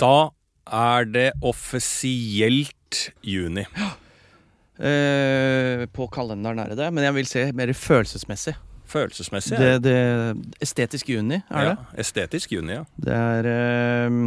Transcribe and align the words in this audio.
Da 0.00 0.30
er 0.74 1.04
det 1.06 1.28
offisielt 1.44 3.10
juni. 3.22 3.64
Eh, 4.78 5.84
på 5.94 6.06
kalenderen 6.10 6.58
er 6.58 6.72
det 6.72 6.78
det, 6.80 6.88
men 6.94 7.04
jeg 7.06 7.14
vil 7.14 7.28
se 7.30 7.44
mer 7.54 7.70
følelsesmessig. 7.78 8.56
Følelsesmessig. 8.90 9.54
Ja. 9.58 9.78
Det, 9.78 9.84
det 9.86 10.58
Estetisk 10.64 11.08
juni, 11.14 11.38
er 11.50 11.68
ja. 11.68 11.74
det? 11.76 12.00
Estetisk 12.04 12.52
juni, 12.56 12.74
ja. 12.80 12.84
Det 13.00 13.14
er 13.14 13.48
eh, 13.52 14.18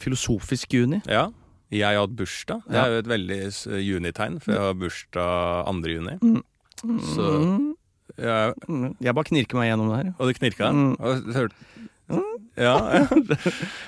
filosofisk 0.00 0.74
juni. 0.76 1.00
ja. 1.08 1.28
Jeg 1.74 1.82
har 1.96 2.04
hatt 2.04 2.12
bursdag. 2.14 2.60
Det 2.70 2.78
er 2.78 2.92
jo 2.92 2.98
et 3.02 3.08
veldig 3.10 3.36
junitegn, 3.82 4.36
for 4.38 4.52
jeg 4.54 4.60
har 4.62 4.76
bursdag 4.78 5.64
2. 5.66 5.88
juni. 5.96 6.12
Så 6.20 6.36
Mm. 6.86 7.02
Så 7.02 7.24
jeg, 8.22 8.54
Jeg 9.02 9.14
bare 9.16 9.24
knirker 9.24 9.58
meg 9.58 9.66
gjennom 9.72 9.88
det 9.90 9.96
her. 9.98 10.12
Og 10.20 10.28
du 10.28 10.32
knirka? 10.38 10.68
Mm. 10.70 10.92
Og 11.00 11.50
ja, 12.08 12.74
ja. 12.96 13.06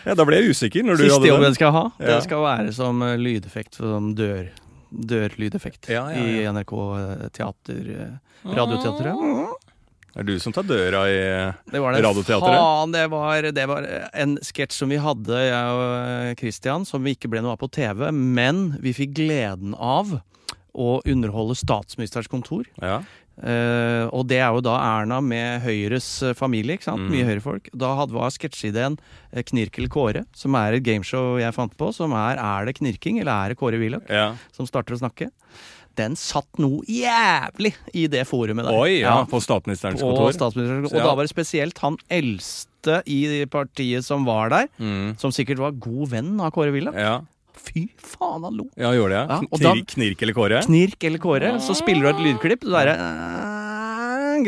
ja, 0.05 0.15
da 0.19 0.25
ble 0.29 0.41
jeg 0.41 0.53
usikker 0.55 0.85
når 0.85 0.99
du 1.01 1.05
Siste 1.07 1.29
jobben 1.31 1.47
den. 1.49 1.55
skal 1.57 1.69
jeg 1.71 1.77
ha, 1.79 1.85
det 2.03 2.17
skal 2.27 2.43
være 2.45 2.73
som 2.77 3.03
eh, 3.07 3.15
lydeffekt, 3.21 3.79
som 3.79 4.11
dør, 4.19 4.49
dørlydeffekt 4.91 5.89
Ja, 5.93 6.07
ja, 6.13 6.21
i. 6.21 6.43
NRK 6.53 6.75
eh, 6.99 7.25
teater, 7.37 7.91
eh, 7.95 8.53
radioteatret. 8.59 9.65
Det 10.09 10.23
er 10.25 10.27
du 10.27 10.39
som 10.43 10.55
tar 10.57 10.65
døra 10.67 11.03
i 11.07 11.19
Det 11.71 11.81
var 11.85 11.95
det. 11.95 12.01
Radioteatret? 12.03 12.57
Faen, 12.59 12.95
det 12.97 13.05
var, 13.13 13.49
det 13.55 13.67
var 13.71 13.85
en 14.19 14.37
sketsj 14.43 14.81
som 14.81 14.91
vi 14.91 14.99
hadde, 14.99 15.37
jeg 15.45 15.77
og 15.79 16.41
Christian, 16.41 16.87
som 16.89 17.05
vi 17.07 17.15
ikke 17.15 17.31
ble 17.31 17.43
noe 17.45 17.55
av 17.55 17.61
på 17.63 17.69
TV, 17.77 18.09
men 18.13 18.73
vi 18.83 18.95
fikk 18.97 19.15
gleden 19.21 19.77
av 19.79 20.17
å 20.79 20.91
underholde 21.09 21.55
Statsministerens 21.59 22.31
kontor. 22.31 22.67
Ja. 22.83 23.01
Eh, 23.39 24.05
og 24.11 24.27
det 24.27 24.41
er 24.43 24.51
jo 24.51 24.63
da 24.67 24.75
Erna 24.83 25.21
med 25.23 25.63
Høyres 25.63 26.09
eh, 26.27 26.35
familie, 26.39 26.75
ikke 26.79 26.89
sant? 26.89 27.05
Mm. 27.07 27.13
Mye 27.15 27.27
Høyre-folk. 27.29 27.71
Da 27.79 27.93
hadde 28.01 28.17
var 28.17 28.33
sketsjeideen 28.35 28.99
Knirkel 29.51 29.87
Kåre, 29.93 30.25
som 30.35 30.57
er 30.59 30.79
et 30.79 30.87
gameshow 30.87 31.37
jeg 31.39 31.55
fant 31.55 31.75
på, 31.79 31.93
som 31.95 32.15
er 32.19 32.41
Er 32.43 32.67
det 32.67 32.79
knirking, 32.81 33.21
eller 33.23 33.33
er 33.33 33.55
det 33.55 33.59
Kåre 33.61 33.79
Willoch 33.79 34.09
ja. 34.11 34.33
som 34.57 34.67
starter 34.67 34.97
å 34.97 35.03
snakke? 35.03 35.31
Den 35.99 36.15
satt 36.19 36.61
noe 36.63 36.85
jævlig 36.87 37.73
i 37.95 38.05
det 38.11 38.23
forumet 38.31 38.69
der. 38.69 38.77
Oi, 38.79 39.01
ja. 39.01 39.17
På 39.27 39.41
statsministerens 39.43 40.03
kontor. 40.03 40.31
statsministeren. 40.37 40.87
Og 40.87 40.95
ja. 40.95 41.07
da 41.09 41.15
var 41.19 41.27
det 41.27 41.33
spesielt 41.33 41.79
han 41.83 41.99
eldste 42.07 43.01
i 43.11 43.45
partiet 43.51 44.07
som 44.07 44.27
var 44.27 44.53
der, 44.55 44.69
Mm. 44.79 45.17
som 45.19 45.35
sikkert 45.35 45.59
var 45.59 45.75
god 45.75 46.09
venn 46.15 46.39
av 46.41 46.53
Kåre 46.55 46.71
Willoch. 46.75 46.95
Ja. 47.59 47.65
Fy 47.69 47.85
faen, 47.99 48.45
han 48.47 48.57
lo! 48.57 48.69
ja, 48.79 48.93
gjorde 48.97 49.19
det? 49.19 49.25
Ja, 49.29 49.39
Knir, 49.59 49.85
knirk 49.93 50.23
eller 50.23 50.37
Kåre? 50.37 50.63
Knirk 50.65 51.05
eller 51.05 51.19
Kåre. 51.23 51.55
Så 51.61 51.75
spiller 51.79 52.09
du 52.09 52.11
et 52.15 52.25
lydklipp. 52.27 52.65
og 52.65 52.71
så 52.73 52.83
er 52.85 52.93
det 52.93 52.99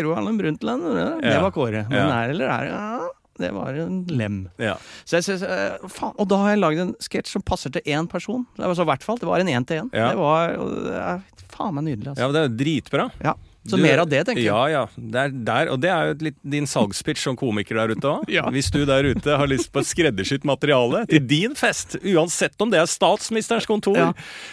Gro 0.00 0.14
Harlem 0.14 0.39
Brundtland. 0.39 0.84
Det 1.22 1.41
var 1.42 1.50
Kåre. 1.55 1.86
Men 1.88 1.98
Ja. 1.98 2.22
er 2.22 2.31
eller 2.31 2.47
der 2.47 3.08
det 3.41 3.55
var 3.56 3.72
en 3.72 4.05
lem. 4.05 4.50
Ja. 4.61 4.75
Så 5.05 5.16
jeg 5.16 5.25
synes, 5.25 5.42
øh, 5.42 5.88
faen, 5.88 6.12
Og 6.19 6.28
da 6.28 6.36
har 6.36 6.50
jeg 6.50 6.58
lagd 6.61 6.78
en 6.83 6.94
sketsj 7.00 7.31
som 7.33 7.42
passer 7.42 7.72
til 7.72 7.81
én 7.88 8.06
person. 8.06 8.47
Det 8.56 8.66
var 8.66 8.75
så 8.77 8.84
hvert 8.84 9.03
fall, 9.03 9.16
det 9.16 9.27
var 9.27 9.41
en 9.41 9.48
én-til-én. 9.48 9.88
Ja. 9.97 10.11
Det 10.12 10.19
var 10.20 10.53
det 10.58 10.98
er 11.00 11.22
faen 11.48 11.75
meg 11.75 11.84
nydelig, 11.84 12.08
altså. 12.12 12.20
ja, 12.20 12.28
men 12.28 12.34
det 12.36 12.42
er 12.44 12.64
dritbra. 12.64 13.11
Ja. 13.25 13.34
Så 13.69 13.77
Du- 13.77 13.83
mer 13.83 13.98
av 13.98 14.08
det, 14.08 14.22
tenker 14.25 14.41
jeg. 14.41 14.47
Ja, 14.48 14.69
ja. 14.72 14.86
Det 14.97 15.20
er 15.20 15.28
der, 15.44 15.69
og 15.70 15.80
det 15.83 15.91
er 15.92 16.06
jo 16.08 16.14
litt 16.25 16.36
din 16.48 16.64
salgspitch 16.66 17.20
som 17.27 17.36
komiker 17.36 17.77
der 17.77 17.92
ute 17.92 18.08
òg. 18.08 18.25
Ja. 18.33 18.47
Hvis 18.50 18.70
du 18.72 18.86
der 18.89 19.05
ute 19.05 19.36
har 19.36 19.47
lyst 19.47 19.70
på 19.72 19.80
et 19.83 19.86
skreddersydd 19.91 20.44
materiale 20.48 21.06
til 21.11 21.20
din 21.28 21.55
fest, 21.55 21.98
uansett 22.03 22.56
om 22.64 22.70
det 22.72 22.81
er 22.81 22.86
statsministerens 22.88 23.66
kontor, 23.69 23.97
Ja. 24.00 24.12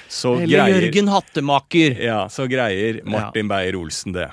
så 0.10 0.36
Eller 0.42 0.58
greier 0.68 0.82
Jørgen 0.92 1.08
Hattemaker. 1.14 1.96
Ja, 2.04 2.26
så 2.28 2.50
greier 2.52 3.00
Martin 3.08 3.48
Beyer-Olsen 3.48 4.12
det. 4.14 4.28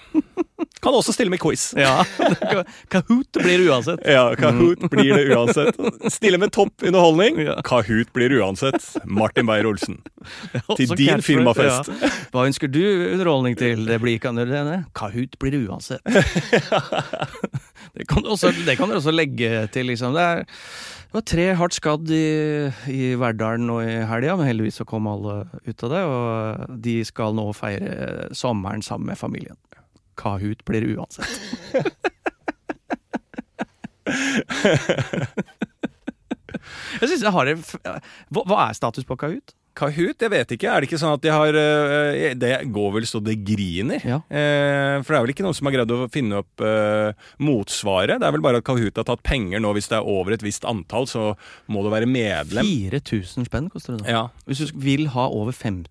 Kan 0.84 0.92
også 0.92 1.14
stille 1.16 1.32
med 1.32 1.40
quiz. 1.40 1.70
Ja. 1.80 2.04
Kahoot 2.92 3.38
blir 3.40 3.58
det 3.62 3.68
uansett. 3.70 4.02
Ja, 4.04 4.26
Kahoot 4.36 4.82
blir 4.92 5.14
det 5.16 5.32
uansett. 5.32 5.78
Stille 6.12 6.38
med 6.38 6.52
topp 6.52 6.84
underholdning. 6.84 7.40
Ja. 7.40 7.56
Kahoot 7.64 8.12
blir 8.12 8.28
det 8.28 8.42
uansett. 8.42 8.90
Martin 9.04 9.48
Beyer-Olsen. 9.48 10.02
Til 10.76 10.92
din 10.98 11.24
firmafest. 11.24 11.88
Ja. 11.88 12.10
Hva 12.34 12.44
ønsker 12.50 12.68
du 12.68 12.82
underholdning 13.14 13.56
til? 13.56 13.86
Det 13.88 13.96
blir 14.02 14.20
kan 14.20 14.36
dere? 14.36 14.82
Kahoot 14.96 15.38
blir 15.40 15.56
det 15.56 15.62
uansett. 15.64 16.04
det, 17.96 18.04
kan 18.10 18.20
du 18.20 18.34
også, 18.34 18.52
det 18.66 18.76
kan 18.76 18.92
dere 18.92 19.00
også 19.00 19.14
legge 19.14 19.66
til, 19.72 19.88
liksom. 19.88 20.12
Det, 20.16 20.20
er, 20.20 20.44
det 20.44 21.16
var 21.16 21.26
tre 21.32 21.46
hardt 21.60 21.78
skadd 21.78 22.12
i, 22.12 22.24
i 22.92 23.14
Verdalen 23.20 23.68
nå 23.70 23.80
i 23.86 23.98
helga, 24.10 24.36
men 24.36 24.52
heldigvis 24.52 24.82
så 24.82 24.88
kom 24.88 25.08
alle 25.08 25.46
ut 25.64 25.88
av 25.88 25.96
det. 25.96 26.04
Og 26.12 26.80
de 26.84 26.98
skal 27.08 27.36
nå 27.40 27.48
feire 27.56 28.28
sommeren 28.36 28.84
sammen 28.84 29.14
med 29.14 29.20
familien. 29.20 29.56
Kahoot 30.20 30.60
blir 30.68 30.80
det 30.84 30.96
uansett. 30.96 31.32
Jeg 37.00 37.08
synes 37.08 37.22
jeg 37.22 37.32
har 37.34 37.48
det 37.48 37.54
hva, 37.60 38.42
hva 38.46 38.58
er 38.68 38.76
status 38.76 39.06
på 39.08 39.16
Kahoot? 39.20 39.54
Kahoot? 39.74 40.20
Jeg 40.22 40.30
vet 40.32 40.52
ikke. 40.56 40.70
Er 40.70 40.80
det 40.84 40.88
ikke 40.88 41.00
sånn 41.02 41.16
at 41.16 41.22
de 41.24 41.32
har 41.34 41.56
øh, 41.58 42.34
Det 42.38 42.52
går 42.74 42.92
vel 42.98 43.06
så 43.10 43.20
det 43.24 43.36
griner? 43.46 44.04
Ja. 44.06 44.20
Eh, 44.30 44.98
for 45.02 45.10
det 45.14 45.18
er 45.18 45.24
vel 45.26 45.32
ikke 45.34 45.46
noen 45.46 45.56
som 45.58 45.68
har 45.70 45.74
greid 45.76 45.94
å 45.94 46.06
finne 46.14 46.42
opp 46.44 46.62
øh, 46.64 47.10
motsvaret? 47.42 48.20
Det 48.22 48.28
er 48.28 48.34
vel 48.36 48.44
bare 48.44 48.60
at 48.62 48.66
Kahoot 48.68 49.00
har 49.00 49.08
tatt 49.08 49.24
penger 49.26 49.62
nå. 49.62 49.72
Hvis 49.76 49.90
det 49.90 49.98
er 49.98 50.06
over 50.14 50.36
et 50.36 50.44
visst 50.46 50.66
antall, 50.68 51.08
så 51.10 51.32
må 51.70 51.82
du 51.84 51.90
være 51.92 52.08
medlem. 52.10 52.68
4000 52.92 53.48
spenn 53.50 53.70
koster 53.72 53.96
det 53.96 54.04
nå. 54.04 54.10
Ja, 54.14 54.24
Hvis 54.48 54.62
du 54.64 54.78
vil 54.84 55.08
ha 55.14 55.26
over 55.32 55.52
50 55.56 55.90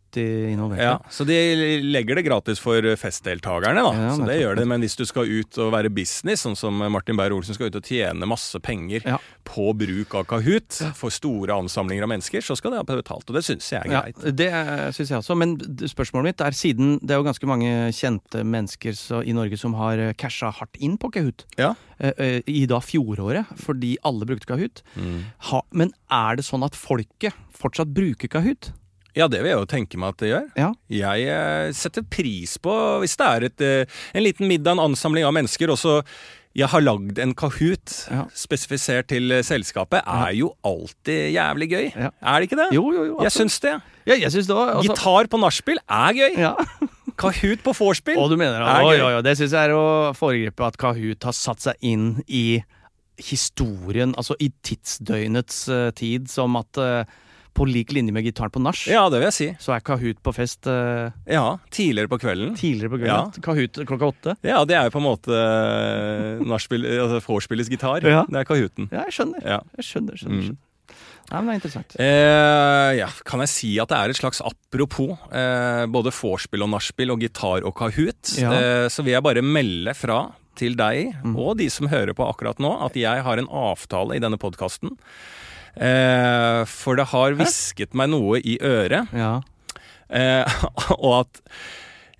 involverte. 0.54 0.84
ja, 0.86 0.98
Så 1.10 1.26
de 1.26 1.38
legger 1.84 2.20
det 2.20 2.26
gratis 2.28 2.60
for 2.62 2.86
festdeltakerne, 3.02 3.82
da. 3.82 3.94
Ja, 3.98 4.12
så 4.16 4.28
det 4.30 4.40
gjør 4.42 4.60
det. 4.60 4.68
Men 4.70 4.84
hvis 4.86 4.96
du 5.00 5.06
skal 5.10 5.26
ut 5.30 5.58
og 5.64 5.72
være 5.74 5.90
business, 5.94 6.44
sånn 6.46 6.58
som 6.60 6.78
Martin 6.94 7.18
Beyer-Olsen 7.18 7.58
skal 7.58 7.72
ut 7.72 7.80
og 7.80 7.88
tjene 7.90 8.28
masse 8.30 8.60
penger 8.64 9.06
på 9.48 9.72
bruk 9.78 10.14
av 10.20 10.28
Kahoot 10.30 10.80
for 10.96 11.14
store 11.14 11.56
ansamlinger 11.58 12.06
av 12.06 12.12
mennesker, 12.14 12.46
så 12.46 12.56
skal 12.60 12.76
det 12.76 12.84
ha 12.84 12.88
betalt. 13.02 13.26
Og 13.30 13.36
det 13.40 13.44
syns 13.48 13.72
jeg 13.73 13.73
er 13.80 13.90
Ja, 13.92 14.02
det 14.32 14.50
syns 14.96 15.12
jeg 15.12 15.20
også. 15.20 15.38
Men 15.40 15.56
spørsmålet 15.90 16.32
mitt 16.32 16.44
er 16.46 16.58
siden 16.58 16.98
det 17.02 17.16
er 17.16 17.22
jo 17.22 17.28
ganske 17.28 17.50
mange 17.50 17.72
kjente 17.96 18.44
mennesker 18.48 18.96
så, 18.98 19.22
i 19.26 19.36
Norge 19.36 19.60
som 19.60 19.76
har 19.80 20.02
eh, 20.02 20.14
casha 20.20 20.52
hardt 20.54 20.80
inn 20.84 20.98
på 21.02 21.12
Kahoot. 21.14 21.46
Ja. 21.60 21.74
eh, 22.00 22.14
eh, 22.18 22.38
I 22.50 22.66
da 22.70 22.80
fjoråret, 22.84 23.50
fordi 23.60 23.96
alle 24.06 24.28
brukte 24.30 24.50
Kahoot. 24.50 24.84
Mm. 24.96 25.20
Ha, 25.50 25.64
men 25.72 25.94
er 26.12 26.40
det 26.40 26.48
sånn 26.48 26.66
at 26.66 26.78
folket 26.78 27.36
fortsatt 27.56 27.94
bruker 27.94 28.32
Kahoot? 28.32 28.72
Ja, 29.14 29.28
det 29.30 29.44
vil 29.44 29.52
jeg 29.52 29.60
jo 29.60 29.70
tenke 29.70 30.00
meg 30.02 30.16
at 30.16 30.24
det 30.24 30.32
gjør. 30.32 30.46
Ja. 30.58 30.70
Jeg 30.90 31.28
eh, 31.30 31.74
setter 31.78 32.06
pris 32.06 32.56
på 32.58 32.78
hvis 33.04 33.18
det 33.20 33.28
er 33.30 33.50
et, 33.50 33.68
en 34.18 34.26
liten 34.26 34.50
middag, 34.50 34.78
en 34.78 34.88
ansamling 34.90 35.28
av 35.28 35.36
mennesker, 35.38 35.70
og 35.70 35.78
så 35.78 36.00
jeg 36.56 36.68
har 36.69 36.81
lagd 36.86 37.18
en 37.19 37.34
Kahoot 37.34 37.94
Ja. 38.12 38.25
spesifisert 38.38 39.08
til 39.09 39.31
eh, 39.31 39.41
selskapet, 39.44 40.03
er 40.06 40.34
jo 40.38 40.52
alltid 40.64 41.34
jævlig 41.34 41.69
gøy. 41.72 41.88
Ja. 41.96 42.09
Er 42.22 42.40
det 42.40 42.50
ikke 42.52 42.59
det? 42.62 42.68
Jo, 42.75 42.84
jo, 42.94 43.06
jo. 43.06 43.16
Jeg 43.25 43.31
syns 43.34 43.59
det. 43.59 43.80
ja, 44.06 44.14
jeg 44.19 44.31
syns 44.31 44.47
det 44.47 44.56
også, 44.56 44.75
Altså, 44.78 44.94
Gitar 44.94 45.28
på 45.34 45.40
nachspiel 45.42 45.80
er 45.90 46.13
gøy. 46.13 46.38
ja. 46.38 46.53
Kahoot 47.24 47.62
på 47.63 47.74
vorspiel. 47.78 48.18
Er 48.18 48.81
gøy. 48.81 49.02
oi, 49.02 49.02
oi, 49.18 49.22
Det 49.22 49.36
syns 49.38 49.52
jeg 49.53 49.69
er 49.69 49.74
å 49.78 50.13
foregripe 50.18 50.66
at 50.66 50.78
Kahoot 50.81 51.24
har 51.24 51.36
satt 51.38 51.62
seg 51.62 51.75
inn 51.81 52.24
i 52.28 52.63
historien, 53.22 54.13
altså 54.18 54.34
i 54.42 54.50
tidsdøgnets 54.66 55.68
uh, 55.69 55.92
tid, 55.94 56.25
som 56.31 56.56
at 56.58 56.80
eh, 56.81 57.03
på 57.53 57.68
lik 57.69 57.91
linje 57.94 58.12
med 58.12 58.24
gitaren 58.25 58.50
på 58.52 58.62
nach, 58.62 58.88
Ja, 58.90 59.06
det 59.09 59.19
vil 59.22 59.28
jeg 59.30 59.34
si. 59.38 59.47
så 59.62 59.75
er 59.75 59.81
Kahoot 59.86 60.22
på 60.25 60.34
fest 60.34 60.66
eh, 60.68 61.12
Ja, 61.30 61.58
tidligere 61.69 62.09
på 62.09 62.18
kvelden. 62.19 62.56
tidligere 62.58 62.90
på 62.90 63.00
kvelden. 63.03 63.41
Kahoot 63.46 63.81
klokka 63.86 64.09
åtte. 64.12 64.36
Ja, 64.44 64.64
det 64.66 64.75
er 64.75 64.90
jo 64.90 64.94
på 64.97 65.02
en 65.03 65.08
måte 65.08 65.34
eh, 65.38 66.44
nachspiel, 66.50 66.86
altså 67.06 67.22
vorspielets 67.28 67.69
gitar. 67.69 68.02
Ja. 68.03 68.24
Det 68.30 68.42
er 68.42 68.47
Kahooten. 68.50 68.90
Ja, 68.92 69.06
jeg 69.08 69.13
skjønner. 69.19 69.44
Ja. 69.46 69.59
Jeg 69.78 69.86
skjønner, 69.90 70.18
skjønner, 70.18 70.38
Mm. 70.40 70.46
skjønner. 70.50 70.62
Nei, 71.31 71.40
men 71.40 71.47
det 71.47 71.53
er 71.53 71.59
interessant. 71.62 71.94
Eh, 72.03 72.92
ja, 73.00 73.08
kan 73.25 73.40
jeg 73.40 73.50
si 73.50 73.69
at 73.80 73.88
det 73.90 73.97
er 73.97 74.09
et 74.12 74.18
slags 74.19 74.42
apropos. 74.44 75.13
Eh, 75.31 75.86
både 75.88 76.12
vorspiel 76.12 76.62
og 76.66 76.69
nachspiel 76.74 77.13
og 77.16 77.22
gitar 77.24 77.63
og 77.66 77.74
Kahoot. 77.80 78.34
Ja. 78.38 78.52
Eh, 78.52 78.88
så 78.92 79.02
vil 79.06 79.13
jeg 79.16 79.24
bare 79.24 79.42
melde 79.42 79.94
fra 79.96 80.31
til 80.59 80.75
deg 80.78 81.16
Mm. 81.24 81.36
og 81.40 81.58
de 81.58 81.69
som 81.69 81.88
hører 81.88 82.13
på 82.13 82.28
akkurat 82.30 82.59
nå, 82.59 82.74
at 82.86 82.94
jeg 82.94 83.24
har 83.24 83.38
en 83.40 83.47
avtale 83.47 84.16
i 84.16 84.19
denne 84.19 84.38
podkasten. 84.38 84.97
Eh, 85.74 86.64
for 86.70 87.00
det 87.00 87.10
har 87.14 87.38
hvisket 87.40 87.96
meg 87.98 88.12
noe 88.14 88.42
i 88.42 88.58
øret. 88.62 89.14
Ja. 89.16 89.40
Eh, 90.14 90.60
og 91.04 91.24
at 91.24 91.42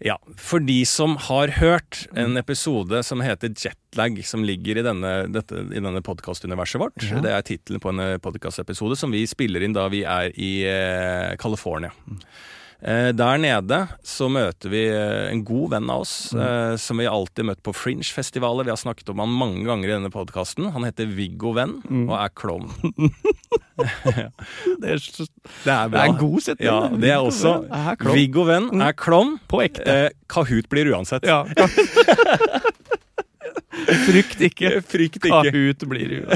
ja, 0.04 0.18
for 0.36 0.60
de 0.60 0.82
som 0.90 1.14
har 1.30 1.54
hørt 1.62 2.02
en 2.20 2.36
episode 2.36 3.00
som 3.08 3.22
heter 3.24 3.54
Jetlag, 3.56 4.18
som 4.28 4.44
ligger 4.44 4.82
i 4.82 4.84
denne, 4.84 5.14
dette, 5.32 5.62
i 5.72 5.80
denne 5.80 6.02
podkastuniverset 6.04 6.82
vårt. 6.82 7.06
Ja. 7.08 7.22
Det 7.24 7.32
er 7.32 7.46
tittelen 7.48 7.84
på 7.84 7.94
en 7.94 8.02
podkastepisode 8.24 8.98
som 9.00 9.14
vi 9.16 9.24
spiller 9.30 9.64
inn 9.64 9.78
da 9.78 9.88
vi 9.94 10.02
er 10.04 10.34
i 10.36 10.52
eh, 10.68 11.38
California. 11.40 11.94
Eh, 12.84 13.14
der 13.16 13.38
nede 13.40 13.78
så 14.04 14.26
møter 14.28 14.68
vi 14.74 14.82
eh, 14.92 15.30
en 15.32 15.40
god 15.48 15.70
venn 15.72 15.88
av 15.92 16.02
oss, 16.04 16.34
eh, 16.36 16.74
som 16.82 17.00
vi 17.00 17.06
alltid 17.08 17.46
møtt 17.48 17.62
på 17.64 17.72
Fringe-festivaler. 17.72 18.66
Vi 18.68 18.74
har 18.74 18.80
snakket 18.82 19.08
om 19.14 19.22
han 19.24 19.32
mange 19.32 19.64
ganger 19.64 19.88
i 19.88 19.94
denne 19.94 20.12
podkasten. 20.12 20.68
Han 20.76 20.84
heter 20.84 21.08
Viggo 21.08 21.54
Venn 21.56 21.78
og 22.10 22.18
er 22.20 22.34
klovn. 22.36 22.68
Det 23.74 24.14
er, 24.14 24.30
Det 24.78 24.92
er 25.74 25.90
det 25.90 25.98
er 25.98 26.06
en 26.06 26.18
god 26.20 26.44
setning. 26.46 26.68
Ja, 26.68 26.90
det 26.94 27.10
er 27.10 27.24
også 27.26 27.66
Er. 27.74 27.98
Viggo 28.14 28.44
Venn 28.46 28.70
er 28.86 28.94
klovn. 28.94 29.40
På 29.50 29.64
ekte. 29.64 29.82
Eh, 29.90 30.14
Kahoot 30.30 30.70
blir 30.70 30.92
uansett. 30.94 31.26
Ja. 31.26 31.42
Frykt 34.06 34.38
ikke. 34.46 34.78
Frykt 34.86 35.18
ikke. 35.24 35.50
Kahoot 35.50 35.88
blir 35.90 36.14
jo. 36.20 36.30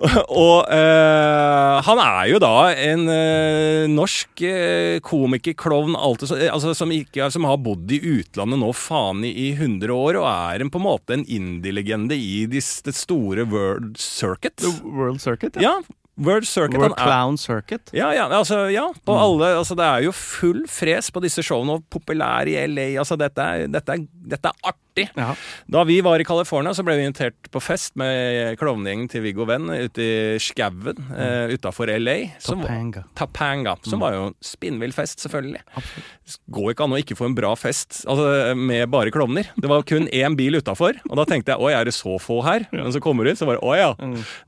og 0.00 0.70
eh, 0.72 1.76
han 1.84 2.00
er 2.00 2.30
jo 2.30 2.38
da 2.40 2.52
en 2.72 3.02
eh, 3.12 3.84
norsk 3.92 4.42
eh, 4.48 4.96
komiker, 5.04 5.52
klovn, 5.60 5.92
alt 5.98 6.22
det 6.24 6.30
så- 6.30 6.38
altså, 6.48 6.72
som, 6.78 6.90
ikke, 6.94 7.28
som 7.34 7.44
har 7.48 7.60
bodd 7.60 7.90
i 7.92 8.00
utlandet 8.16 8.60
nå 8.62 8.72
faen 8.76 9.20
i, 9.28 9.32
i 9.48 9.52
100 9.58 9.92
år, 9.92 10.20
og 10.22 10.28
er 10.30 10.64
en, 10.64 10.72
på 10.72 10.80
en 10.80 10.86
måte 10.88 11.16
en 11.18 11.24
indie-legende 11.28 12.16
i 12.16 12.46
det 12.48 12.64
det 12.84 12.94
store 12.96 13.44
World 13.50 13.96
Circuit. 14.00 14.60
World 14.84 15.20
Circuit? 15.20 15.56
Ja, 15.60 15.76
World 16.20 16.44
Circuit. 16.48 16.76
World 16.80 16.96
Clown 17.00 17.38
Circuit. 17.40 17.92
ja, 17.96 18.10
ja, 18.12 18.26
altså, 18.28 18.66
ja, 18.72 18.86
på 19.06 19.14
alle 19.16 19.54
Altså, 19.56 19.76
det 19.78 19.86
er 19.86 20.02
jo 20.04 20.12
full 20.12 20.66
fres 20.68 21.08
på 21.14 21.22
disse 21.24 21.40
showene, 21.46 21.78
og 21.78 21.86
populær 21.92 22.48
i 22.50 22.58
LA. 22.68 22.90
Altså, 23.00 23.16
dette 23.20 23.46
dette 23.72 23.96
dette 24.32 24.52
er 24.52 24.72
artig. 24.72 24.76
Ja. 25.16 25.32
Da 25.70 25.84
vi 25.88 26.00
var 26.04 26.22
i 26.22 26.26
California, 26.26 26.72
så 26.76 26.84
ble 26.86 26.96
vi 26.98 27.06
invitert 27.08 27.50
på 27.52 27.62
fest 27.62 27.96
med 28.00 28.58
klovnegjengen 28.60 29.10
til 29.12 29.24
Viggo 29.24 29.46
Venn 29.48 29.68
ute 29.70 30.04
i 30.04 30.38
skauen 30.42 30.98
uh, 31.10 31.50
utafor 31.52 31.90
LA. 32.00 32.16
Som, 32.42 32.64
Topanga. 32.64 33.04
Tapanga. 33.18 33.76
Som 33.86 34.02
var 34.04 34.16
jo 34.16 34.26
en 34.30 34.36
spinnvill 34.44 34.94
fest, 34.96 35.22
selvfølgelig. 35.24 35.62
Absolutt. 35.72 36.38
Går 36.54 36.72
ikke 36.72 36.86
an 36.86 36.94
å 36.94 37.00
ikke 37.00 37.18
få 37.18 37.26
en 37.30 37.36
bra 37.38 37.54
fest 37.58 38.04
altså, 38.10 38.54
med 38.58 38.86
bare 38.92 39.12
klovner. 39.14 39.50
Det 39.56 39.70
var 39.70 39.86
kun 39.88 40.08
én 40.22 40.38
bil 40.38 40.60
utafor, 40.60 41.00
og 41.08 41.20
da 41.20 41.26
tenkte 41.28 41.54
jeg 41.54 41.64
oi, 41.64 41.72
er 41.74 41.88
det 41.88 41.96
så 41.96 42.18
få 42.22 42.40
her? 42.46 42.68
Men 42.74 42.92
så 42.94 43.02
kommer 43.02 43.26
du 43.26 43.32
ut, 43.32 43.40
så 43.40 43.48
bare 43.48 43.62
å 43.64 43.76
ja. 43.78 43.92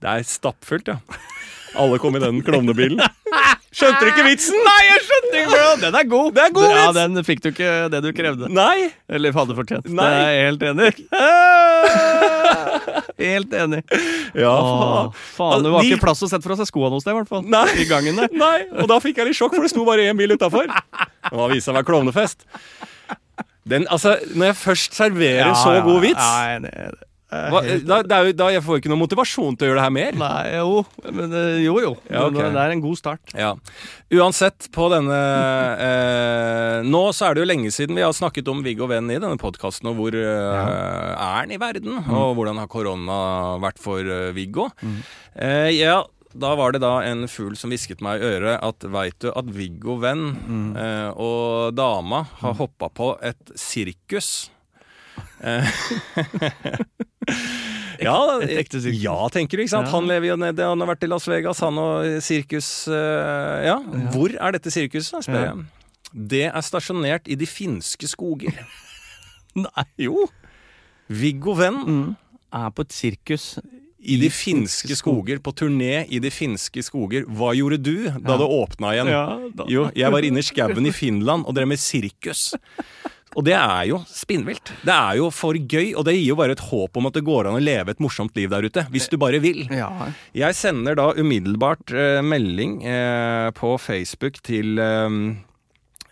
Det 0.03 0.17
er 0.17 0.29
stappfullt, 0.29 0.93
ja. 0.93 1.01
Alle 1.79 1.99
kom 2.03 2.17
i 2.17 2.21
den 2.23 2.43
klovnebilen. 2.45 3.01
Skjønte 3.73 4.05
du 4.05 4.11
ikke 4.11 4.25
vitsen? 4.27 4.57
Nei, 4.67 4.81
jeg 4.85 5.05
skjønte 5.07 5.39
ikke! 5.41 5.53
Bro, 5.53 5.69
den 5.81 5.95
er 5.97 6.09
god! 6.11 6.27
Det 6.37 6.43
er 6.45 6.51
god 6.53 6.75
Ja, 6.77 6.89
den 6.97 7.23
fikk 7.25 7.41
du 7.41 7.49
ikke 7.53 7.71
det 7.93 8.03
du 8.05 8.11
krevde. 8.17 8.51
Nei! 8.53 8.91
Eller 9.09 9.33
hadde 9.37 9.57
fortjent. 9.57 9.89
Nei. 9.89 10.09
Det 10.13 10.19
er 10.27 10.35
jeg 10.37 10.51
helt 10.51 10.67
enig. 10.69 10.91
Helt 13.23 13.53
enig. 13.55 13.81
Ja, 14.35 14.53
faen. 14.59 15.11
faen, 15.37 15.65
det 15.65 15.73
var 15.73 15.87
ikke 15.87 16.01
plass 16.03 16.23
å 16.25 16.29
sette 16.31 16.45
fra 16.45 16.57
seg 16.59 16.67
skoene 16.69 16.97
hos 16.97 17.07
deg, 17.07 17.15
i 17.15 17.21
hvert 17.21 17.31
fall. 17.31 17.45
Nei. 17.47 17.65
I 17.79 17.87
gangen 17.89 18.19
der. 18.19 18.33
Nei, 18.35 18.57
og 18.83 18.89
da 18.91 18.99
fikk 19.03 19.21
jeg 19.21 19.31
litt 19.31 19.39
sjokk, 19.39 19.55
for 19.55 19.65
det 19.65 19.71
sto 19.73 19.85
bare 19.87 20.09
én 20.11 20.19
bil 20.19 20.35
utafor. 20.35 20.67
Det 20.67 21.39
var 21.39 21.53
viste 21.53 21.69
seg 21.69 21.75
å 21.75 21.79
være 21.79 21.89
klovnefest. 21.89 22.45
Den, 23.71 23.87
altså, 23.95 24.17
når 24.35 24.51
jeg 24.51 24.59
først 24.59 24.99
serverer 24.99 25.53
så 25.55 25.77
god 25.87 26.01
vits 26.03 26.19
Ja, 26.19 26.31
jeg 26.51 26.59
er 26.59 26.63
enig. 26.65 26.99
Er 27.33 27.49
hva, 27.53 27.63
da, 27.65 27.99
det 28.05 28.17
er 28.17 28.27
jo, 28.29 28.33
da 28.37 28.49
Jeg 28.53 28.63
får 28.67 28.81
ikke 28.81 28.91
noe 28.93 29.01
motivasjon 29.01 29.57
til 29.57 29.67
å 29.67 29.71
gjøre 29.71 29.81
det 29.81 29.87
her 29.87 29.95
mer. 29.97 30.17
Nei, 30.21 30.43
jo. 30.59 30.83
Men, 31.09 31.33
eh, 31.39 31.63
jo, 31.65 31.77
jo. 31.81 31.93
Ja, 32.11 32.27
okay. 32.27 32.43
Men 32.43 32.57
Det 32.59 32.65
er 32.65 32.75
en 32.75 32.85
god 32.85 33.01
start. 33.01 33.35
Ja. 33.39 33.53
Uansett, 34.13 34.69
på 34.75 34.89
denne 34.93 35.19
eh, 35.89 36.79
Nå 36.85 37.03
så 37.17 37.31
er 37.31 37.37
det 37.37 37.45
jo 37.45 37.49
lenge 37.49 37.73
siden 37.73 37.97
vi 37.97 38.05
har 38.05 38.13
snakket 38.17 38.51
om 38.53 38.61
Viggo 38.65 38.89
Venn 38.91 39.09
i 39.09 39.17
denne 39.17 39.41
podkasten, 39.41 39.89
og 39.89 39.97
hvor 40.01 40.17
eh, 40.19 40.25
er 40.29 41.39
han 41.39 41.55
i 41.55 41.61
verden? 41.61 42.03
Og 42.05 42.35
hvordan 42.37 42.61
har 42.61 42.69
korona 42.73 43.21
vært 43.63 43.81
for 43.81 44.05
eh, 44.05 44.33
Viggo? 44.37 44.69
Eh, 45.33 45.71
ja, 45.79 46.03
da 46.33 46.53
var 46.57 46.73
det 46.77 46.83
da 46.85 46.99
en 47.05 47.27
fugl 47.29 47.57
som 47.61 47.73
hvisket 47.73 48.05
meg 48.05 48.21
i 48.21 48.29
øret 48.35 48.61
at 48.65 48.87
veit 48.93 49.17
du 49.25 49.31
at 49.33 49.49
Viggo 49.53 49.97
Venn 50.03 50.75
eh, 50.77 51.09
og 51.17 51.73
dama 51.77 52.25
har 52.43 52.59
hoppa 52.61 52.93
på 52.93 53.15
et 53.25 53.57
sirkus? 53.57 54.51
Eh, 55.41 55.73
ja, 58.03 58.17
et 58.43 58.55
ekte 58.65 58.81
sirkus. 58.83 59.03
ja, 59.03 59.17
tenker 59.33 59.57
du. 59.61 59.63
ikke 59.65 59.75
sant? 59.77 59.87
Ja. 59.91 59.95
Han 59.97 60.09
lever 60.11 60.33
jo 60.33 60.37
nede, 60.41 60.65
han 60.67 60.81
har 60.83 60.91
vært 60.95 61.05
i 61.07 61.11
Las 61.13 61.29
Vegas, 61.31 61.61
han 61.63 61.79
og 61.79 62.09
sirkus 62.25 62.71
ja. 62.91 63.77
ja. 63.77 63.77
Hvor 64.15 64.35
er 64.39 64.57
dette 64.59 64.73
sirkuset, 64.75 65.23
spør 65.29 65.39
Ja. 65.43 65.53
jeg. 65.53 65.65
Det 66.13 66.43
er 66.51 66.61
stasjonert 66.61 67.29
i 67.33 67.37
de 67.41 67.47
finske 67.49 68.05
skoger. 68.11 68.53
Nei. 69.57 69.85
Jo. 69.99 70.27
Viggo 71.09 71.55
Venn 71.57 71.79
Mm. 71.87 72.11
Er 72.53 72.69
på 72.77 72.83
et 72.85 72.93
sirkus. 72.93 73.55
i 74.05 74.17
de 74.19 74.29
finske 74.29 74.93
skoger, 74.99 75.39
på 75.41 75.53
turné 75.55 76.03
i 76.11 76.19
de 76.21 76.29
finske 76.29 76.83
skoger. 76.83 77.23
Hva 77.31 77.53
gjorde 77.57 77.79
du 77.81 78.09
da 78.11 78.35
Ja. 78.35 78.37
det 78.37 78.49
åpna 78.51 78.91
igjen? 78.93 79.55
da. 79.57 79.65
Jo, 79.71 79.87
jeg 79.95 80.11
var 80.13 80.21
inne 80.27 80.39
i 80.39 80.43
skauen 80.43 80.85
i 80.87 80.91
Finland 80.93 81.47
og 81.47 81.55
drev 81.55 81.69
med 81.71 81.79
sirkus. 81.79 82.53
Og 83.33 83.45
det 83.47 83.55
er 83.57 83.87
jo 83.89 84.01
spinnvilt. 84.09 84.73
Det 84.85 84.93
er 84.93 85.17
jo 85.21 85.31
for 85.33 85.57
gøy, 85.57 85.93
og 85.97 86.05
det 86.09 86.17
gir 86.19 86.33
jo 86.33 86.39
bare 86.39 86.57
et 86.57 86.65
håp 86.69 86.99
om 87.01 87.09
at 87.09 87.17
det 87.17 87.25
går 87.25 87.49
an 87.49 87.57
å 87.57 87.63
leve 87.63 87.95
et 87.95 88.03
morsomt 88.03 88.37
liv 88.37 88.51
der 88.53 88.67
ute. 88.69 88.85
Hvis 88.93 89.09
du 89.13 89.17
bare 89.21 89.41
vil. 89.43 89.65
Ja. 89.73 89.89
Jeg 90.37 90.59
sender 90.59 90.99
da 90.99 91.09
umiddelbart 91.17 91.95
eh, 91.97 92.21
melding 92.25 92.83
eh, 92.85 93.49
på 93.57 93.75
Facebook 93.81 94.43
til, 94.45 94.77
eh, 94.83 95.17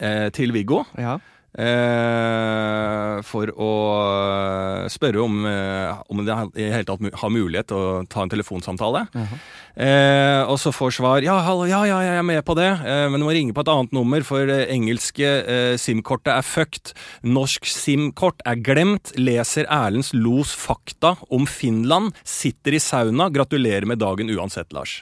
eh, 0.01 0.29
til 0.37 0.57
Viggo. 0.57 0.85
ja. 0.99 1.19
Eh, 1.59 3.17
for 3.27 3.51
å 3.59 3.71
spørre 4.91 5.19
om, 5.19 5.41
eh, 5.47 6.03
om 6.09 6.23
det 6.25 6.37
i 6.63 6.69
hele 6.71 6.87
tatt 6.87 7.03
har 7.23 7.33
mulighet 7.35 7.67
til 7.73 7.77
å 7.77 8.09
ta 8.09 8.23
en 8.23 8.31
telefonsamtale. 8.31 9.07
Eh, 9.75 10.43
og 10.47 10.59
så 10.63 10.71
får 10.75 10.95
svar 10.95 11.25
ja, 11.27 11.41
hallo, 11.47 11.67
ja, 11.67 11.83
ja, 11.89 11.99
jeg 12.05 12.21
er 12.21 12.27
med 12.27 12.45
på 12.47 12.55
det, 12.59 12.69
eh, 12.85 13.09
men 13.11 13.19
du 13.19 13.27
må 13.27 13.35
ringe 13.35 13.55
på 13.57 13.65
et 13.65 13.73
annet 13.73 13.93
nummer, 13.97 14.23
for 14.27 14.47
det 14.47 14.69
engelske 14.71 15.27
eh, 15.27 15.75
SIM-kortet 15.81 16.33
er 16.37 16.47
fucked. 16.47 16.95
Norsk 17.27 17.67
SIM-kort 17.67 18.45
er 18.47 18.63
glemt. 18.63 19.15
Leser 19.19 19.67
Erlends 19.67 20.15
Los 20.15 20.55
fakta 20.55 21.17
om 21.31 21.47
Finland. 21.51 22.15
Sitter 22.25 22.79
i 22.79 22.83
sauna. 22.83 23.31
Gratulerer 23.35 23.87
med 23.91 23.99
dagen 24.03 24.31
uansett, 24.31 24.73
Lars. 24.73 25.01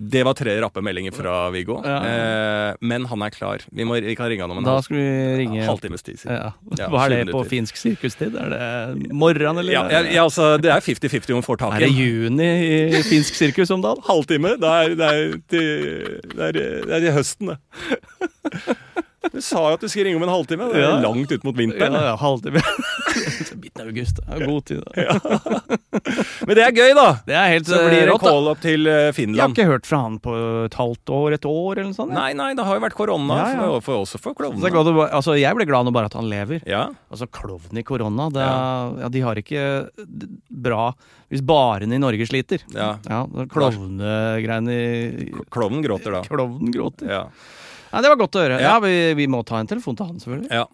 Det 0.00 0.22
var 0.24 0.34
tre 0.36 0.54
rappe 0.60 0.80
meldinger 0.84 1.12
fra 1.12 1.50
Viggo. 1.52 1.78
Ja. 1.84 1.96
Eh, 2.04 2.76
men 2.80 3.04
han 3.08 3.22
er 3.24 3.30
klar. 3.32 3.62
Vi, 3.72 3.84
må, 3.84 3.98
vi 4.00 4.14
kan 4.16 4.28
ringe 4.32 4.44
han 4.44 4.52
om 4.54 4.58
en 4.60 4.64
Da 4.64 4.78
skal 4.84 4.96
vi 4.96 5.04
ringe 5.42 5.64
halvtimes 5.66 6.02
tid. 6.04 6.20
Ja. 6.24 6.52
Ja, 6.78 6.88
Hva 6.92 7.06
er 7.08 7.24
det 7.28 7.34
på 7.34 7.42
finsk 7.48 7.76
sirkustid? 7.80 8.36
Er 8.40 8.52
det 8.54 9.12
morgen, 9.12 9.60
eller? 9.60 9.72
Ja, 9.72 9.82
ja, 9.92 10.00
ja, 10.08 10.24
altså, 10.24 10.54
det 10.60 10.72
er 10.72 10.80
50-50 10.84 11.32
om 11.34 11.40
man 11.40 11.46
får 11.46 11.60
tak 11.64 11.76
Er 11.78 11.84
det 11.86 11.92
juni 11.96 12.48
i 12.96 13.02
finsk 13.08 13.36
sirkus 13.40 13.72
om 13.76 13.84
dagen? 13.84 14.00
Halvtime. 14.08 14.54
Det 14.60 14.72
er, 14.80 14.94
det, 15.00 15.10
er 15.10 15.36
til, 15.52 15.68
det, 16.36 16.48
er, 16.48 16.60
det 16.88 16.96
er 17.00 17.08
i 17.10 17.14
høsten, 17.16 17.52
det. 17.52 17.58
Du 19.30 19.36
sa 19.44 19.60
jo 19.68 19.76
at 19.76 19.82
du 19.84 19.88
skulle 19.88 20.08
ringe 20.08 20.16
om 20.16 20.24
en 20.24 20.32
halvtime. 20.32 20.70
Det 20.72 20.80
er 20.80 20.86
Ja. 20.88 21.00
langt 21.04 21.30
ut 21.32 21.44
mot 21.44 21.54
Ja, 21.54 21.60
vinteren. 21.60 21.92
ja, 21.92 22.16
halvtime. 22.16 22.62
Midten 23.62 23.82
av 23.82 23.88
august. 23.90 24.20
Det 24.26 24.36
er 24.36 24.46
god 24.46 24.64
tid. 24.70 24.80
Da. 24.84 24.90
Men 26.46 26.56
det 26.58 26.64
er 26.66 26.72
gøy, 26.76 26.92
da! 26.96 27.06
Det 27.26 27.36
er 27.36 27.52
helt 27.54 27.68
Så 27.70 27.78
blir 27.80 27.94
det 27.96 28.02
eh, 28.04 28.10
rått. 28.10 28.24
call-up 28.24 28.60
til 28.64 28.88
Finland. 29.16 29.38
Jeg 29.38 29.44
har 29.46 29.54
ikke 29.54 29.68
hørt 29.70 29.88
fra 29.90 30.00
han 30.04 30.18
på 30.22 30.34
et 30.66 30.76
halvt 30.80 31.12
år, 31.16 31.36
et 31.36 31.46
år 31.50 31.72
eller 31.80 31.88
noe 31.90 31.98
sånt. 31.98 32.12
jeg. 32.14 32.18
Nei, 32.20 32.30
nei, 32.38 32.50
det 32.58 32.66
har 32.68 32.78
jo 32.78 32.84
vært 32.86 32.96
korona, 32.98 33.38
Ja, 33.40 33.48
ja. 33.54 33.68
For, 33.78 33.86
for 33.88 34.02
også 34.04 34.20
for 34.20 34.34
Så 34.34 34.40
klovnene. 34.42 34.72
godt 34.74 35.12
altså, 35.20 35.36
jeg 35.40 35.56
ble 35.58 35.66
glad 35.70 35.88
nå 35.88 35.92
bare 35.96 36.10
at 36.10 36.16
han 36.18 36.28
lever. 36.30 36.62
Ja, 36.68 36.86
Altså, 37.10 37.26
Klovn 37.30 37.78
i 37.80 37.82
korona, 37.86 38.28
det, 38.34 38.42
Ja. 38.44 38.90
ja. 39.04 39.08
de 39.12 39.20
har 39.24 39.34
ikke 39.40 39.64
bra 40.50 40.92
hvis 41.30 41.42
barene 41.46 41.94
i 41.94 42.02
Norge 42.02 42.26
sliter. 42.26 42.62
ja. 42.74 42.96
Ja, 43.08 43.24
Klovnegreiene 43.50 44.74
i 44.74 45.32
Klovnen 45.50 45.82
gråter 45.84 46.16
da. 46.18 46.22
Klovnen 46.26 46.72
gråter. 46.74 47.10
Ja. 47.10 47.24
Nei, 47.92 48.02
Det 48.02 48.10
var 48.12 48.16
godt 48.20 48.36
å 48.38 48.42
høre. 48.44 48.58
Ja. 48.60 48.74
Ja, 48.76 48.80
vi, 48.82 49.14
vi 49.18 49.26
må 49.30 49.42
ta 49.46 49.58
en 49.58 49.66
telefon 49.70 49.96
til 49.98 50.06
han, 50.06 50.20
selvfølgelig. 50.22 50.50
Ja. 50.54 50.66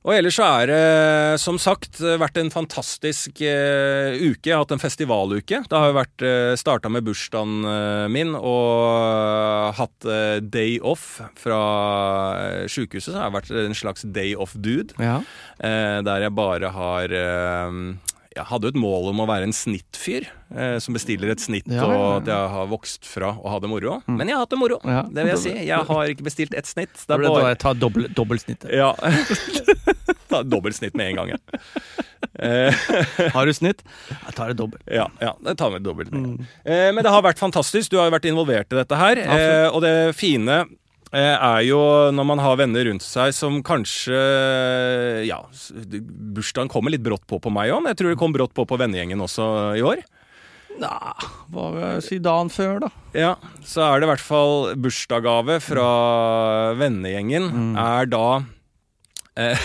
Og 0.00 0.14
ellers 0.16 0.38
så 0.38 0.46
er 0.62 0.70
det 0.70 1.40
som 1.42 1.58
sagt 1.60 1.98
vært 2.00 2.38
en 2.40 2.48
fantastisk 2.52 3.42
uh, 3.44 4.16
uke. 4.16 4.48
Jeg 4.48 4.54
har 4.54 4.62
hatt 4.62 4.72
en 4.72 4.80
festivaluke. 4.80 5.60
Det 5.68 5.76
har 5.76 5.90
jo 5.90 5.98
vært 5.98 6.24
uh, 6.24 6.54
starta 6.56 6.88
med 6.88 7.04
bursdagen 7.04 7.66
uh, 7.68 8.06
min 8.08 8.32
og 8.38 9.76
hatt 9.76 10.06
eh, 10.08 10.38
day 10.42 10.78
off 10.82 11.20
fra 11.38 11.60
sjukehuset. 12.70 13.12
Så 13.12 13.18
har 13.18 13.28
jeg 13.28 13.36
vært 13.38 13.52
en 13.64 13.76
slags 13.76 14.06
day 14.16 14.34
off 14.34 14.54
dude. 14.56 14.94
Ja. 15.00 15.20
eh, 15.58 16.00
der 16.06 16.26
jeg 16.26 16.36
bare 16.36 16.72
har 16.74 17.14
eh, 17.14 17.80
Jeg 18.36 18.44
hadde 18.46 18.68
jo 18.68 18.70
et 18.70 18.78
mål 18.78 19.08
om 19.10 19.20
å 19.24 19.26
være 19.26 19.48
en 19.48 19.52
snittfyr. 19.56 20.28
eh, 20.54 20.76
som 20.78 20.94
bestiller 20.94 21.30
et 21.32 21.40
snitt, 21.42 21.66
Ja, 21.66 21.82
ja, 21.82 21.88
ja. 21.90 21.96
og 21.98 22.22
at 22.22 22.26
jeg 22.30 22.50
har 22.54 22.66
vokst 22.70 23.04
fra 23.06 23.32
å 23.34 23.48
ha 23.50 23.58
det 23.62 23.68
moro. 23.70 23.96
Men 24.06 24.28
jeg 24.30 24.36
har 24.36 24.44
hatt 24.46 24.50
det 24.54 24.58
moro. 24.60 24.78
Det 24.82 25.24
vil 25.24 25.32
jeg 25.34 25.42
si. 25.42 25.54
Jeg 25.66 25.86
har 25.90 26.12
ikke 26.14 26.26
bestilt 26.26 26.54
ett 26.54 26.66
snitt. 26.70 26.94
Det 27.06 27.16
er 27.18 27.26
bare 27.26 27.56
ta 27.58 27.72
dobbel, 27.74 28.06
dobbeltsnittet. 28.14 28.70
ja. 28.74 28.92
Ta 30.30 30.44
Dobbelt 30.46 30.76
snitt 30.78 30.94
med 30.94 31.08
en 31.10 31.16
gang, 31.18 31.28
ja. 31.32 31.38
Eh, 32.38 32.70
Har 33.34 33.46
du 33.46 33.52
snitt? 33.52 33.80
Jeg 34.12 34.34
tar 34.36 34.52
det 34.52 34.56
dobbelt. 34.60 34.82
ja, 34.86 35.08
ja, 35.20 35.32
det 35.42 35.56
tar 35.58 35.72
vi 35.74 35.80
dobbelt. 35.82 36.12
Mm. 36.14 36.36
Eh, 36.64 36.92
men 36.94 37.02
det 37.02 37.10
har 37.10 37.24
vært 37.26 37.40
fantastisk. 37.42 37.90
Du 37.90 37.96
har 37.98 38.06
jo 38.06 38.14
vært 38.14 38.28
involvert 38.30 38.70
i 38.70 38.78
dette 38.78 38.94
her. 39.00 39.18
Eh, 39.24 39.66
og 39.74 39.82
det 39.82 40.14
fine 40.14 40.60
er 41.18 41.62
jo 41.66 41.78
når 42.14 42.26
man 42.28 42.38
har 42.38 42.54
venner 42.60 42.84
rundt 42.86 43.02
seg 43.02 43.32
som 43.34 43.56
kanskje 43.66 44.14
Ja, 45.26 45.40
bursdagen 46.36 46.70
kommer 46.70 46.92
litt 46.94 47.02
brått 47.02 47.24
på 47.26 47.40
på 47.42 47.50
meg 47.50 47.72
òg, 47.74 47.82
men 47.82 47.90
jeg 47.90 47.98
tror 47.98 48.12
det 48.14 48.20
kom 48.20 48.32
brått 48.36 48.54
på 48.54 48.62
på 48.70 48.78
vennegjengen 48.78 49.18
også 49.26 49.48
i 49.74 49.82
år. 49.82 50.04
Nja, 50.80 51.12
hva 51.50 51.64
vil 51.74 51.82
jeg 51.82 52.04
si 52.06 52.18
dagen 52.22 52.48
før, 52.54 52.78
da? 52.86 52.88
Ja, 53.18 53.32
så 53.66 53.82
er 53.88 53.98
det 54.00 54.06
i 54.06 54.10
hvert 54.12 54.22
fall 54.22 54.70
bursdagsgave 54.80 55.58
fra 55.60 55.88
vennegjengen 56.78 57.50
Mm. 57.50 57.74
er 57.76 58.06
da 58.06 58.24
eh, 59.36 59.58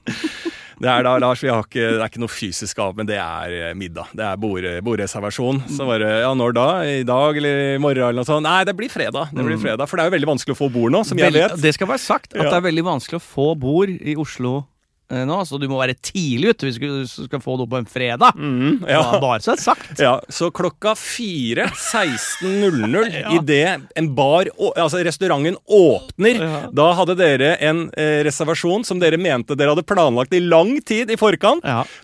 Det 0.80 0.88
er 0.88 1.04
da, 1.04 1.10
Lars, 1.20 1.42
vi 1.44 1.50
har 1.52 1.60
ikke, 1.66 1.82
det 1.92 2.00
er 2.00 2.08
ikke 2.08 2.22
noe 2.22 2.32
fysisk 2.32 2.78
av, 2.80 2.94
men 2.96 3.08
det 3.08 3.18
er 3.20 3.52
eh, 3.58 3.74
middag. 3.76 4.08
Det 4.16 4.24
er 4.24 4.38
bord, 4.40 4.64
bordreservasjon. 4.86 5.62
Så 5.76 5.84
bare 5.88 6.08
Ja, 6.22 6.30
når 6.34 6.54
da? 6.56 6.66
I 6.88 7.02
dag 7.04 7.36
eller 7.36 7.62
i 7.74 7.78
morgen 7.82 8.00
eller 8.08 8.20
noe 8.22 8.28
sånt? 8.28 8.46
Nei, 8.48 8.62
det 8.64 8.74
blir 8.78 8.88
fredag. 8.92 9.28
Det 9.36 9.44
blir 9.44 9.60
fredag, 9.60 9.88
For 9.90 10.00
det 10.00 10.06
er 10.06 10.10
jo 10.10 10.16
veldig 10.16 10.30
vanskelig 10.32 10.56
å 10.56 10.60
få 10.62 10.70
bord 10.72 10.94
nå, 10.96 11.04
som 11.04 11.20
jeg 11.20 11.36
vet. 11.36 11.56
Det 11.60 11.74
skal 11.76 11.90
være 11.92 12.00
sagt 12.02 12.32
at 12.32 12.40
Ja. 12.44 12.48
det 12.50 12.58
er 12.62 12.66
veldig 12.70 12.86
vanskelig 12.88 13.20
å 13.20 13.24
få 13.24 13.48
bord 13.60 13.90
i 13.92 14.16
Oslo 14.16 14.54
eh, 14.58 14.69
nå, 15.10 15.40
så 15.46 15.58
du 15.60 15.66
må 15.68 15.78
være 15.80 15.96
tidlig 15.98 16.52
ute 16.54 16.66
hvis 16.68 16.78
du 16.78 17.06
skal- 17.26 17.40
få 17.42 17.56
noe 17.58 17.66
på 17.66 17.78
en 17.80 17.86
fredag. 17.86 18.32
Mm, 18.36 18.84
Ja. 18.88 19.00
ja. 19.00 19.20
Bare 19.20 19.40
så 19.40 19.56
sagt. 19.58 19.98
Ja, 19.98 20.20
så 20.28 20.50
klokka 20.54 20.94
fire 20.96 21.66
16.00 21.74 23.10
Ja. 23.20 23.32
idet 23.40 23.80
en 23.96 24.14
bar, 24.14 24.44
altså 24.76 25.02
restauranten, 25.04 25.56
åpner, 25.68 26.38
Ja. 26.40 26.60
da 26.72 26.92
hadde 26.94 27.16
dere 27.18 27.56
en 27.60 27.90
eh, 27.96 28.22
reservasjon 28.24 28.84
som 28.84 28.98
dere 29.02 29.18
mente 29.18 29.56
dere 29.56 29.74
hadde 29.74 29.86
planlagt 29.86 30.32
i 30.34 30.40
lang 30.40 30.80
tid 30.82 31.10
i 31.10 31.16
forkant, 31.16 31.62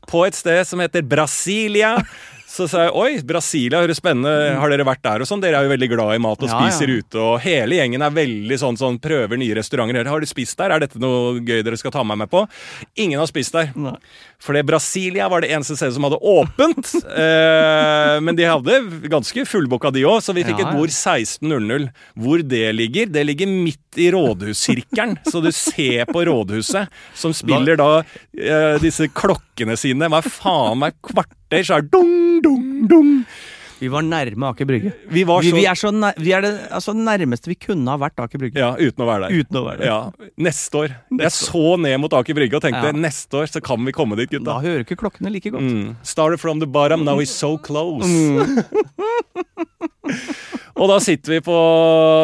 på 0.08 0.26
et 0.26 0.34
sted 0.34 0.64
som 0.66 0.80
heter 0.80 1.02
Brasilia. 1.02 1.96
Så 2.56 2.64
sa 2.70 2.86
jeg 2.86 2.94
oi, 2.96 3.18
Brasilia 3.26 3.82
høres 3.82 3.98
spennende 4.00 4.56
Har 4.56 4.72
dere 4.72 4.86
vært 4.86 5.02
der 5.04 5.22
og 5.25 5.28
sånn? 5.28 5.42
Dere 5.44 5.58
er 5.60 5.66
jo 5.66 5.72
veldig 5.75 5.88
glad 5.92 6.14
i 6.14 6.22
mat 6.25 6.40
og 6.40 6.48
Ja, 6.48 6.56
ja. 6.56 6.70
spiser 6.70 6.92
ute. 6.94 7.20
Og 7.20 7.40
hele 7.44 7.76
gjengen 7.76 8.04
er 8.06 8.14
veldig 8.16 8.58
sånn 8.62 8.78
sånn 8.80 8.96
prøver 9.02 9.36
nye 9.40 9.58
restauranter. 9.58 10.08
Har 10.08 10.22
du 10.22 10.28
spist 10.30 10.56
der? 10.60 10.72
Er 10.72 10.84
dette 10.86 11.00
noe 11.02 11.42
gøy 11.44 11.60
dere 11.66 11.76
skal 11.76 11.92
ta 11.92 12.04
meg 12.06 12.22
med 12.22 12.32
på? 12.32 12.46
Ingen 13.02 13.20
har 13.20 13.28
spist 13.28 13.52
der. 13.56 13.75
Nei. 13.76 13.96
For 14.42 14.56
det 14.56 14.64
Brasilia 14.68 15.28
var 15.32 15.44
det 15.44 15.52
eneste 15.52 15.76
stedet 15.76 15.96
som 15.98 16.06
hadde 16.08 16.20
åpent. 16.22 16.94
eh, 17.25 18.16
men 18.25 18.38
de 18.38 18.48
hadde 18.48 18.80
ganske 19.12 19.46
fullbooka, 19.48 19.92
de 19.92 20.06
òg, 20.08 20.22
så 20.25 20.32
vi 20.36 20.46
fikk 20.46 20.62
Ja, 20.64 20.70
et 20.70 20.78
bord 20.78 20.92
16.00. 20.92 21.88
Hvor 22.25 22.44
det 22.46 22.66
ligger? 22.78 23.12
Det 23.12 23.26
ligger 23.28 23.52
midt 23.52 24.00
i 24.00 24.08
rådhussirkelen. 24.14 25.18
så 25.32 25.44
du 25.44 25.52
ser 25.52 26.08
på 26.08 26.25
rådhuset, 26.28 26.88
som 27.16 27.36
spiller 27.36 27.80
da 27.80 27.90
eh, 28.00 28.76
disse 28.80 29.10
klokkene 29.12 29.76
sine 29.80 30.08
Hva 30.12 30.22
faen 30.25 30.80
hver 30.80 30.96
kvarter. 31.50 31.65
Så 31.67 31.79
er 31.79 31.83
dung, 31.93 32.43
dung, 32.43 32.88
dung. 32.88 33.12
Vi 33.76 33.88
var 33.93 34.00
nærme 34.07 34.49
Aker 34.49 34.65
Brygge. 34.65 34.93
Vi 35.12 35.23
var 35.29 35.43
Vi, 35.45 35.50
så 35.50 35.57
vi 35.57 35.65
er, 35.69 35.75
så 35.76 35.91
nær, 35.93 36.15
vi 36.17 36.33
er 36.33 36.41
det 36.41 36.53
altså, 36.73 36.95
nærmeste 36.97 37.50
vi 37.50 37.57
kunne 37.61 37.91
ha 37.93 37.99
vært 38.00 38.23
Aker 38.25 38.41
Brygge. 38.41 38.57
Ja, 38.62 38.71
uten 38.73 39.05
å 39.05 39.09
være 39.09 39.26
der. 39.29 39.37
Uten 39.37 39.59
å 39.61 39.65
være 39.67 39.83
der. 39.83 39.91
Ja, 39.91 40.31
Neste 40.41 40.81
år. 40.81 40.95
Jeg 41.21 41.33
så 41.37 41.65
ned 41.83 42.00
mot 42.00 42.17
Aker 42.17 42.38
Brygge 42.38 42.57
og 42.57 42.65
tenkte 42.65 42.88
Ja. 42.88 42.93
neste 42.97 43.37
år 43.37 43.50
så 43.53 43.61
kan 43.61 43.85
vi 43.85 43.93
komme 43.93 44.17
dit, 44.17 44.31
Da 44.43 44.61
hører 44.65 44.81
ikke 44.85 44.97
klokkene 44.97 45.31
like 45.31 45.50
godt. 45.50 45.62
Mm. 45.62 45.97
Started 46.03 46.41
from 46.41 46.61
the 46.61 46.67
bottom, 46.67 47.05
now 47.05 47.17
we're 47.19 47.26
so 47.26 47.59
close. 47.59 48.07
Mm. 48.07 48.65
Og 50.76 50.91
da 50.91 50.99
sitter 51.00 51.33
vi 51.33 51.41
på 51.41 51.57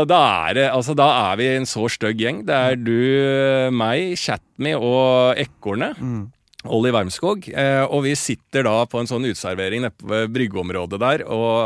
Da 0.09 0.19
er, 0.49 0.55
det, 0.55 0.67
altså, 0.73 0.95
da 0.97 1.07
er 1.33 1.37
vi 1.41 1.47
en 1.57 1.65
så 1.69 1.89
stygg 1.89 2.21
gjeng. 2.21 2.47
Det 2.47 2.55
er 2.55 2.77
du, 2.77 3.71
meg, 3.73 4.17
Chatme 4.21 4.75
og 4.77 5.37
ekornet. 5.41 5.97
Mm. 6.01 6.31
Olli 6.71 6.93
Wermskog. 6.95 7.49
Eh, 7.49 7.83
og 7.85 8.05
vi 8.07 8.15
sitter 8.19 8.67
da 8.69 8.75
på 8.87 9.01
en 9.01 9.09
sånn 9.11 9.27
uteservering 9.27 9.83
nede 9.85 9.97
på 9.99 10.23
bryggeområdet 10.31 11.01
der 11.03 11.25
og 11.27 11.57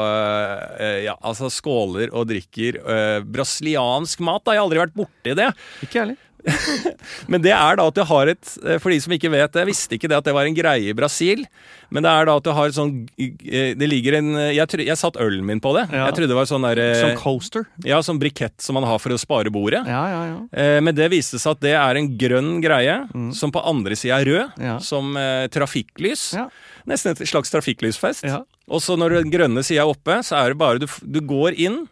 eh, 0.81 1.03
ja, 1.07 1.17
altså 1.21 1.51
skåler 1.53 2.13
og 2.17 2.29
drikker 2.31 2.81
eh, 2.81 3.19
brasiliansk 3.25 4.25
mat. 4.25 4.45
Da. 4.47 4.57
Jeg 4.57 4.63
har 4.63 4.69
aldri 4.69 4.85
vært 4.87 4.97
borti 4.97 5.37
det. 5.37 5.51
Ikke 5.85 6.05
ærlig. 6.05 6.17
Men 7.33 7.43
det 7.43 7.53
er 7.53 7.77
da 7.79 7.87
at 7.91 7.97
du 7.97 8.03
har 8.07 8.31
et 8.31 8.51
eh, 8.65 8.77
For 8.83 8.93
de 8.93 8.99
som 9.03 9.13
ikke 9.17 9.31
vet 9.33 9.51
det, 9.55 9.63
jeg 9.65 9.69
visste 9.71 9.97
ikke 9.99 10.09
det 10.13 10.19
at 10.21 10.27
det 10.29 10.35
var 10.37 10.47
en 10.47 10.55
greie 10.57 10.91
i 10.93 10.95
Brasil. 10.97 11.43
Men 11.91 12.03
det 12.07 12.11
er 12.13 12.27
da 12.29 12.37
at 12.39 12.47
du 12.47 12.51
har 12.55 12.71
et 12.71 12.77
sånn 12.77 12.93
eh, 13.19 13.73
Det 13.79 13.89
ligger 13.91 14.17
en 14.19 14.31
Jeg, 14.55 14.67
tro- 14.71 14.87
jeg 14.87 14.99
satt 15.01 15.19
ølen 15.23 15.45
min 15.49 15.61
på 15.63 15.73
det. 15.77 15.85
Ja. 15.91 16.07
Jeg 16.09 16.17
trodde 16.19 16.31
det 16.33 16.39
var 16.39 16.49
sånn 16.51 16.67
der 16.69 16.81
eh, 16.83 16.95
Som 17.03 17.15
coaster. 17.21 17.67
Ja, 17.87 17.99
sånn 18.07 18.21
brikett 18.23 18.57
som 18.63 18.79
man 18.79 18.87
har 18.87 18.99
for 19.03 19.15
å 19.15 19.19
spare 19.21 19.51
bordet. 19.55 19.83
Ja, 19.91 20.03
ja, 20.13 20.23
ja. 20.31 20.39
Eh, 20.55 20.79
Men 20.87 20.95
det 20.99 21.11
viste 21.15 21.41
seg 21.43 21.57
at 21.57 21.65
det 21.67 21.75
er 21.79 22.01
en 22.03 22.13
grønn 22.21 22.57
greie, 22.65 22.97
Mm. 23.17 23.31
som 23.35 23.51
på 23.55 23.61
andre 23.67 23.97
sida 23.99 24.21
er 24.21 24.27
rød, 24.29 24.61
Ja. 24.63 24.79
som 24.83 25.15
trafikklys. 25.53 26.33
Ja. 26.37 26.47
Nesten 26.89 27.13
et 27.15 27.23
slags 27.29 27.51
trafikklysfest. 27.53 28.25
Og 28.69 28.81
så 28.83 28.97
når 28.99 29.19
den 29.23 29.31
grønne 29.33 29.63
sida 29.67 29.83
er 29.85 29.91
oppe, 29.93 30.19
så 30.27 30.37
er 30.41 30.53
det 30.53 30.59
bare 30.61 30.79
du, 30.83 30.87
du 31.03 31.21
går 31.27 31.55
inn, 31.59 31.85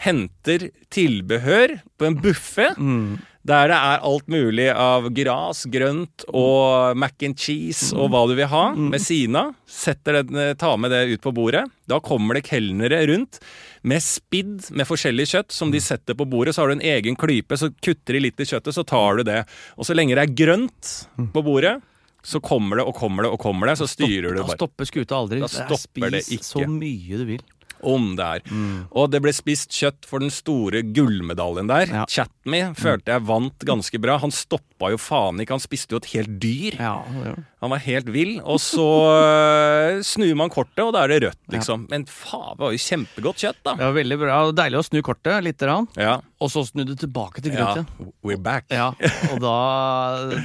henter 0.00 0.68
tilbehør 0.94 1.78
på 2.00 2.06
en 2.08 2.16
buffé. 2.22 2.70
Mm. 2.78 3.18
Der 3.46 3.70
det 3.72 3.76
er 3.78 4.02
alt 4.04 4.26
mulig 4.28 4.66
av 4.76 5.06
gras, 5.16 5.62
grønt 5.72 6.26
og 6.36 6.94
mac 7.00 7.22
and 7.24 7.38
cheese 7.40 7.88
og 7.96 8.10
hva 8.12 8.26
du 8.28 8.34
vil 8.36 8.50
ha 8.52 8.66
med 8.76 9.00
sina. 9.00 9.46
Setter 9.64 10.18
den, 10.22 10.36
eh, 10.36 10.52
tar 10.60 10.76
med 10.76 10.90
det 10.92 11.06
ut 11.14 11.22
på 11.24 11.32
bordet. 11.32 11.62
Da 11.88 12.00
kommer 12.04 12.36
det 12.36 12.44
kelnere 12.50 13.00
rundt 13.08 13.38
med 13.82 14.02
spidd 14.04 14.68
med 14.76 14.84
forskjellig 14.86 15.24
kjøtt 15.32 15.52
som 15.56 15.70
de 15.72 15.80
setter 15.80 16.12
på 16.14 16.28
bordet. 16.28 16.52
Så 16.54 16.60
har 16.60 16.68
du 16.68 16.76
en 16.76 16.84
egen 16.84 17.16
klype, 17.16 17.56
så 17.56 17.72
kutter 17.80 18.12
de 18.12 18.20
litt 18.26 18.38
i 18.40 18.44
kjøttet, 18.44 18.76
så 18.76 18.84
tar 18.84 19.16
du 19.16 19.24
det. 19.24 19.46
Og 19.78 19.88
så 19.88 19.96
lenge 19.96 20.14
det 20.14 20.26
er 20.28 20.36
grønt 20.44 20.90
på 21.32 21.42
bordet, 21.42 21.78
så 22.22 22.42
kommer 22.44 22.76
det 22.76 22.84
og 22.84 22.94
kommer 22.94 23.24
det 23.24 23.30
og 23.32 23.40
kommer 23.40 23.72
det, 23.72 23.78
så 23.80 23.88
styrer 23.88 24.34
du 24.34 24.42
Da 24.42 24.44
bare. 24.50 24.58
stopper 24.60 24.84
skuta 24.84 25.16
aldri. 25.16 25.40
Da 25.40 25.48
stopper 25.48 26.10
det 26.12 26.26
ikke. 26.28 26.44
så 26.44 26.66
mye 26.68 27.16
du 27.16 27.24
vil. 27.24 27.40
Om 27.86 28.14
det 28.18 28.26
er. 28.26 28.56
Og 28.90 29.10
det 29.12 29.22
ble 29.24 29.32
spist 29.34 29.72
kjøtt 29.76 30.08
for 30.08 30.22
den 30.22 30.32
store 30.34 30.82
gullmedaljen 30.96 31.70
der. 31.70 31.94
Ja. 32.00 32.04
Chatme 32.10 32.70
følte 32.78 33.14
jeg 33.14 33.26
vant 33.28 33.66
ganske 33.68 34.00
bra. 34.02 34.18
Han 34.22 34.34
stoppa 34.34 34.69
jo 34.88 34.96
faen 34.96 35.36
ikke, 35.44 35.52
han 35.52 35.60
spiste 35.60 35.92
jo 35.92 35.98
et 36.00 36.06
helt 36.14 36.30
dyr. 36.40 36.78
Ja, 36.80 36.94
ja. 37.26 37.34
Han 37.60 37.68
var 37.74 37.82
helt 37.84 38.06
vill. 38.08 38.38
Og 38.40 38.56
så 38.64 38.86
øh, 39.12 39.98
snur 40.08 40.32
man 40.40 40.48
kortet, 40.48 40.80
og 40.80 40.94
da 40.96 41.02
er 41.04 41.12
det 41.12 41.18
rødt, 41.26 41.40
liksom. 41.52 41.82
Men 41.90 42.06
faen, 42.08 42.54
det 42.56 42.64
var 42.64 42.72
jo 42.72 42.80
kjempegodt 42.80 43.42
kjøtt, 43.44 43.60
da. 43.66 43.74
Det 43.76 43.84
var 43.84 43.96
veldig 43.98 44.18
bra. 44.22 44.38
Deilig 44.56 44.80
å 44.80 44.86
snu 44.88 44.98
kortet 45.04 45.44
litt, 45.44 45.58
grann, 45.60 45.84
Ja. 46.00 46.14
og 46.40 46.48
så 46.54 46.64
snu 46.64 46.86
det 46.88 46.96
tilbake 47.02 47.44
til 47.44 47.52
grøt 47.52 47.82
igjen. 47.82 48.10
We're 48.24 48.40
back. 48.40 48.64
Ja, 48.72 48.88
og 49.34 49.38
da, 49.44 49.54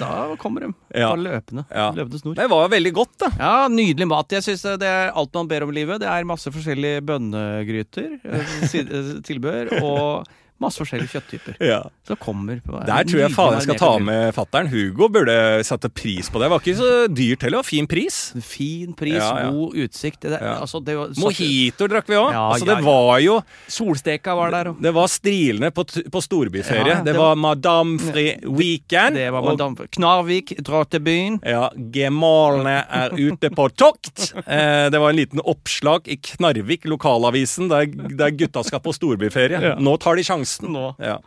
da 0.01 0.11
kommer 0.41 0.67
de. 0.67 0.73
Ja. 0.91 1.13
På 1.13 1.21
løpende. 1.23 1.63
Løpende 1.95 2.19
snor. 2.19 2.35
Det 2.41 2.49
var 2.51 2.67
veldig 2.75 2.93
godt, 2.99 3.15
da. 3.23 3.31
Ja, 3.39 3.53
nydelig 3.71 4.09
mat. 4.11 4.35
Jeg 4.35 4.43
synes 4.49 4.67
det 4.83 4.91
er 4.91 5.15
alt 5.15 5.31
man 5.39 5.47
ber 5.47 5.63
om 5.63 5.71
i 5.71 5.79
livet. 5.79 6.03
Det 6.03 6.11
er 6.11 6.27
masse 6.27 6.51
forskjellige 6.51 7.05
bønnegryter, 7.07 8.17
eh, 8.27 8.57
eh, 8.83 9.13
tilbehør, 9.23 9.77
og 9.79 10.27
masse 10.63 10.79
forskjellige 10.79 11.12
kjøtttyper. 11.12 11.57
Ja. 11.59 11.81
Så 12.07 12.15
kommer 12.19 12.62
på 12.63 12.79
Der 12.88 13.03
tror 13.07 13.19
jeg 13.19 13.33
faen 13.35 13.55
jeg 13.57 13.65
skal 13.65 13.79
ta 13.81 13.89
med 14.00 14.29
fattern. 14.35 14.69
Hugo 14.71 15.09
burde 15.12 15.35
sette 15.67 15.89
pris 15.91 16.29
på 16.31 16.39
det. 16.39 16.45
Det 16.45 16.51
var 16.53 16.62
ikke 16.63 16.77
så 16.79 16.91
dyrt 17.12 17.43
heller, 17.43 17.65
fin 17.67 17.88
pris. 17.91 18.19
Fin 18.45 18.93
pris, 18.95 19.17
Ja, 19.19 19.31
ja. 19.43 19.50
god 19.51 19.75
utsikt. 19.83 20.21
Det, 20.24 20.39
Ja. 20.39 20.53
altså, 20.62 20.79
det 20.83 20.95
var, 20.95 21.12
Mojito 21.19 21.88
drakk 21.91 22.07
vi 22.07 22.15
òg. 22.15 22.31
Altså, 22.31 22.65
det 22.69 22.77
var 22.85 23.19
jo 23.19 23.41
Solsteka 23.67 24.35
var 24.35 24.51
der, 24.51 24.71
òg. 24.71 24.79
Det 24.81 24.93
var 24.95 25.07
strilende 25.12 25.71
på, 25.75 25.83
på 26.12 26.21
storbyferie. 26.24 27.01
Det, 27.03 27.12
det 27.12 27.17
var 27.19 27.35
Madame 27.35 28.00
Fri 28.00 28.25
Weekend. 28.45 29.15
det 29.19 29.27
var 29.33 29.43
og 29.43 29.83
Knarvik, 29.91 30.55
drar 30.63 30.85
til 30.88 31.00
byen. 31.03 31.39
ja, 31.43 31.69
gemalene 31.91 32.77
er 32.89 33.12
ute 33.17 33.50
på 33.51 33.67
tokt. 33.75 34.31
Eh, 34.45 34.88
det 34.89 35.00
var 35.01 35.09
en 35.09 35.19
liten 35.19 35.41
oppslag 35.43 36.07
i 36.07 36.15
Knarvik, 36.15 36.85
lokalavisen, 36.85 37.67
der, 37.67 37.85
der 38.15 38.31
gutta 38.31 38.63
skal 38.63 38.79
på 38.79 38.93
storbyferie. 38.95 39.75
Nå 39.81 39.97
tar 40.00 40.15
de 40.15 40.24
sjansen. 40.24 40.44
Nå. 40.65 40.85
Ja. 41.01 41.17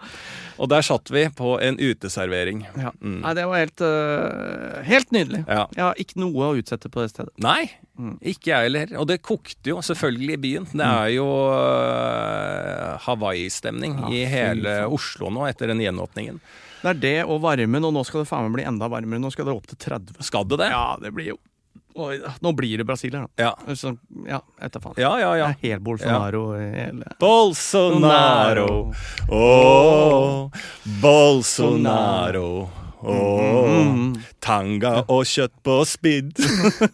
Og 0.59 0.71
der 0.73 0.83
satt 0.87 1.11
vi 1.15 1.27
på 1.39 1.57
en 1.63 1.79
uteservering. 1.79 2.65
Ja. 2.79 2.93
Mm. 3.01 3.19
Nei, 3.23 3.35
det 3.39 3.45
var 3.51 3.63
helt, 3.63 3.83
uh, 3.85 4.79
helt 4.87 5.13
nydelig. 5.15 5.45
Ja. 5.47 5.67
Jeg 5.77 5.85
har 5.85 6.01
ikke 6.03 6.21
noe 6.23 6.49
å 6.49 6.57
utsette 6.59 6.91
på 6.91 7.05
det 7.05 7.13
stedet. 7.15 7.35
Nei, 7.43 7.71
Mm. 7.99 8.13
ikke 8.23 8.53
jeg 8.53 8.63
heller. 8.69 8.93
Og 9.01 9.09
det 9.11 9.17
kokte 9.27 9.73
jo 9.73 9.81
selvfølgelig 9.83 10.35
i 10.37 10.39
byen. 10.45 10.67
Det 10.71 10.87
er 10.87 11.09
jo 11.17 11.25
uh, 11.29 12.95
Hawaii-stemning 13.03 13.97
i 14.15 14.21
hele. 14.31 14.85
Oslo 14.87 15.33
nå 15.35 15.49
etter 15.49 15.73
den 15.73 15.83
gjenåpningen. 15.83 16.39
Det 16.79 16.93
er 16.93 17.01
det 17.03 17.17
og 17.27 17.41
varmen, 17.43 17.83
og 17.89 17.95
nå 17.97 18.05
skal 18.07 18.23
det 18.23 18.31
faen 18.31 18.47
meg 18.47 18.55
bli 18.61 18.67
enda 18.71 18.87
varmere. 18.87 19.19
Nå 19.19 19.33
skal 19.35 19.49
det 19.51 19.57
opp 19.57 19.67
til 19.73 19.81
30. 19.83 20.15
Skal 20.23 20.47
det 20.47 20.61
det? 20.63 20.71
Ja, 20.71 20.93
det 21.03 21.11
blir 21.17 21.33
jo 21.33 21.39
Oi. 21.95 22.21
Nå 22.41 22.53
blir 22.53 22.79
det 22.79 22.85
Brasilia, 22.85 23.21
da. 23.21 23.29
Ja, 23.43 23.75
Så, 23.75 23.97
ja, 24.27 24.41
etter 24.63 24.81
faen. 24.81 24.95
ja, 24.97 25.21
ja. 25.21 25.37
ja. 25.37 25.47
Det 25.49 25.69
er 25.69 25.73
helt 25.73 25.83
Bolsonaro 25.83 26.53
hele 26.59 27.05
Bolsonaro, 27.21 28.93
åh, 29.29 30.51
Bolsonaro. 31.03 32.71
Mm. 32.99 34.17
tanga 34.43 35.05
og 35.07 35.23
kjøtt 35.31 35.53
på 35.63 35.77
spidd. 35.87 36.33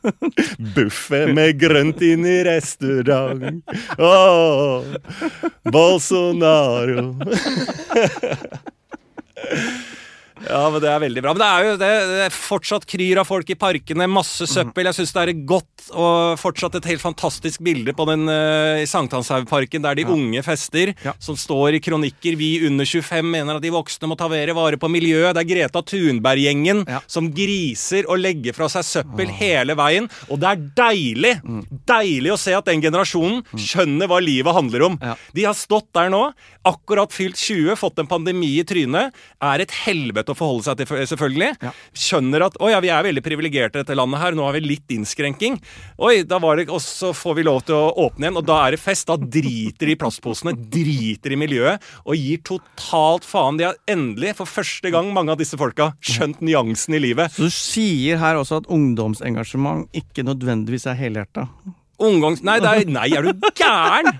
Buffé 0.76 1.22
med 1.32 1.56
grønt 1.60 2.02
inn 2.04 2.26
i 2.28 2.42
restaurant. 2.44 3.62
Åh, 3.96 4.84
Bolsonaro. 5.72 7.14
Ja, 10.48 10.70
men 10.70 10.80
Det 10.82 10.90
er 10.90 11.00
veldig 11.02 11.22
bra. 11.24 11.32
Men 11.34 11.42
det 11.42 11.48
er 11.50 11.64
jo 11.68 11.76
det, 11.80 11.90
det 12.10 12.22
er 12.26 12.34
fortsatt 12.34 12.86
kryr 12.90 13.20
av 13.22 13.28
folk 13.28 13.48
i 13.50 13.56
parkene, 13.58 14.06
masse 14.10 14.46
søppel. 14.50 14.88
Jeg 14.90 14.98
syns 14.98 15.12
det 15.14 15.22
er 15.22 15.32
et 15.34 15.44
godt 15.48 15.88
og 15.94 16.38
fortsatt 16.40 16.78
et 16.78 16.86
helt 16.88 17.02
fantastisk 17.02 17.60
bilde 17.64 17.92
på 17.96 18.06
den 18.08 18.24
uh, 18.30 18.80
i 18.80 18.86
Sankthanshaugparken 18.88 19.82
der 19.84 19.98
de 19.98 20.06
unge 20.08 20.40
fester, 20.46 20.94
Ja. 21.04 21.12
som 21.20 21.36
står 21.36 21.76
i 21.76 21.80
kronikker 21.84 22.36
'Vi 22.36 22.66
under 22.66 22.84
25 22.88 23.24
mener 23.30 23.56
at 23.56 23.62
de 23.62 23.70
voksne 23.70 24.08
må 24.08 24.16
ta 24.16 24.28
mer 24.28 24.52
vare 24.54 24.76
på 24.80 24.88
miljøet'. 24.88 25.34
Det 25.34 25.42
er 25.44 25.50
Greta 25.52 25.82
Thunberg-gjengen 25.82 26.84
Ja. 26.88 27.00
som 27.06 27.30
griser 27.32 28.04
og 28.08 28.18
legger 28.18 28.54
fra 28.54 28.68
seg 28.68 28.82
søppel 28.84 29.28
hele 29.28 29.74
veien. 29.76 30.08
Og 30.30 30.40
det 30.40 30.48
er 30.48 30.62
deilig! 30.76 31.34
Mm. 31.44 31.64
Deilig 31.86 32.32
å 32.32 32.38
se 32.38 32.54
at 32.56 32.64
den 32.64 32.80
generasjonen 32.82 33.42
skjønner 33.56 34.08
hva 34.08 34.20
livet 34.22 34.54
handler 34.54 34.82
om. 34.88 34.98
Ja. 35.02 35.16
De 35.34 35.44
har 35.44 35.54
stått 35.54 35.92
der 35.94 36.08
nå, 36.10 36.32
akkurat 36.64 37.12
fylt 37.12 37.36
20, 37.36 37.76
fått 37.76 37.98
en 37.98 38.06
pandemi 38.10 38.58
i 38.60 38.64
trynet. 38.64 39.12
Er 39.42 39.60
et 39.60 39.70
helvete 39.84 40.33
å 40.34 40.38
forholde 40.38 40.66
seg 40.66 40.80
til, 40.80 41.04
selvfølgelig. 41.14 41.50
Ja. 41.64 41.72
Skjønner 42.04 42.46
at 42.48 42.58
å 42.60 42.70
ja, 42.72 42.80
vi 42.84 42.90
er 42.92 43.06
veldig 43.06 43.22
privilegerte 43.24 43.80
i 43.80 43.84
dette 43.84 43.96
landet 43.98 44.22
her, 44.22 44.36
nå 44.36 44.46
har 44.46 44.56
vi 44.56 44.64
litt 44.64 44.94
innskrenking. 44.94 45.60
Oi, 46.02 46.22
da 46.28 46.40
var 46.42 46.58
det, 46.58 46.68
Og 46.74 46.82
så 46.82 47.12
får 47.16 47.38
vi 47.38 47.46
lov 47.46 47.62
til 47.68 47.78
å 47.78 47.92
åpne 48.06 48.28
igjen, 48.28 48.40
og 48.40 48.48
da 48.48 48.60
er 48.66 48.76
det 48.76 48.82
fest. 48.82 49.06
Da 49.08 49.16
driter 49.18 49.90
de 49.90 49.94
i 49.94 50.00
plastposene, 50.00 50.56
driter 50.56 51.34
i 51.34 51.40
miljøet, 51.40 51.84
og 52.04 52.18
gir 52.18 52.42
totalt 52.46 53.26
faen. 53.28 53.60
De 53.60 53.68
har 53.68 53.78
endelig, 53.90 54.34
for 54.40 54.50
første 54.50 54.92
gang, 54.94 55.12
mange 55.14 55.34
av 55.34 55.40
disse 55.40 55.58
folka 55.60 55.92
skjønt 56.04 56.42
nyansen 56.44 56.98
i 56.98 57.02
livet. 57.02 57.34
Så 57.34 57.48
du 57.48 57.54
sier 57.54 58.20
her 58.22 58.40
også 58.40 58.62
at 58.62 58.70
ungdomsengasjement 58.72 59.88
ikke 59.96 60.26
nødvendigvis 60.26 60.88
er 60.90 60.98
helhjerta. 60.98 61.48
Ungdoms... 62.02 62.42
Nei, 62.44 62.58
det 62.62 62.70
er, 62.70 62.88
nei, 62.90 63.10
er 63.14 63.28
du 63.28 63.50
gæren? 63.54 64.10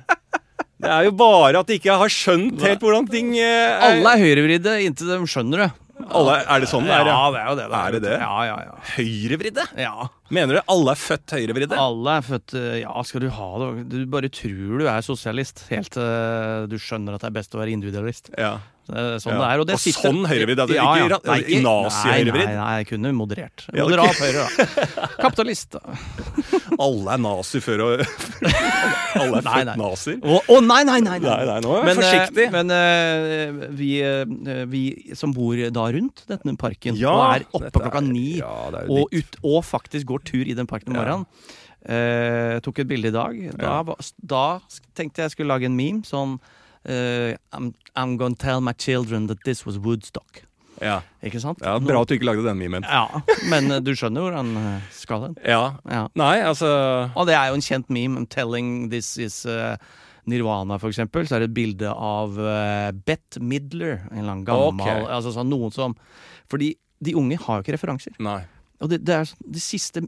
Det 0.84 0.90
er 0.90 1.06
jo 1.06 1.14
bare 1.16 1.62
at 1.62 1.70
de 1.70 1.78
ikke 1.78 1.96
har 1.96 2.12
skjønt 2.12 2.60
helt 2.64 2.82
hvordan 2.84 3.06
ting 3.08 3.32
eh, 3.38 3.46
er. 3.46 3.84
Alle 3.88 4.14
er 4.14 4.22
høyrevridde 4.24 4.74
inntil 4.84 5.12
de 5.14 5.18
skjønner 5.30 5.64
det. 5.64 5.70
Alle, 6.10 6.36
er 6.50 6.62
det 6.64 6.68
sånn 6.68 6.86
det 6.88 6.94
er? 6.94 7.06
Ja, 7.06 7.18
det 7.30 7.40
er 7.40 7.48
jo 7.48 7.56
det. 7.58 7.66
Er 7.78 7.94
det 7.94 8.00
det? 8.02 8.14
Ja, 8.18 8.38
ja, 8.48 8.56
ja. 8.66 8.74
Høyrevridde? 8.96 9.66
ja. 9.78 10.08
Mener 10.34 10.58
du 10.58 10.60
alle 10.72 10.94
er 10.94 10.98
født 10.98 11.34
høyrevridde? 11.36 11.78
Alle 11.78 12.16
er 12.18 12.24
født 12.26 12.54
eh, 12.58 12.78
Ja, 12.80 12.94
skal 13.06 13.22
du 13.22 13.28
ha 13.36 13.48
det 13.60 13.68
Du 13.92 13.98
bare 14.10 14.30
tror 14.32 14.80
du 14.80 14.86
er 14.90 15.04
sosialist 15.04 15.66
helt 15.70 15.92
til 15.94 16.66
du 16.72 16.78
skjønner 16.80 17.14
at 17.14 17.22
det 17.22 17.28
er 17.30 17.36
best 17.38 17.54
å 17.54 17.60
være 17.60 17.74
individualist. 17.76 18.32
Ja. 18.40 18.56
Sånn 18.84 19.32
Ja. 19.32 19.38
det 19.40 19.46
er. 19.48 19.60
Og, 19.60 19.66
det 19.66 19.74
Og 19.74 19.80
sitter, 19.80 20.02
sånn 20.10 20.26
høyrevridd, 20.28 20.58
altså, 20.60 20.74
Ja, 20.76 20.94
ja. 20.96 21.06
ikke 21.08 21.48
ikke- 21.48 21.62
nazi-høyrevridd? 21.64 22.44
Nei, 22.50 22.54
nei, 22.54 22.64
nei, 22.64 22.76
jeg 22.82 22.86
kunne 22.90 23.12
moderert. 23.16 23.64
Ja. 23.72 23.84
Moderat 23.86 24.18
høyre, 24.20 24.42
da. 24.44 25.06
Kapitalist. 25.24 25.76
Alle 26.78 27.14
er 27.14 27.18
nazi 27.24 27.60
før 27.64 27.82
og 27.86 28.02
Alle 29.22 29.38
er 29.40 29.46
født 29.46 29.76
nazier? 29.80 30.18
Å 30.20 30.40
oh, 30.52 30.60
nei, 30.60 30.82
nei, 30.84 30.98
nei! 31.00 31.18
Nei, 31.22 31.38
nei, 31.48 31.58
nå 31.64 31.76
er 31.78 31.84
Men, 31.88 31.96
forsiktig. 32.02 32.44
eh, 32.44 32.50
men 32.50 32.74
uh, 32.74 33.66
vi, 33.78 33.90
uh, 34.04 34.64
vi 34.68 34.82
som 35.16 35.32
bor 35.32 35.56
da 35.56 35.86
rundt 35.96 36.24
denne 36.28 36.56
parken, 36.60 36.98
Ja, 37.00 37.12
og 37.14 37.36
er 37.38 37.46
oppe 37.54 37.70
klokka 37.78 38.02
er- 38.02 38.08
ni, 38.08 38.38
ja, 38.42 38.52
og, 38.84 39.08
ut, 39.14 39.38
og 39.42 39.62
faktisk 39.64 40.04
går 40.12 40.24
tur 40.28 40.44
i 40.44 40.52
den 40.54 40.66
parken 40.66 40.92
om 40.92 41.00
Ja. 41.00 41.04
morgenen 41.04 41.26
eh, 41.84 42.60
Tok 42.64 42.78
et 42.80 42.88
bilde 42.88 43.08
i 43.08 43.14
dag. 43.14 43.40
Da, 43.58 43.82
Ja. 43.84 43.96
da 44.24 44.44
tenkte 44.96 45.24
jeg 45.24 45.30
skulle 45.34 45.48
lage 45.52 45.66
en 45.68 45.76
meme 45.76 46.02
sånn 46.04 46.38
eh, 46.84 47.36
I'm, 47.52 47.72
I'm 47.96 48.16
gonna 48.20 48.36
tell 48.38 48.60
my 48.60 48.72
children 48.72 49.26
that 49.28 49.44
this 49.44 49.64
was 49.66 49.78
Woodstock. 49.78 50.42
Ja. 50.82 51.00
Ikke 51.22 51.38
sant? 51.40 51.60
ja, 51.62 51.76
Bra 51.78 52.00
at 52.02 52.10
du 52.10 52.16
ikke 52.16 52.26
lagde 52.26 52.44
den 52.46 52.58
memen. 52.58 52.84
Ja, 52.88 53.20
Men 53.48 53.70
uh, 53.70 53.78
du 53.84 53.92
skjønner 53.94 54.24
hvor 54.24 54.34
han 54.34 54.54
eh, 54.58 54.88
skal 54.94 55.28
hen? 55.28 55.36
Ja. 55.46 55.76
Ja. 55.86 56.06
Nei, 56.18 56.38
altså 56.42 56.68
Og 57.14 57.28
det 57.28 57.36
er 57.38 57.52
jo 57.52 57.58
en 57.60 57.64
kjent 57.64 57.92
meme. 57.94 58.18
I'm 58.18 58.26
telling 58.30 58.88
this 58.90 59.12
is 59.22 59.44
uh, 59.46 59.76
Nirvana, 60.26 60.78
for 60.82 60.90
eksempel. 60.90 61.28
Så 61.28 61.36
er 61.36 61.44
det 61.44 61.52
et 61.52 61.56
bilde 61.56 61.92
av 61.92 62.34
uh, 62.40 62.90
Bette 63.06 63.40
Midler. 63.40 64.00
En 64.10 64.24
eller 64.24 64.34
annen 64.34 64.48
gammel 64.48 64.82
Ok. 64.82 65.06
Altså 65.14 65.34
sånn 65.36 65.52
noen 65.52 65.72
som 65.74 65.94
Fordi 66.50 66.74
de 67.04 67.14
unge 67.18 67.38
har 67.46 67.60
jo 67.60 67.64
ikke 67.66 67.76
referanser. 67.76 68.18
Nei. 68.22 68.40
Og 68.82 68.90
det, 68.90 69.02
det 69.06 69.14
er 69.22 69.30
det 69.54 69.62
siste 69.62 70.02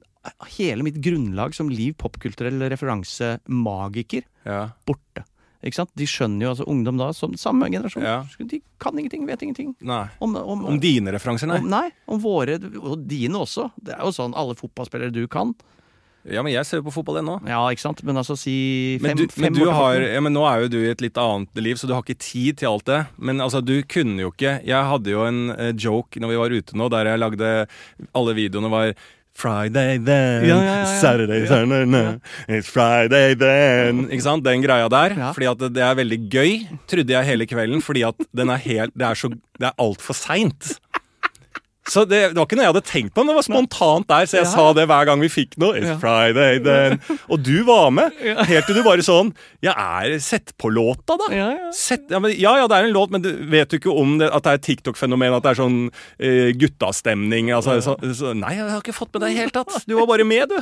Hele 0.57 0.83
mitt 0.83 0.97
grunnlag 0.99 1.55
som 1.55 1.69
liv 1.71 1.95
popkulturell 2.03 2.65
referansemagiker 2.73 4.25
Ja. 4.47 4.73
borte. 4.89 5.23
Ikke 5.67 5.81
sant? 5.83 5.91
De 5.99 6.07
skjønner 6.09 6.47
jo, 6.47 6.55
altså 6.55 6.67
ungdom 6.71 7.01
da, 7.01 7.11
som 7.17 7.35
samme 7.41 7.69
generasjon, 7.73 8.05
Ja. 8.07 8.21
de 8.39 8.61
kan 8.83 8.97
ingenting, 8.99 9.27
vet 9.27 9.43
ingenting. 9.43 9.75
Om, 9.83 10.37
om, 10.39 10.65
Om 10.73 10.81
dine 10.81 11.13
referanser, 11.15 11.51
nei. 11.51 11.59
om, 11.61 11.69
nei, 11.73 11.89
om 12.07 12.21
våre, 12.23 12.61
og 12.81 13.03
dine 13.11 13.43
også. 13.43 13.71
Det 13.83 13.97
er 13.97 14.05
jo 14.07 14.15
sånn 14.15 14.37
alle 14.39 14.55
fotballspillere 14.59 15.13
du 15.15 15.27
kan. 15.27 15.55
Ja, 16.27 16.43
men 16.43 16.51
jeg 16.51 16.67
ser 16.67 16.81
jo 16.81 16.87
på 16.89 16.93
fotball 16.97 17.21
ennå. 17.21 17.37
Ja, 17.47 17.61
ikke 17.71 17.85
sant? 17.85 18.01
Men 18.03 18.19
altså 18.19 18.35
si 18.35 18.99
fem, 18.99 19.13
Men, 19.13 19.17
du, 19.21 19.27
fem 19.31 19.45
men, 19.47 19.55
du 19.55 19.69
har, 19.71 19.95
ja, 20.03 20.21
men 20.25 20.35
nå 20.35 20.43
er 20.51 20.65
jo 20.65 20.71
du 20.73 20.79
i 20.81 20.91
et 20.91 21.03
litt 21.05 21.19
annet 21.23 21.55
liv, 21.63 21.79
så 21.79 21.87
du 21.87 21.95
har 21.95 22.03
ikke 22.03 22.19
tid 22.19 22.59
til 22.63 22.73
alt 22.73 22.87
det. 22.89 22.99
Men 23.19 23.39
altså, 23.45 23.61
du 23.63 23.77
kunne 23.87 24.25
jo 24.25 24.33
ikke 24.33 24.57
Jeg 24.67 24.89
hadde 24.91 25.13
jo 25.13 25.23
en 25.23 25.53
eh, 25.55 25.71
joke 25.79 26.19
når 26.19 26.33
vi 26.33 26.41
var 26.41 26.51
ute 26.57 26.75
nå, 26.79 26.89
der 26.91 27.13
jeg 27.13 27.23
lagde 27.23 27.53
Alle 28.19 28.35
videoene 28.35 28.73
var 28.73 28.91
Friday 29.37 29.99
then, 30.01 30.47
Ja, 30.49 30.57
ja, 30.65 30.77
ja. 30.81 30.85
Saturday 31.01 31.43
Ja. 31.45 31.51
Sunday, 31.51 32.19
It's 32.49 32.71
Friday 32.73 33.35
then 33.37 34.07
Ikke 34.11 34.25
sant? 34.25 34.45
Den 34.47 34.63
greia 34.65 34.89
der. 34.93 35.17
Fordi 35.37 35.51
at 35.51 35.59
det 35.77 35.83
er 35.85 35.95
veldig 35.99 36.19
gøy, 36.33 36.53
trodde 36.89 37.13
jeg 37.13 37.29
hele 37.29 37.47
kvelden, 37.51 37.83
fordi 37.85 38.03
at 38.09 38.27
den 38.37 38.49
er 38.55 38.57
helt 38.65 38.97
Det 38.97 39.07
er 39.11 39.15
så 39.19 39.29
Det 39.31 39.69
er 39.71 39.77
altfor 39.81 40.17
seint. 40.17 40.75
Så 41.87 42.03
det, 42.09 42.21
det 42.33 42.37
var 42.41 42.49
ikke 42.49 42.57
noe 42.59 42.65
jeg 42.67 42.73
hadde 42.75 42.83
tenkt 42.89 43.13
på, 43.15 43.23
men 43.23 43.31
det 43.31 43.37
var 43.39 43.45
spontant 43.47 44.07
der, 44.11 44.27
så 44.27 44.41
jeg 44.41 44.47
Ja. 44.49 44.51
sa 44.57 44.65
det 44.75 44.87
hver 44.91 45.07
gang 45.07 45.21
vi 45.23 45.29
fikk 45.31 45.55
noe. 45.63 45.77
It's 45.79 45.87
Ja. 45.87 45.99
Friday 46.03 46.59
then. 46.65 46.99
Og 47.31 47.43
du 47.47 47.63
var 47.69 47.93
med, 47.95 48.11
helt 48.51 48.67
til 48.67 48.75
du 48.75 48.83
bare 48.83 49.05
sånn 49.07 49.31
Ja, 49.63 49.73
er 50.03 50.19
Sett 50.19 50.51
på 50.59 50.71
låta, 50.75 51.15
da! 51.21 51.29
Ja, 51.31 51.49
ja. 51.55 51.71
Sett, 51.73 52.09
ja, 52.11 52.19
men, 52.19 52.35
ja, 52.35 52.57
det 52.67 52.75
er 52.77 52.89
en 52.89 52.93
låt, 52.97 53.11
men 53.15 53.23
du 53.23 53.31
vet 53.51 53.71
du 53.71 53.79
ikke 53.79 53.95
om 53.95 54.19
det, 54.19 54.33
at 54.35 54.43
det 54.43 54.51
er 54.51 54.59
et 54.61 54.67
TikTok-fenomen? 54.67 55.37
At 55.39 55.43
det 55.47 55.53
er 55.55 55.63
sånn 55.63 55.79
uh, 55.93 56.51
guttastemning? 56.59 57.53
Altså, 57.55 57.79
så, 57.83 57.95
så, 58.15 58.35
nei, 58.35 58.57
jeg 58.59 58.67
har 58.71 58.83
ikke 58.83 58.97
fått 58.97 59.13
med 59.15 59.23
det 59.23 59.31
i 59.31 59.35
det 59.35 59.41
hele 59.47 59.55
tatt. 59.55 59.79
Du 59.87 59.95
var 59.99 60.07
bare 60.11 60.27
med, 60.27 60.51
du. 60.51 60.59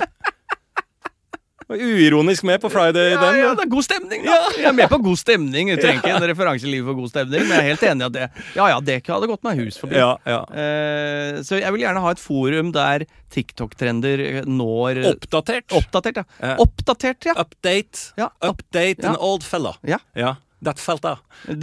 Uironisk 1.70 2.44
med 2.44 2.60
på 2.60 2.68
Friday 2.68 3.10
Ja, 3.14 3.20
den. 3.22 3.38
ja, 3.40 3.54
det 3.56 3.62
er 3.64 3.70
god 3.72 3.84
stemning, 3.86 4.24
da. 4.26 4.34
Jeg 4.58 4.66
er 4.68 4.74
med 4.76 4.88
på 4.92 4.98
god 5.02 5.16
stemning. 5.16 5.70
Jeg 5.72 5.80
trenger 5.80 6.02
ikke 6.02 6.12
en 6.18 6.26
referanseliv 6.28 6.84
for 6.90 6.94
god 6.98 7.08
stemning, 7.14 7.46
men 7.48 7.54
jeg 7.56 7.62
er 7.64 7.68
helt 7.72 7.84
enig 7.88 8.04
i 8.04 8.06
at 8.10 8.12
det 8.18 8.26
Ja 8.58 8.66
ja, 8.74 8.80
det 8.84 8.98
hadde 9.08 9.30
gått 9.30 9.42
meg 9.48 9.62
hus 9.62 9.78
forbi. 9.80 9.96
ja, 9.96 10.10
ja. 10.28 10.40
Uh, 10.50 11.40
så 11.46 11.56
jeg 11.62 11.72
vil 11.72 11.80
gjerne 11.86 12.02
ha 12.04 12.10
et 12.12 12.20
forum 12.20 12.72
der 12.76 13.06
TikTok-trender 13.34 14.44
når 14.46 15.00
Oppdatert. 15.14 15.72
Oppdatert, 15.72 16.16
ja. 16.20 16.24
Uh, 16.42 16.54
Oppdatert, 16.66 17.24
ja. 17.30 17.34
Update. 17.40 18.12
Ja, 18.20 18.28
opp- 18.44 18.60
Update 18.60 19.00
ja. 19.02 19.14
an 19.14 19.16
old 19.18 19.42
fella. 19.48 19.72
Ja. 19.88 19.98
Ja. 20.14 20.36
That 20.64 20.78
fella. 20.80 21.16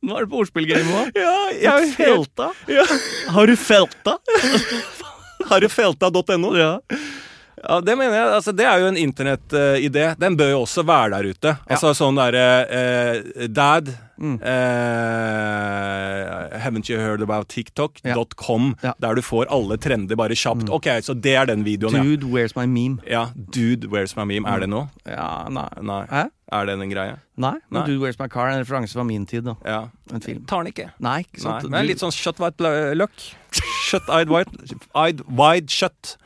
Nå 0.00 0.14
er 0.16 0.24
du 0.24 0.30
på 0.32 0.38
ordspillgame 0.40 0.94
òg. 0.96 1.10
Ja, 1.20 1.32
jeg 1.52 1.68
har 1.68 1.82
helt 1.84 1.96
Felta? 1.98 2.46
ja. 2.72 2.84
Har 3.34 3.50
du 3.50 3.56
felta? 3.60 4.14
Harryfelta.no. 5.50 6.54
Ja. 6.58 6.72
Ja, 7.60 7.80
det 7.84 7.92
mener 7.98 8.16
jeg. 8.16 8.28
Altså, 8.38 8.52
det 8.56 8.64
er 8.64 8.80
jo 8.80 8.88
en 8.88 8.96
internettidé. 8.96 10.06
Den 10.20 10.36
bør 10.38 10.54
jo 10.54 10.60
også 10.64 10.84
være 10.88 11.10
der 11.18 11.28
ute. 11.34 11.56
Altså 11.68 11.92
sånn 11.96 12.16
derre 12.16 12.44
eh, 12.72 13.48
Dad 13.52 13.90
Mm. 14.20 14.38
eh, 15.50 16.58
Haven't 16.60 16.88
you 16.90 16.98
heard 16.98 17.22
about 17.22 17.48
TikTok.com, 17.48 18.76
Ja. 18.82 18.92
der 19.00 19.14
du 19.14 19.22
får 19.22 19.46
alle 19.50 19.76
trender 19.78 20.16
bare 20.16 20.34
kjapt. 20.36 20.68
Ok, 20.70 20.84
så 21.02 21.14
det 21.14 21.34
er 21.34 21.46
den 21.46 21.64
videoen, 21.64 21.94
ja. 21.94 22.02
Dude, 22.02 22.26
where's 22.26 22.52
my 22.56 22.66
meme? 22.66 22.98
ja. 23.08 23.30
Dude, 23.34 23.88
where's 23.88 24.14
my 24.16 24.24
meme? 24.24 24.46
Er 24.48 24.60
det 24.60 24.68
noe? 24.68 24.88
Ja, 25.06 25.48
nei. 25.48 25.68
Nei. 25.80 26.04
Hæ? 26.10 26.26
Er 26.52 26.66
det 26.66 26.74
en 26.80 26.90
greie? 26.90 27.16
Nei, 27.36 27.52
men 27.70 27.80
Nei. 27.80 27.86
Dude, 27.86 28.00
where's 28.00 28.18
my 28.18 28.28
car 28.28 28.48
er 28.48 28.52
en 28.58 28.64
referanse 28.64 28.92
fra 28.92 29.02
min 29.04 29.24
tid, 29.26 29.44
da. 29.44 29.54
Ja. 29.64 29.88
En 30.12 30.20
film. 30.20 30.44
Tar 30.46 30.64
den 30.64 30.72
ikke. 30.72 30.90
Nei, 31.00 31.20
ikke 31.24 31.44
Nei. 31.48 31.68
Men 31.70 31.86
litt 31.86 31.98
sånn 32.02 32.12
shut 32.12 32.38
white 32.40 32.60
look 32.60 32.96
luck. 32.96 33.10
Shut 33.86 34.02
eyed 34.08 34.28
white 34.28 34.50
Eyed 34.94 35.20
wide 35.28 35.70
shut. 35.70 36.16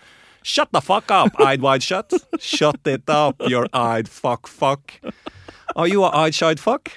Shut 0.43 0.69
the 0.73 0.81
fuck 0.81 1.11
up, 1.11 1.39
eyed 1.41 1.63
wide 1.63 1.83
shut. 1.83 2.13
Shut 2.41 2.81
it 2.87 3.09
up, 3.09 3.37
your 3.49 3.67
eyed 3.73 4.09
fuck 4.09 4.47
fuck. 4.47 4.93
Are 5.77 5.87
you 5.89 6.03
a 6.05 6.11
eyed 6.11 6.35
shide 6.35 6.61
fuck? 6.61 6.91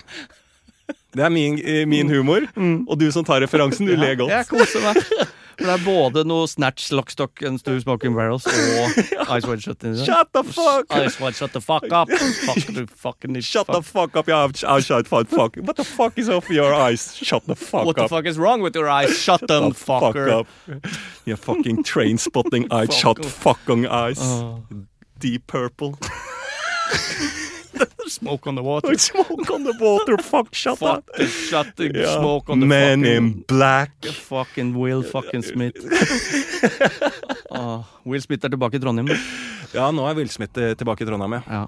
Det 1.18 1.26
er 1.26 1.34
min, 1.34 1.58
eh, 1.64 1.84
min 1.90 2.10
humor. 2.14 2.46
Og 2.88 2.96
du 3.00 3.10
som 3.12 3.26
tar 3.26 3.42
referansen, 3.42 3.90
du 3.90 3.96
ler 3.98 4.16
godt. 4.20 4.34
Jeg 4.34 4.48
koser 4.52 4.86
meg. 4.86 5.02
For 5.58 5.66
det 5.66 5.74
er 5.74 5.86
både 5.88 6.22
noe 6.30 6.46
Snatch, 6.46 6.92
Lockstock 6.94 7.42
and 7.42 7.58
Two 7.66 7.80
Smoking 7.82 8.14
Barrels 8.14 8.46
og 8.46 8.98
Ice 9.38 9.48
Wide 9.50 9.64
Shut. 9.64 9.82
Shut 10.06 10.30
the 10.32 10.44
fuck! 10.46 10.86
Ice 10.94 11.18
Wide 11.20 11.34
Shut 11.34 11.52
the 11.56 11.62
fuck 11.62 11.88
up! 11.90 12.12
Fuck 12.12 12.68
the 12.76 12.86
fucking 12.86 13.40
Shut 13.42 13.66
the 13.66 13.82
fuck 13.82 14.16
up, 14.16 14.28
your 14.28 14.38
eyed 14.38 14.56
shut 14.56 15.08
fuck 15.08 15.28
fuck. 15.28 15.56
What 15.56 15.78
the 15.78 15.84
fuck 15.84 16.14
is 16.20 16.30
off 16.30 16.48
your 16.52 16.76
eyes? 16.76 17.18
Shut 17.18 17.48
the 17.48 17.56
fuck 17.56 17.86
What 17.86 17.96
the 17.96 18.08
fuck 18.08 18.28
is 18.28 18.38
wrong 18.38 18.62
with 18.62 18.76
your 18.76 18.88
eyes? 18.88 19.18
Shut 19.18 19.48
them, 19.48 19.70
the 19.70 19.74
fuck 19.74 20.16
up. 20.16 20.48
You 21.26 21.36
fucking 21.36 21.84
train 21.84 22.20
spotting 22.20 22.72
eyed 22.72 22.94
shut 22.94 23.26
fucking 23.26 23.88
eyes. 23.88 24.20
Åh. 24.20 24.62
Deep 25.20 25.48
purple. 25.48 25.98
Smoke 28.08 28.48
on 28.48 28.56
the 28.56 28.64
water. 28.64 28.98
Smoke 28.98 29.50
on 29.54 29.64
the 29.64 29.74
water, 29.80 30.18
fuck, 30.24 30.54
shut 30.56 30.80
Fuck 30.80 31.04
up. 31.10 31.28
shut 31.50 31.76
the 31.76 31.92
yeah. 31.94 32.20
smoke 32.20 32.50
on 32.50 32.60
the 32.60 32.66
Men 32.66 33.04
fucking 33.04 33.16
in 33.16 33.44
black. 33.48 34.06
Fucking 34.06 34.74
Will 34.76 35.04
fucking 35.04 35.44
Smith. 35.44 35.76
oh, 37.52 37.84
Will 38.06 38.22
Smith 38.22 38.46
er 38.46 38.50
tilbake 38.54 38.80
i 38.80 38.84
Trondheim. 38.84 39.12
Ja, 39.74 39.92
nå 39.92 40.08
er 40.08 40.16
Will 40.18 40.32
Smith 40.32 40.60
eh, 40.60 40.74
tilbake 40.80 41.04
i 41.04 41.10
Trondheim, 41.10 41.40
ja. 41.40 41.44
Ja. 41.48 41.66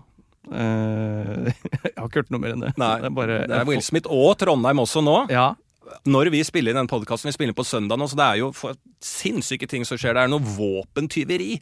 Uh, 0.50 1.50
jeg 1.84 1.94
har 1.98 2.08
ikke 2.08 2.24
hørt 2.24 2.32
noe 2.34 2.42
mer 2.42 2.56
enn 2.56 2.64
det. 2.64 2.74
Nei, 2.80 2.94
det 3.04 3.10
er 3.12 3.16
bare 3.18 3.42
det 3.46 3.58
er 3.60 3.68
Will 3.70 3.84
Smith 3.86 4.10
og 4.10 4.32
Trondheim 4.40 4.82
også 4.82 5.04
nå. 5.06 5.18
Ja. 5.34 5.52
Når 6.10 6.30
vi 6.34 6.44
spiller 6.46 6.74
inn 6.74 6.80
den 6.82 6.90
podkasten, 6.90 7.30
vi 7.30 7.36
spiller 7.36 7.56
på 7.58 7.66
søndag 7.68 8.00
nå, 8.00 8.08
så 8.10 8.18
det 8.20 8.26
er 8.26 8.40
jo 8.42 8.52
sinnssyke 9.04 9.68
ting 9.70 9.86
som 9.88 10.00
skjer. 10.00 10.16
Det 10.18 10.26
er 10.26 10.32
noe 10.32 10.44
våpentyveri 10.44 11.58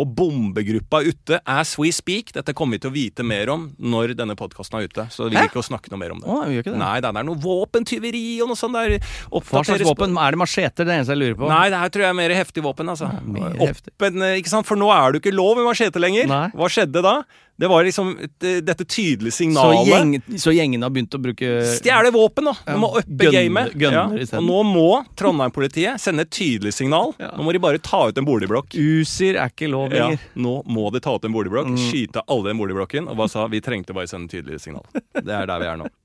og 0.00 0.12
bombegruppa 0.16 1.02
ute 1.06 1.40
as 1.48 1.76
we 1.80 1.90
speak. 1.94 2.32
Dette 2.36 2.54
kommer 2.56 2.78
vi 2.78 2.84
til 2.84 2.90
å 2.92 2.94
vite 2.94 3.26
mer 3.26 3.52
om 3.52 3.68
når 3.78 4.14
denne 4.18 4.36
podkasten 4.38 4.80
er 4.80 4.88
ute. 4.90 5.06
Så 5.14 5.28
vi 5.28 5.36
vil 5.36 5.50
ikke 5.50 5.64
snakke 5.66 5.92
noe 5.92 6.02
mer 6.02 6.14
om 6.14 6.22
det. 6.22 6.30
Å, 6.30 6.38
det. 6.50 6.76
Nei, 6.80 6.94
det 7.02 7.10
er 7.12 7.28
noe 7.28 7.40
våpentyveri 7.42 8.24
og 8.44 8.52
noe 8.52 8.58
sånt 8.60 8.78
der. 8.78 8.98
Hva 9.30 9.64
slags 9.66 9.86
våpen? 9.86 10.16
Er 10.20 10.36
det 10.36 10.42
macheter? 10.42 10.86
Det 10.86 10.96
eneste 10.96 11.16
jeg 11.16 11.22
lurer 11.24 11.38
på. 11.42 11.50
Nei, 11.50 11.66
det 11.72 11.82
her 11.82 11.94
tror 11.94 12.06
jeg 12.06 12.14
er 12.14 12.18
mer 12.22 12.36
heftig 12.36 12.64
våpen, 12.66 12.90
altså. 12.94 13.10
Ja, 13.10 13.22
mer 13.38 13.58
heftig. 13.60 13.94
Oppen, 13.96 14.26
eh, 14.26 14.38
ikke 14.42 14.54
sant? 14.54 14.68
For 14.70 14.80
nå 14.80 14.90
er 14.94 15.12
det 15.12 15.20
jo 15.20 15.24
ikke 15.26 15.36
lov 15.36 15.60
med 15.60 15.68
machete 15.70 16.02
lenger. 16.02 16.30
Nei. 16.30 16.46
Hva 16.56 16.70
skjedde 16.72 17.04
da? 17.06 17.20
Det 17.60 17.68
var 17.68 17.84
liksom 17.84 18.14
dette 18.40 18.84
tydelige 18.88 19.34
Så, 19.34 19.42
signalet. 19.42 19.88
gjeng, 19.90 20.38
så 20.40 20.52
gjengene 20.56 20.86
har 20.86 20.92
begynt 20.94 21.12
å 21.12 21.20
bruke 21.20 21.50
Stjele 21.76 22.08
våpen, 22.14 22.48
da! 22.48 22.54
De 22.64 22.76
må 22.80 22.88
uppe 22.96 23.28
gamet. 23.34 23.74
Ja. 23.76 24.06
Og 24.08 24.46
nå 24.46 24.62
må 24.64 24.86
Trondheim-politiet 25.20 26.00
sende 26.00 26.24
et 26.24 26.32
tydelig 26.32 26.72
signal. 26.78 27.12
Ja. 27.20 27.34
Nå 27.36 27.44
må 27.44 27.52
de 27.52 27.60
bare 27.60 27.82
ta 27.84 28.06
ut 28.08 28.16
en 28.16 28.24
boligblokk. 28.24 28.72
Usir 28.80 29.36
er 29.36 29.52
ikke 29.52 29.68
lov 29.68 29.92
Ja, 29.92 30.08
nå 30.40 30.54
må 30.64 30.88
de 30.94 31.02
ta 31.04 31.12
ut 31.18 31.28
en 31.28 31.36
boligblokk, 31.36 31.68
Mm. 31.70 31.76
skyte 31.90 32.22
alle 32.26 32.48
den 32.48 32.58
boligblokken, 32.62 33.06
og 33.12 33.16
bare 33.20 33.28
sa 33.28 33.44
vi 33.52 33.60
trengte 33.60 33.92
bare 33.94 34.08
sende 34.08 34.32
tydelig 34.32 34.60
signal. 34.64 34.86
Det 35.12 35.28
er 35.28 35.44
der 35.52 35.60
vi 35.60 35.66
er 35.74 35.76
nå. 35.84 35.90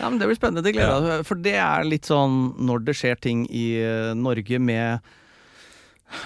Ja, 0.00 0.08
men 0.08 0.18
Det 0.18 0.26
blir 0.30 0.36
spennende. 0.38 0.62
Det 0.64 0.72
gleder 0.72 0.94
jeg 1.04 1.18
meg 1.20 1.26
For 1.28 1.36
det 1.44 1.56
er 1.60 1.84
litt 1.84 2.06
sånn 2.08 2.54
når 2.64 2.84
det 2.86 2.94
skjer 2.96 3.18
ting 3.20 3.42
i 3.52 3.66
eh, 3.82 4.14
Norge 4.16 4.56
med 4.62 5.04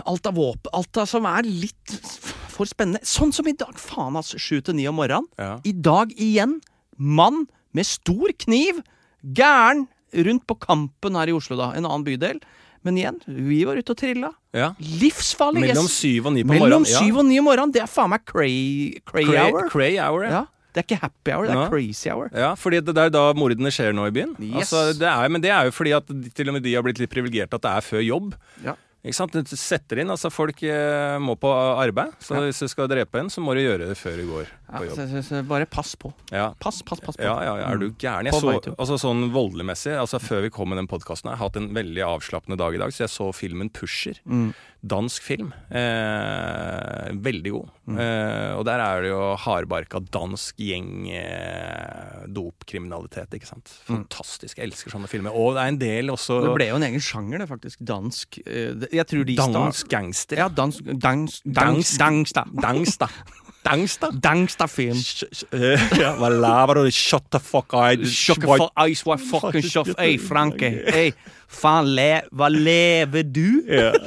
alt 0.07 0.29
av 0.31 0.37
våpen 0.39 0.71
Alt 0.79 1.01
av 1.03 1.09
som 1.11 1.27
er 1.27 1.43
litt 1.43 1.97
for 2.63 2.71
spennende. 2.73 3.03
Sånn 3.07 3.33
som 3.35 3.47
i 3.51 3.57
dag. 3.59 3.75
Faen, 3.81 4.17
altså. 4.19 4.39
Sju 4.41 4.61
til 4.65 4.79
ni 4.79 4.87
om 4.91 4.97
morgenen. 5.01 5.29
Ja. 5.39 5.59
I 5.67 5.73
dag 5.75 6.15
igjen. 6.17 6.61
Mann 6.99 7.45
med 7.75 7.89
stor 7.89 8.33
kniv. 8.47 8.81
Gæren. 9.23 9.87
Rundt 10.13 10.45
på 10.47 10.59
Kampen 10.61 11.15
her 11.17 11.31
i 11.33 11.33
Oslo, 11.37 11.57
da. 11.57 11.71
En 11.77 11.87
annen 11.89 12.05
bydel. 12.05 12.41
Men 12.85 12.97
igjen, 12.99 13.21
vi 13.31 13.61
var 13.65 13.79
ute 13.79 13.95
og 13.95 13.97
trilla. 14.01 14.33
Ja. 14.53 14.73
Livsfarlig. 14.83 15.63
Mellom 15.69 15.87
syv 15.89 16.27
og 16.29 16.35
ni 16.35 16.43
på 16.45 16.51
Mellom 16.53 16.83
morgenen. 16.83 17.07
syv 17.07 17.21
og 17.23 17.29
ni 17.29 17.39
om 17.41 17.47
morgenen. 17.47 17.73
Det 17.73 17.81
er 17.85 17.89
faen 17.89 18.11
meg 18.11 18.25
cray, 18.29 18.99
cray, 19.07 19.25
Cray, 19.29 19.39
hour. 19.53 19.69
cray 19.71 19.97
hour, 20.03 20.25
ja. 20.27 20.31
Ja. 20.43 20.43
Det 20.75 20.81
er 20.83 20.87
ikke 20.89 21.01
happy 21.03 21.31
hour, 21.31 21.47
det 21.47 21.53
er 21.55 21.61
Ja. 21.63 21.69
crazy 21.69 22.09
hour. 22.11 22.31
Ja, 22.35 22.55
fordi 22.57 22.81
det 22.85 22.97
er 22.99 23.11
da 23.13 23.33
mordene 23.37 23.71
skjer 23.71 23.93
nå 23.95 24.07
i 24.09 24.11
byen. 24.11 24.35
Yes. 24.41 24.73
Altså, 24.73 24.99
det 24.99 25.09
er, 25.09 25.29
men 25.29 25.41
det 25.41 25.51
er 25.53 25.65
jo 25.69 25.71
fordi 25.71 25.93
at 25.97 26.07
til 26.35 26.49
og 26.49 26.55
med 26.55 26.63
de 26.65 26.75
har 26.75 26.83
blitt 26.83 26.99
litt 26.99 27.11
privilegerte 27.13 27.55
at 27.55 27.63
det 27.63 27.71
er 27.71 27.81
før 27.87 28.03
jobb. 28.05 28.35
Ja. 28.65 28.75
Ikke 29.03 29.17
sant? 29.19 29.33
Du 29.35 29.57
setter 29.59 29.99
inn, 29.99 30.11
altså 30.15 30.31
Folk 30.31 30.61
eh, 30.63 31.17
må 31.19 31.35
på 31.35 31.51
arbeid, 31.51 32.13
så 32.23 32.37
Ja. 32.37 32.43
hvis 32.47 32.61
du 32.63 32.69
skal 32.71 32.87
drepe 32.87 33.19
en, 33.19 33.27
så 33.35 33.43
må 33.43 33.51
du 33.59 33.61
gjøre 33.65 33.89
det 33.91 33.97
før 33.99 34.15
du 34.21 34.27
går 34.29 34.45
Ja, 34.47 34.77
på 34.79 34.85
jobb. 34.87 34.95
så, 34.95 35.07
så, 35.11 35.23
så 35.27 35.41
bare 35.49 35.67
pass 35.67 35.97
på. 35.99 36.13
Ja. 36.31 36.53
Pass, 36.63 36.83
pass, 36.87 37.01
pass 37.03 37.17
på. 37.19 37.25
Ja, 37.27 37.35
ja, 37.43 37.57
ja, 37.59 37.73
er 37.73 37.81
du 37.83 37.89
gæren? 37.99 38.31
Jeg 38.31 38.39
så, 38.39 38.55
altså 38.79 38.99
sånn 39.03 39.33
voldeligmessig, 39.35 39.97
altså 39.99 40.21
Før 40.23 40.43
vi 40.47 40.51
kom 40.55 40.71
med 40.71 40.79
den 40.79 40.87
podkasten, 40.87 41.33
har 41.33 41.35
jeg 41.37 41.43
hatt 41.43 41.57
en 41.59 41.73
veldig 41.75 42.05
avslappende 42.13 42.57
dag 42.63 42.75
i 42.79 42.79
dag, 42.79 42.95
så 42.95 43.03
jeg 43.09 43.11
så 43.17 43.33
filmen 43.35 43.71
Pusher. 43.75 44.23
Mm. 44.25 44.53
Dansk 44.83 45.23
film. 45.23 45.53
Eh, 45.71 47.11
veldig 47.23 47.53
god. 47.55 47.69
Mm. 47.87 47.99
Eh, 48.03 48.53
og 48.59 48.65
der 48.67 48.81
er 48.83 49.05
det 49.05 49.11
jo 49.13 49.21
hardbarka 49.45 50.01
dansk 50.15 50.59
gjeng 50.59 51.07
eh, 51.15 52.25
dopkriminalitet, 52.35 53.37
ikke 53.39 53.47
sant. 53.47 53.71
Fantastisk. 53.87 54.59
Jeg 54.59 54.71
elsker 54.73 54.91
sånne 54.95 55.11
filmer. 55.11 55.35
Og 55.39 55.55
det 55.55 55.63
er 55.65 55.73
en 55.75 55.79
del 55.83 56.11
også 56.15 56.41
Det 56.49 56.55
ble 56.57 56.69
jo 56.73 56.81
en 56.81 56.87
egen 56.89 57.03
sjanger, 57.03 57.43
det, 57.45 57.49
faktisk. 57.51 57.79
Dansk 57.93 58.41
eh, 58.43 58.89
Jeg 58.91 59.07
tror 59.11 59.25
de 59.29 59.39
Dansk 59.39 59.91
gangster. 59.93 60.43
Ja, 60.43 60.49
dansk 60.51 60.83
Dansk 60.93 61.47
Dansk- 61.47 61.99
Dangsta. 62.03 62.45
Dangsta. 62.51 62.51
Dangsta. 62.67 63.09
Dangsta-film. 63.13 63.39
Sh- 63.39 63.42
sh- 63.63 64.11
Dangsterfilm. 64.23 64.99
ja, 66.01 66.13
Hva 66.21 66.29
laver 66.35 66.83
du? 66.83 66.91
Shut 66.91 67.29
the 67.31 67.39
fuck 67.41 67.73
eyes. 67.79 68.09
Sjokke 68.11 68.49
for 68.57 68.71
ice 68.89 69.05
white 69.07 69.23
fucking 69.31 69.63
shut 69.63 69.93
Ey, 69.99 70.17
Franke. 70.19 70.73
Ei, 71.03 71.13
faen, 71.49 71.93
le, 71.97 72.11
hva 72.33 72.49
lever 72.53 73.23
du? 73.29 73.47
Ja. 73.71 73.93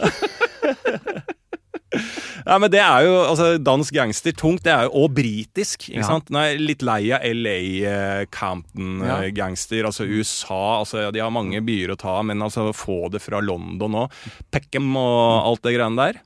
Ja, 2.46 2.58
men 2.60 2.70
det 2.70 2.78
er 2.84 3.06
jo 3.08 3.14
altså, 3.32 3.46
dansk 3.64 3.94
gangster 3.96 4.34
tungt, 4.38 4.62
det 4.66 4.72
er 4.74 4.84
jo, 4.86 4.92
og 5.06 5.14
britisk. 5.16 5.88
ikke 5.88 6.02
Ja. 6.02 6.08
sant? 6.10 6.28
Nå 6.30 6.42
er 6.44 6.60
litt 6.60 6.84
lei 6.86 7.08
av 7.16 7.24
LA, 7.24 7.56
eh, 7.88 8.26
Campton-gangster, 8.30 9.86
altså 9.88 10.04
USA. 10.06 10.80
altså 10.82 11.12
De 11.16 11.20
har 11.24 11.32
mange 11.34 11.62
byer 11.66 11.94
å 11.96 11.98
ta 11.98 12.22
men 12.22 12.42
altså 12.44 12.68
få 12.76 13.10
det 13.14 13.22
fra 13.24 13.40
London 13.42 13.96
òg. 14.04 14.12
Peckham 14.52 14.92
og 15.00 15.48
alt 15.48 15.64
det 15.64 15.74
greiene 15.78 15.96
der. 16.12 16.20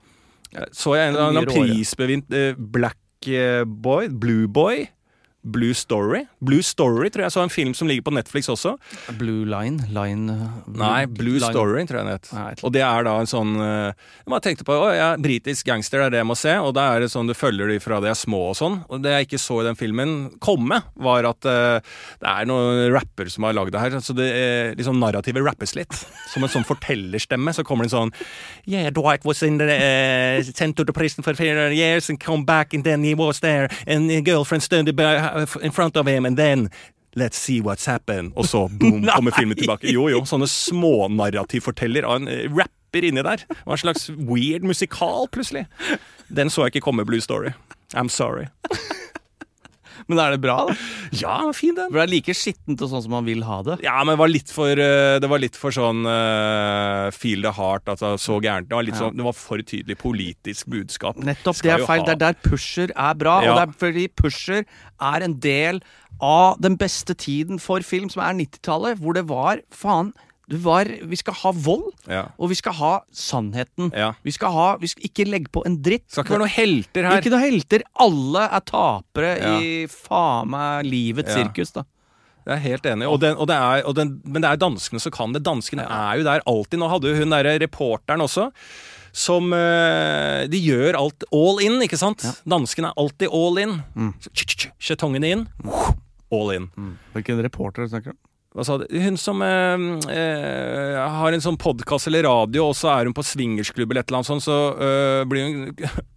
Så 0.74 0.96
jeg 0.98 1.14
en, 1.14 1.20
en, 1.22 1.38
en 1.38 1.46
prisbevint 1.46 2.34
eh, 2.34 2.56
Black 2.58 2.98
eh, 2.98 3.09
Boy, 3.66 4.08
Blue 4.08 4.48
Boy. 4.48 4.90
Blue 5.44 5.74
Story. 5.74 6.26
Blue 6.44 6.62
Story 6.62 7.08
tror 7.10 7.24
jeg 7.24 7.32
så 7.32 7.44
en 7.46 7.52
film 7.54 7.72
som 7.78 7.88
ligger 7.88 8.04
på 8.10 8.12
Netflix 8.12 8.50
også. 8.52 8.74
Blue 9.16 9.46
Line. 9.48 9.80
Line 9.96 10.26
Blue, 10.66 10.82
Nei, 10.82 11.06
Blue 11.08 11.38
line. 11.40 11.52
Story, 11.54 11.86
tror 11.88 12.02
jeg 12.02 12.08
den 12.10 12.18
het. 12.18 12.64
Og 12.68 12.74
det 12.76 12.82
er 12.84 13.08
da 13.08 13.14
en 13.22 13.30
sånn 13.30 13.54
eh, 13.64 13.94
Jeg 14.28 14.44
tenkte 14.44 14.68
på 14.68 14.76
å, 14.76 14.90
ja, 14.92 15.14
britisk 15.22 15.70
gangster, 15.70 16.02
det 16.04 16.10
er 16.10 16.16
det 16.18 16.22
jeg 16.24 16.30
må 16.30 16.36
se. 16.40 16.56
Og 16.60 16.74
da 16.76 16.90
er 16.92 17.06
det 17.06 17.12
sånn 17.14 17.30
du 17.32 17.36
følger 17.38 17.72
de 17.72 17.80
fra 17.84 18.02
de 18.04 18.12
er 18.12 18.20
små 18.20 18.50
og 18.50 18.58
sånn. 18.60 18.82
Og 18.92 19.00
det 19.06 19.16
jeg 19.16 19.30
ikke 19.30 19.42
så 19.46 19.62
i 19.64 19.70
den 19.70 19.80
filmen 19.80 20.18
komme, 20.44 20.82
var 21.00 21.30
at 21.32 21.48
uh, 21.48 21.80
det 22.20 22.34
er 22.34 22.50
noen 22.50 22.84
rapper 22.96 23.32
som 23.32 23.48
har 23.48 23.56
lagd 23.56 23.72
det 23.76 23.86
her. 23.86 23.98
Så 24.04 24.16
det 24.18 24.28
er 24.36 24.76
liksom 24.76 25.00
narrativet 25.00 25.46
rappes 25.48 25.76
litt. 25.80 25.96
Som 26.34 26.44
en 26.46 26.52
sånn 26.52 26.68
fortellerstemme. 26.68 27.56
Så 27.56 27.64
kommer 27.68 27.88
det 27.88 27.94
en 27.94 27.96
sånn 28.10 28.14
Yeah, 28.70 28.92
Dwight 28.94 29.24
was 29.26 29.42
in 29.46 29.58
the, 29.58 29.72
uh, 29.72 30.44
sent 30.52 30.76
to 30.78 30.84
the 30.84 30.94
prison 30.94 31.24
for 31.24 31.34
years 31.40 32.10
and 32.10 32.20
come 32.20 32.44
back 32.46 32.74
and 32.74 32.84
then 32.84 33.04
he 33.04 33.16
was 33.16 33.40
there 33.40 33.70
and 33.88 34.12
girlfriend 34.26 34.64
stood 34.64 34.92
by- 34.96 35.29
in 35.62 35.72
front 35.72 35.98
of 35.98 36.08
him 36.08 36.26
and 36.26 36.38
then 36.38 36.70
Let's 37.16 37.38
see 37.38 37.60
what's 37.60 37.86
happened. 37.86 38.34
Og 38.36 38.46
så 38.46 38.68
boom, 38.68 39.08
kommer 39.16 39.32
filmen 39.32 39.58
tilbake. 39.58 39.90
Jo, 39.90 40.08
jo. 40.14 40.22
Sånne 40.30 40.46
smånarrativforteller 40.48 42.06
av 42.06 42.20
en 42.20 42.30
eh, 42.30 42.46
rapper 42.54 43.08
inni 43.10 43.24
der. 43.26 43.42
En 43.66 43.82
slags 43.82 44.10
weird 44.14 44.64
musikal, 44.64 45.26
plutselig. 45.34 45.66
Den 46.30 46.54
så 46.54 46.68
jeg 46.68 46.76
ikke 46.76 46.86
komme, 46.86 47.06
Blue 47.10 47.22
Story. 47.22 47.56
I'm 47.98 48.14
sorry. 48.14 48.46
Men 50.10 50.20
er 50.24 50.34
det 50.34 50.40
bra, 50.42 50.56
da? 50.68 50.74
Ja, 51.14 51.36
fin 51.54 51.76
den. 51.78 51.92
For 51.92 52.00
det 52.00 52.06
er 52.08 52.12
like 52.16 52.34
skittent 52.34 52.82
og 52.82 52.90
sånn 52.92 53.04
som 53.06 53.14
man 53.14 53.28
vil 53.28 53.44
ha 53.46 53.60
det. 53.68 53.76
Ja, 53.86 54.00
men 54.04 54.16
det 54.16 54.22
var 54.24 54.32
litt 54.34 54.50
for, 54.54 54.72
eh, 54.82 55.20
det 55.22 55.30
var 55.30 55.42
litt 55.44 55.56
for 55.60 55.76
sånn 55.76 56.02
uh, 56.10 57.12
feel 57.14 57.44
the 57.46 57.52
heart, 57.54 57.86
altså 57.94 58.16
så 58.18 58.40
gærent. 58.42 58.70
Det 58.72 58.78
var, 58.80 58.88
litt 58.88 58.98
sånn, 59.00 59.16
det 59.20 59.26
var 59.28 59.38
for 59.38 59.62
tydelig 59.62 60.00
politisk 60.02 60.70
budskap. 60.74 61.22
Nettopp. 61.22 61.60
Skal 61.62 61.76
Det 61.76 61.84
er 61.84 61.86
feil. 61.92 62.02
ha- 62.02 62.06
Det 62.10 62.16
er 62.18 62.24
der 62.26 62.40
pusher 62.50 62.90
er 62.96 63.14
bra. 63.22 63.38
Ja. 63.46 63.54
Og 63.54 63.60
det 63.62 63.68
er 63.70 63.80
fordi 63.86 64.08
pusher 64.18 64.66
er 65.00 65.24
en 65.30 65.38
del 65.40 65.82
av 66.20 66.58
den 66.60 66.76
beste 66.76 67.14
tiden 67.16 67.60
for 67.62 67.80
film, 67.86 68.10
som 68.10 68.24
er 68.26 68.34
90-tallet, 68.34 68.98
hvor 69.00 69.14
det 69.16 69.28
var 69.30 69.62
faen 69.72 70.12
var, 70.50 70.86
Vi 71.06 71.16
skal 71.16 71.34
ha 71.34 71.52
vold, 71.52 71.92
Ja. 72.08 72.24
og 72.40 72.50
vi 72.50 72.56
skal 72.56 72.74
ha 72.74 73.00
sannheten. 73.14 73.92
Ja. 73.96 74.14
Vi 74.24 74.32
skal 74.32 74.52
ha 74.52 74.78
Vi 74.82 74.88
skal 74.88 75.04
ikke 75.04 75.26
legge 75.30 75.50
på 75.52 75.64
en 75.66 75.78
dritt. 75.82 76.08
Skal 76.10 76.24
ikke 76.24 76.36
være 76.38 76.40
noen 76.46 76.56
helter 76.56 77.04
her. 77.10 77.22
Ikke 77.22 77.30
noen 77.32 77.46
helter. 77.52 77.84
Alle 78.00 78.48
er 78.50 78.60
tapere 78.62 79.38
Ja. 79.40 79.60
i 79.60 79.86
faen 79.88 80.50
meg 80.50 80.86
livets 80.86 81.30
Ja. 81.36 81.44
sirkus, 81.44 81.72
da. 81.74 81.84
Jeg 82.48 82.56
er 82.58 82.62
helt 82.70 82.84
enig. 82.84 83.08
Og 83.08 83.20
den, 83.20 83.36
og 83.38 83.48
det 83.48 83.56
er, 83.56 83.84
og 83.86 83.94
den, 83.96 84.22
men 84.26 84.42
det 84.42 84.50
er 84.50 84.58
danskene 84.58 85.00
som 85.00 85.12
kan 85.12 85.34
det. 85.34 85.44
Danskene 85.44 85.86
er 85.86 86.18
jo 86.18 86.24
der 86.24 86.42
alltid. 86.48 86.80
Nå 86.80 86.90
hadde 86.90 87.04
jo 87.12 87.16
hun 87.20 87.30
derre 87.30 87.60
reporteren 87.60 88.22
også. 88.26 88.52
Som 89.12 89.52
eh, 89.54 90.48
De 90.48 90.58
gjør 90.58 90.96
alt 90.98 91.24
all 91.34 91.60
in, 91.62 91.80
ikke 91.82 91.98
sant? 91.98 92.22
Danskene 92.48 92.90
er 92.90 92.94
alltid 92.98 93.30
all 93.32 93.58
in. 93.58 93.84
Mm. 93.96 94.14
Skjetongene 94.80 95.30
inn. 95.30 95.48
All 96.32 96.52
in. 96.52 96.70
Hvilken 97.14 97.42
reporter 97.44 97.86
snakker 97.88 98.14
du 98.14 98.18
om? 98.18 98.18
Hun 98.58 99.18
som 99.22 99.44
eh, 99.46 99.82
eh, 100.10 100.96
har 100.98 101.36
en 101.36 101.44
sånn 101.44 101.58
podkast 101.62 102.10
eller 102.10 102.26
radio, 102.26 102.72
og 102.72 102.78
så 102.78 102.90
er 102.96 103.06
hun 103.06 103.14
på 103.14 103.26
swingersklubb 103.26 103.92
eller 103.92 104.02
et 104.02 104.10
eller 104.10 104.24
annet 104.24 104.30
sånt, 104.32 104.46
så 104.48 104.58
eh, 104.74 105.26
blir 105.30 105.46
hun 105.46 105.60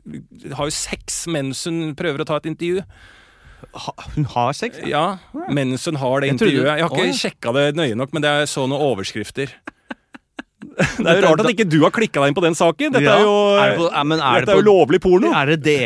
Har 0.57 0.71
jo 0.71 0.75
sex 0.75 1.27
mens 1.31 1.61
hun 1.69 1.93
prøver 1.99 2.25
å 2.25 2.27
ta 2.27 2.41
et 2.41 2.49
intervju. 2.51 2.83
Ha, 3.73 3.93
hun 4.17 4.27
har 4.33 4.57
sex? 4.57 4.81
Ja, 4.89 5.05
mens 5.53 5.85
hun 5.87 6.01
har 6.01 6.21
det 6.21 6.33
Jeg 6.33 6.39
intervjuet. 6.39 6.67
Jeg 6.73 6.89
har 6.89 6.97
ikke 6.97 7.13
ja. 7.13 7.21
sjekka 7.21 7.53
det 7.55 7.67
nøye 7.79 7.95
nok, 8.01 8.17
men 8.17 8.25
det 8.25 8.33
er 8.33 8.49
så 8.51 8.65
noen 8.67 8.83
overskrifter. 8.83 9.53
Det 11.03 11.07
er 11.09 11.21
jo 11.21 11.27
rart 11.27 11.43
at 11.45 11.51
ikke 11.53 11.67
du 11.69 11.79
har 11.83 11.93
klikka 11.95 12.23
deg 12.23 12.33
inn 12.33 12.37
på 12.39 12.45
den 12.45 12.57
saken. 12.59 12.95
Dette 12.95 13.11
er 13.13 13.25
jo, 13.25 13.35
Er 13.59 13.73
det 13.73 13.79
på- 13.81 13.91
ja, 13.93 14.03
men 14.09 14.21
er 14.21 14.33
det 14.41 14.47
dette 14.47 14.57
er 14.57 14.61
jo 14.63 14.67
lovlig 14.69 15.01
porno. 15.03 15.33
Er 15.35 15.53
det 15.57 15.77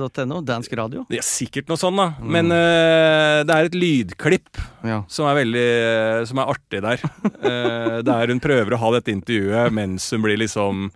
dr.no? 0.00 0.40
Dansk 0.46 0.74
radio? 0.78 1.04
Det 1.10 1.20
er 1.20 1.26
sikkert 1.26 1.70
noe 1.70 1.80
sånn, 1.80 1.96
da. 2.00 2.08
Men 2.20 2.50
uh, 2.52 3.40
det 3.46 3.56
er 3.56 3.70
et 3.70 3.78
lydklipp 3.78 4.60
Ja. 4.86 5.02
som 5.12 5.26
er 5.28 5.36
veldig 5.42 6.26
Som 6.28 6.38
er 6.40 6.48
artig 6.54 6.80
der. 6.84 7.02
uh, 7.44 8.00
der 8.10 8.32
hun 8.32 8.40
prøver 8.40 8.76
å 8.76 8.80
ha 8.80 8.92
dette 8.96 9.12
intervjuet 9.12 9.72
mens 9.76 10.06
hun 10.14 10.22
blir 10.24 10.38
liksom 10.40 10.86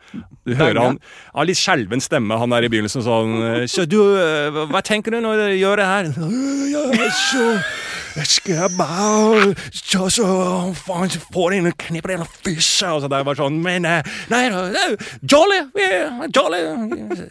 Du 0.46 0.54
hører 0.56 0.80
han 0.80 0.98
har 1.34 1.48
litt 1.48 1.58
skjelven 1.60 2.00
stemme, 2.04 2.36
han 2.40 2.52
der 2.54 2.66
i 2.66 2.70
begynnelsen 2.72 3.04
sånn 3.04 3.34
eh, 3.42 3.66
Så 3.70 3.84
du, 3.88 3.98
eh, 4.18 4.64
hva 4.70 4.80
tenker 4.84 5.14
du 5.14 5.20
når 5.24 5.42
du 5.42 5.46
gjør 5.60 5.80
det 5.82 5.88
her? 5.90 6.12
Ja, 6.74 7.10
så 7.14 7.42
det 13.10 13.18
er 13.18 13.38
sånn 13.40 13.56
eh, 13.66 14.12
det 14.30 14.38
er! 14.38 14.94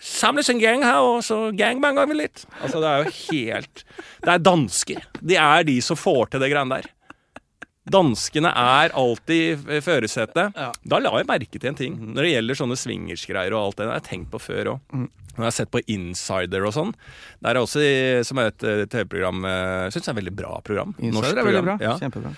Samles 0.04 0.52
en 0.52 0.60
gjeng 0.60 0.84
her, 0.84 1.00
og 1.08 1.24
så 1.24 1.38
gangbanger 1.56 2.10
vi 2.12 2.20
litt. 2.26 2.44
Altså, 2.60 2.82
det 2.84 2.90
er 2.90 3.06
jo 3.06 3.16
helt 3.22 3.86
Det 4.24 4.34
er 4.34 4.44
dansker. 4.44 5.08
De 5.22 5.40
er 5.40 5.64
de 5.68 5.78
som 5.86 6.00
får 6.00 6.34
til 6.34 6.44
det 6.44 6.52
greiene 6.52 6.82
der. 6.82 6.92
Danskene 7.84 8.48
er 8.56 8.94
alltid 8.96 9.68
i 9.68 9.80
førersetet. 9.84 10.56
Ja. 10.56 10.70
Da 10.88 11.00
la 11.04 11.12
jeg 11.20 11.28
merke 11.28 11.60
til 11.60 11.70
en 11.74 11.76
ting 11.80 11.98
når 12.14 12.24
det 12.24 12.32
gjelder 12.32 12.60
sånne 12.62 12.78
swingersgreier 12.80 13.56
og 13.58 13.66
alt 13.66 13.78
det. 13.82 13.84
Det 13.88 13.92
har 13.92 14.00
jeg 14.00 14.08
tenkt 14.08 14.32
på 14.32 14.40
før 14.40 14.72
òg. 14.76 14.80
Når 14.94 15.42
jeg 15.42 15.50
har 15.50 15.56
sett 15.58 15.72
på 15.74 15.82
Insider 15.92 16.64
og 16.70 16.76
sånn. 16.76 16.92
Det 17.42 17.50
er 17.52 17.60
også, 17.60 17.84
som 18.30 18.40
er 18.40 18.52
et 18.52 18.64
eh, 18.70 18.84
TV-program 18.86 19.40
Jeg 19.50 19.96
syns 19.96 20.08
er 20.08 20.14
et 20.14 20.20
veldig 20.22 20.36
bra 20.38 20.60
program. 20.64 20.94
Insider 21.00 21.18
Norsk 21.18 21.32
er 21.32 21.40
veldig 21.42 21.64
program. 21.64 21.72
bra. 21.72 21.88
Ja. 21.90 21.96
Kjempebra. 22.00 22.36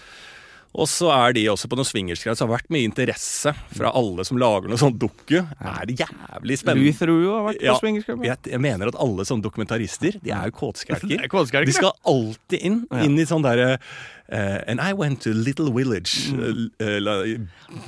Og 0.75 0.89
så 0.91 1.07
er 1.15 1.35
de 1.37 1.45
også 1.51 1.69
på 1.71 1.77
noen 1.79 1.87
swingersgreier. 1.87 2.35
Så 2.35 2.43
det 2.43 2.49
har 2.49 2.57
vært 2.57 2.71
mye 2.75 2.87
interesse 2.89 3.53
fra 3.77 3.93
alle 3.95 4.25
som 4.27 4.39
lager 4.41 4.67
noe 4.71 4.79
sånn 4.81 4.97
dukke. 4.99 5.45
Er 5.63 5.85
det 5.87 5.95
jævlig 6.01 6.57
spennende? 6.59 6.83
Louis 6.83 6.99
Theroux 6.99 7.29
har 7.31 7.45
vært 7.47 7.61
på 7.61 7.69
Ja, 7.69 7.77
swingersklubben. 7.79 8.27
jeg, 8.27 8.37
jeg 8.51 8.61
mener 8.65 8.91
at 8.91 8.97
alle 8.99 9.23
sånne 9.29 9.45
dokumentarister, 9.47 10.19
de 10.19 10.33
er 10.35 10.49
jo 10.49 10.55
er 10.55 11.31
kåtskjelker, 11.31 11.65
De 11.69 11.77
skal 11.77 11.95
alltid 12.11 12.59
inn, 12.67 12.81
inn 13.05 13.15
i 13.19 13.25
sånn 13.29 13.45
derre 13.47 13.77
Uh, 14.25 14.57
And 14.65 14.81
I 14.81 14.91
went 14.97 15.19
to 15.21 15.29
little 15.37 15.69
village 15.69 16.31
Mm. 16.33 16.71
Uh, 16.81 16.97
la- 16.99 17.37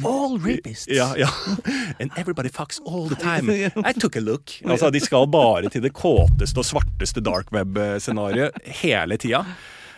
All 0.06 0.38
rapists. 0.38 0.86
Ja, 0.88 1.16
ja. 1.18 1.32
And 2.00 2.12
everybody 2.16 2.50
fucks 2.54 2.80
all 2.86 3.10
the 3.10 3.16
time. 3.16 3.50
I 3.84 3.92
took 3.94 4.16
a 4.16 4.20
look. 4.22 4.54
Altså, 4.64 4.92
De 4.94 5.00
skal 5.02 5.26
bare 5.34 5.68
til 5.74 5.82
det 5.82 5.94
kåteste 5.98 6.62
og 6.62 6.68
svarteste 6.70 7.24
dark 7.26 7.50
web-scenarioet 7.52 8.54
hele 8.84 9.18
tida. 9.18 9.42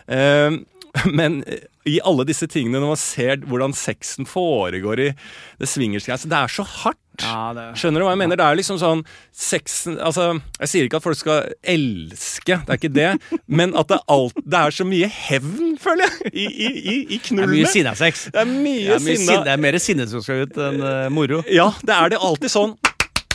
Eh, 0.07 0.55
men 1.19 1.41
i 1.89 1.99
alle 2.05 2.25
disse 2.27 2.47
tingene, 2.49 2.79
når 2.81 2.91
man 2.93 2.99
ser 2.99 3.43
hvordan 3.49 3.73
sexen 3.77 4.27
foregår 4.29 4.99
i 5.03 5.11
det 5.59 5.69
swingersgreia 5.69 6.17
så 6.21 6.29
Det 6.29 6.37
er 6.39 6.51
så 6.53 6.65
hardt. 6.65 6.99
Ja, 7.19 7.49
det 7.51 7.63
Skjønner 7.81 7.99
du 7.99 8.05
hva 8.07 8.13
jeg 8.13 8.21
mener? 8.21 8.39
Det 8.39 8.45
er 8.47 8.57
liksom 8.61 8.77
sånn 8.79 9.01
sexen 9.35 9.97
Altså, 9.99 10.29
jeg 10.61 10.69
sier 10.71 10.85
ikke 10.87 11.01
at 11.01 11.03
folk 11.03 11.17
skal 11.19 11.49
elske, 11.67 12.59
det 12.63 12.71
er 12.71 12.79
ikke 12.79 12.91
det, 12.95 13.07
men 13.59 13.73
at 13.79 13.89
det, 13.91 13.97
alt, 14.15 14.39
det 14.45 14.61
er 14.61 14.75
så 14.77 14.87
mye 14.87 15.09
hevn, 15.11 15.73
føler 15.83 16.05
jeg, 16.07 16.31
i, 16.31 16.45
i, 16.47 16.69
i, 16.69 16.95
i 17.17 17.19
Det 17.19 17.43
er 17.43 17.51
mye 17.51 17.73
sinnasex. 17.73 18.29
Det 18.31 18.39
er 18.43 18.47
mye 18.53 18.85
Ja, 18.93 19.01
mye 19.03 19.17
sinna. 19.19 19.41
det 19.47 19.55
er 19.55 19.63
mer 19.67 19.79
sinne 19.83 20.07
som 20.11 20.23
skal 20.23 20.45
ut 20.47 20.61
enn 20.69 20.79
uh, 20.85 21.09
moro. 21.11 21.41
Ja, 21.51 21.67
det 21.83 21.97
er 21.97 22.15
det 22.15 22.21
alltid 22.29 22.55
sånn. 22.55 22.77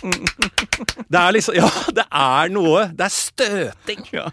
Det 0.05 1.17
er 1.21 1.31
liksom 1.33 1.55
Ja, 1.57 1.69
det 1.97 2.03
er 2.13 2.51
noe 2.53 2.83
Det 2.93 3.07
er 3.07 3.13
støting. 3.15 4.03
Ja. 4.13 4.27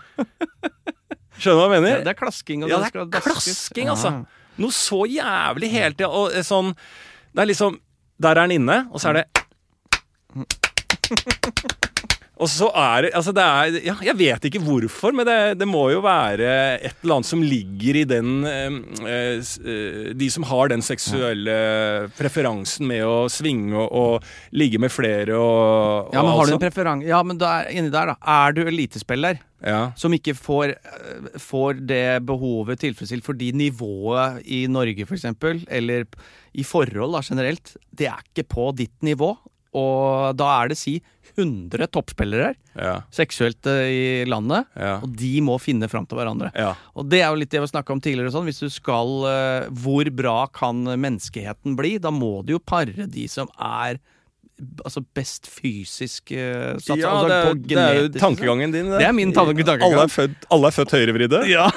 Skjønner 1.42 1.58
du 1.58 1.62
hva 1.64 1.78
jeg 1.80 1.82
mener? 1.82 1.98
Ja, 1.98 2.06
det 2.06 2.12
er 2.14 2.20
klasking. 2.20 2.66
Ja, 2.70 2.78
det 2.86 3.02
er 3.18 3.26
klasking, 3.26 3.90
altså. 3.90 4.12
Ja. 4.14 4.42
Noe 4.62 4.76
så 4.76 5.00
jævlig 5.10 5.72
hele 5.74 5.96
tida. 5.96 6.10
Og 6.12 6.36
eh, 6.36 6.44
sånn 6.46 6.74
Det 7.32 7.42
er 7.42 7.48
liksom 7.50 7.80
Der 8.22 8.36
er 8.36 8.46
den 8.46 8.60
inne, 8.60 8.84
og 8.92 9.02
så 9.02 9.10
er 9.10 9.22
det 9.22 9.26
Og 12.42 12.50
så 12.50 12.70
er 12.74 13.06
det 13.06 13.12
Altså, 13.18 13.34
det 13.36 13.44
er 13.46 13.78
Ja, 13.86 13.96
jeg 14.12 14.18
vet 14.20 14.48
ikke 14.50 14.62
hvorfor, 14.64 15.14
men 15.16 15.28
det, 15.28 15.38
det 15.60 15.68
må 15.70 15.88
jo 15.94 16.02
være 16.04 16.50
et 16.82 16.98
eller 17.04 17.20
annet 17.20 17.30
som 17.30 17.44
ligger 17.46 18.02
i 18.02 18.06
den 18.10 18.46
eh, 18.48 18.80
eh, 19.06 19.52
eh, 19.74 20.10
De 20.18 20.30
som 20.34 20.46
har 20.50 20.72
den 20.74 20.84
seksuelle 20.86 21.56
preferansen 22.18 22.88
med 22.90 23.06
å 23.06 23.30
svinge 23.32 23.78
og, 23.78 23.92
og 23.92 24.58
ligge 24.58 24.82
med 24.82 24.94
flere 24.94 25.38
og, 25.38 26.12
Ja, 26.16 26.24
men 26.24 26.34
har 26.34 26.42
har 26.42 26.52
du 26.52 26.58
en 26.58 26.66
preferanse 26.66 27.10
Ja, 27.12 27.22
men 27.26 27.40
da 27.42 27.54
er, 27.62 27.72
inni 27.78 27.94
der, 27.94 28.14
da. 28.14 28.18
Er 28.42 28.58
du 28.58 28.66
elitespiller. 28.66 29.42
Ja. 29.62 29.92
som 29.94 30.10
ikke 30.10 30.34
får, 30.34 30.72
eh, 30.74 31.38
får 31.38 31.86
det 31.86 32.26
behovet 32.26 32.80
tilfredsstilt 32.82 33.28
fordi 33.28 33.52
nivået 33.54 34.42
i 34.50 34.64
Norge, 34.66 35.06
eksempel, 35.06 35.62
eller 35.70 36.08
i 36.58 36.66
forhold 36.66 37.14
da, 37.14 37.22
generelt, 37.22 37.76
det 37.94 38.08
er 38.10 38.24
ikke 38.26 38.48
på 38.50 38.72
ditt 38.80 39.06
nivå. 39.06 39.36
Og 39.78 40.36
da 40.36 40.50
er 40.64 40.72
det 40.72 40.80
si 40.80 40.98
100 41.38 41.88
toppspillere 41.92 42.54
Ja. 42.76 43.02
seksuelt 43.12 43.66
eh, 43.68 43.90
i 43.92 44.26
landet, 44.26 44.66
Ja. 44.76 45.00
og 45.04 45.16
de 45.16 45.42
må 45.42 45.60
finne 45.60 45.90
fram 45.90 46.06
til 46.08 46.18
hverandre. 46.18 46.52
ja. 46.56 46.76
Og 46.96 47.10
det 47.10 47.22
er 47.22 47.30
jo 47.30 47.36
litt 47.42 47.50
det 47.52 47.62
vi 47.62 47.68
snakka 47.68 47.92
om 47.92 48.02
tidligere. 48.02 48.32
Sånn. 48.32 48.46
Hvis 48.46 48.60
du 48.60 48.70
skal 48.70 49.08
eh, 49.28 49.70
Hvor 49.72 50.06
bra 50.16 50.48
kan 50.48 50.84
menneskeheten 50.84 51.76
bli? 51.76 51.98
Da 52.00 52.10
må 52.12 52.44
du 52.46 52.54
jo 52.54 52.60
pare 52.60 53.08
de 53.08 53.28
som 53.28 53.48
er 53.60 54.00
altså 54.86 55.02
best 55.16 55.48
fysisk 55.50 56.32
uh, 56.36 56.78
satt. 56.82 56.98
ja, 57.02 57.10
altså, 57.12 57.28
det, 57.28 57.38
er- 57.42 57.62
det 57.68 57.78
er 57.82 58.00
jo 58.02 58.10
tankegangen 58.22 58.72
din. 58.74 58.90
Det 58.92 59.06
er 59.08 59.12
min 59.18 59.34
tanke- 59.34 59.64
tankegang. 59.66 59.84
Alle 59.92 60.04
er 60.06 60.12
født, 60.14 60.46
alle 60.52 60.68
er 60.72 60.76
født 60.76 60.92
høyrevridde, 60.98 61.42
Ja. 61.56 61.68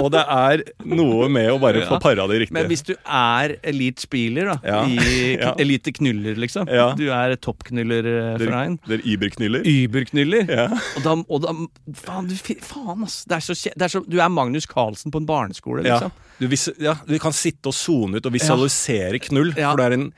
og 0.00 0.10
det 0.14 0.22
er 0.26 0.62
noe 0.84 1.28
med 1.32 1.50
å 1.52 1.58
bare 1.62 1.84
få 1.90 1.98
Ja. 1.98 2.00
para 2.02 2.26
de 2.30 2.40
riktig. 2.42 2.54
Men 2.56 2.66
hvis 2.70 2.82
du 2.88 2.94
er 3.04 3.56
elite-spiller, 3.62 4.52
da, 4.52 4.56
Ja. 4.64 4.80
i 4.86 5.36
elite 5.62 5.92
knuller, 5.96 6.34
liksom. 6.40 6.66
Du 6.98 7.04
er 7.12 7.36
toppknuller 7.36 8.02
for 8.08 8.38
Der, 8.44 8.50
fra 8.50 8.64
en 8.66 8.78
der 8.88 9.04
Iber-knyller. 9.06 9.62
Überknyller. 9.68 10.48
Ja. 10.50 10.66
Og 10.98 11.02
da, 11.06 11.16
og 11.28 11.42
da 11.46 11.54
faen, 12.02 12.28
du, 12.30 12.34
faen, 12.62 13.04
ass! 13.06 13.22
Det 13.28 13.38
er 13.38 13.46
så, 13.46 13.54
det 13.76 13.86
er 13.88 13.92
så, 13.96 14.02
du 14.08 14.18
er 14.20 14.28
Magnus 14.32 14.66
Carlsen 14.66 15.12
på 15.14 15.22
en 15.22 15.26
barneskole, 15.28 15.82
liksom. 15.86 16.12
Du, 16.42 16.48
vis, 16.50 16.64
ja, 16.82 16.96
du 17.06 17.14
kan 17.22 17.30
sitte 17.36 17.70
og 17.70 17.74
sone 17.76 18.18
ut 18.18 18.26
og 18.26 18.32
visualisere 18.34 19.20
knull, 19.28 19.52
for 19.54 19.78
det 19.78 19.84
er 19.86 19.94
en 19.94 20.08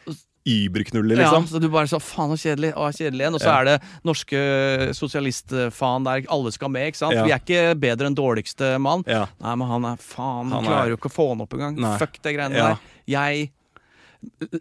Iber-knuller, 0.47 1.17
Ja, 1.17 1.31
liksom. 1.33 1.47
så 1.49 1.61
du 1.61 1.69
bare 1.73 1.87
så 1.89 1.99
faen 2.03 2.29
så 2.37 2.37
kjedelig, 2.37 2.75
å, 2.77 2.91
kjedelig 2.93 3.25
igjen. 3.25 3.35
Og 3.35 3.41
så 3.41 3.49
Ja. 3.49 3.61
er 3.61 3.65
det 3.65 3.83
norske 4.05 4.41
sosialistfaen 4.95 6.05
der 6.05 6.27
alle 6.31 6.53
skal 6.53 6.69
med, 6.69 6.93
ikke 6.93 7.01
sant? 7.01 7.15
Ja. 7.17 7.25
Vi 7.25 7.33
er 7.33 7.41
ikke 7.41 7.81
bedre 7.81 8.07
enn 8.11 8.15
dårligste 8.19 8.75
mann. 8.81 9.05
Ja. 9.07 9.27
Nei, 9.41 9.55
men 9.57 9.69
han 9.69 9.85
er 9.85 9.97
faen, 9.97 10.51
Han 10.51 10.53
han 10.53 10.65
er- 10.65 10.69
klarer 10.71 10.89
jo 10.89 10.97
ikke 10.99 11.11
å 11.11 11.17
få 11.17 11.29
han 11.31 11.41
opp 11.41 11.51
engang. 11.55 11.99
Fuck 11.99 12.21
det 12.23 12.35
greiene 12.37 12.55
Ja. 12.57 12.69
der. 12.75 12.79
Jeg 13.07 13.51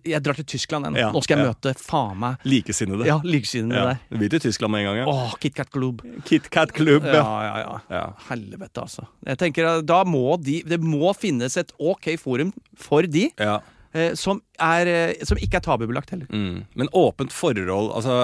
jeg 0.04 0.22
drar 0.22 0.34
til 0.36 0.43
Tyskland 0.43 0.86
ennå. 0.88 0.98
Ja, 0.98 1.12
Nå 1.13 1.24
skal 1.24 1.38
jeg 1.38 1.46
ja. 1.46 1.54
møte 1.54 1.74
faen 1.80 2.17
meg 2.19 2.38
Likesinnede. 2.43 3.06
Ja, 3.06 3.19
likesinnede 3.24 3.76
Ja. 3.76 3.86
der. 3.86 4.00
Du 4.12 4.17
blir 4.17 4.30
til 4.30 4.39
Tyskland 4.41 4.72
med 4.72 4.80
en 4.82 4.86
gang, 4.88 4.98
ja. 4.98 5.06
Åh, 5.06 5.36
KitKat 5.39 5.72
Club. 5.72 6.02
KitKat 6.26 6.74
Club, 6.74 7.04
Ja, 7.06 7.13
ja. 7.13 7.41
ja, 7.43 7.58
ja. 7.58 7.80
ja. 7.89 8.13
Helvete, 8.30 8.82
altså. 8.82 9.08
Jeg 9.26 9.38
tenker 9.38 9.82
Da 9.86 10.04
må 10.04 10.36
de 10.43 10.63
Det 10.63 10.82
må 10.82 11.15
finnes 11.15 11.56
et 11.56 11.72
ok 11.80 12.17
forum 12.19 12.52
for 12.76 13.04
de, 13.04 13.32
ja. 13.39 13.60
Eh, 13.93 14.13
som, 14.19 14.41
er, 14.62 14.89
eh, 14.89 15.23
som 15.25 15.39
ikke 15.39 15.60
er 15.60 15.65
tabubelagt 15.65 16.13
heller. 16.13 16.27
Mm. 16.34 16.63
Men 16.79 16.91
åpent 16.97 17.34
forhold, 17.34 17.91
altså 17.97 18.17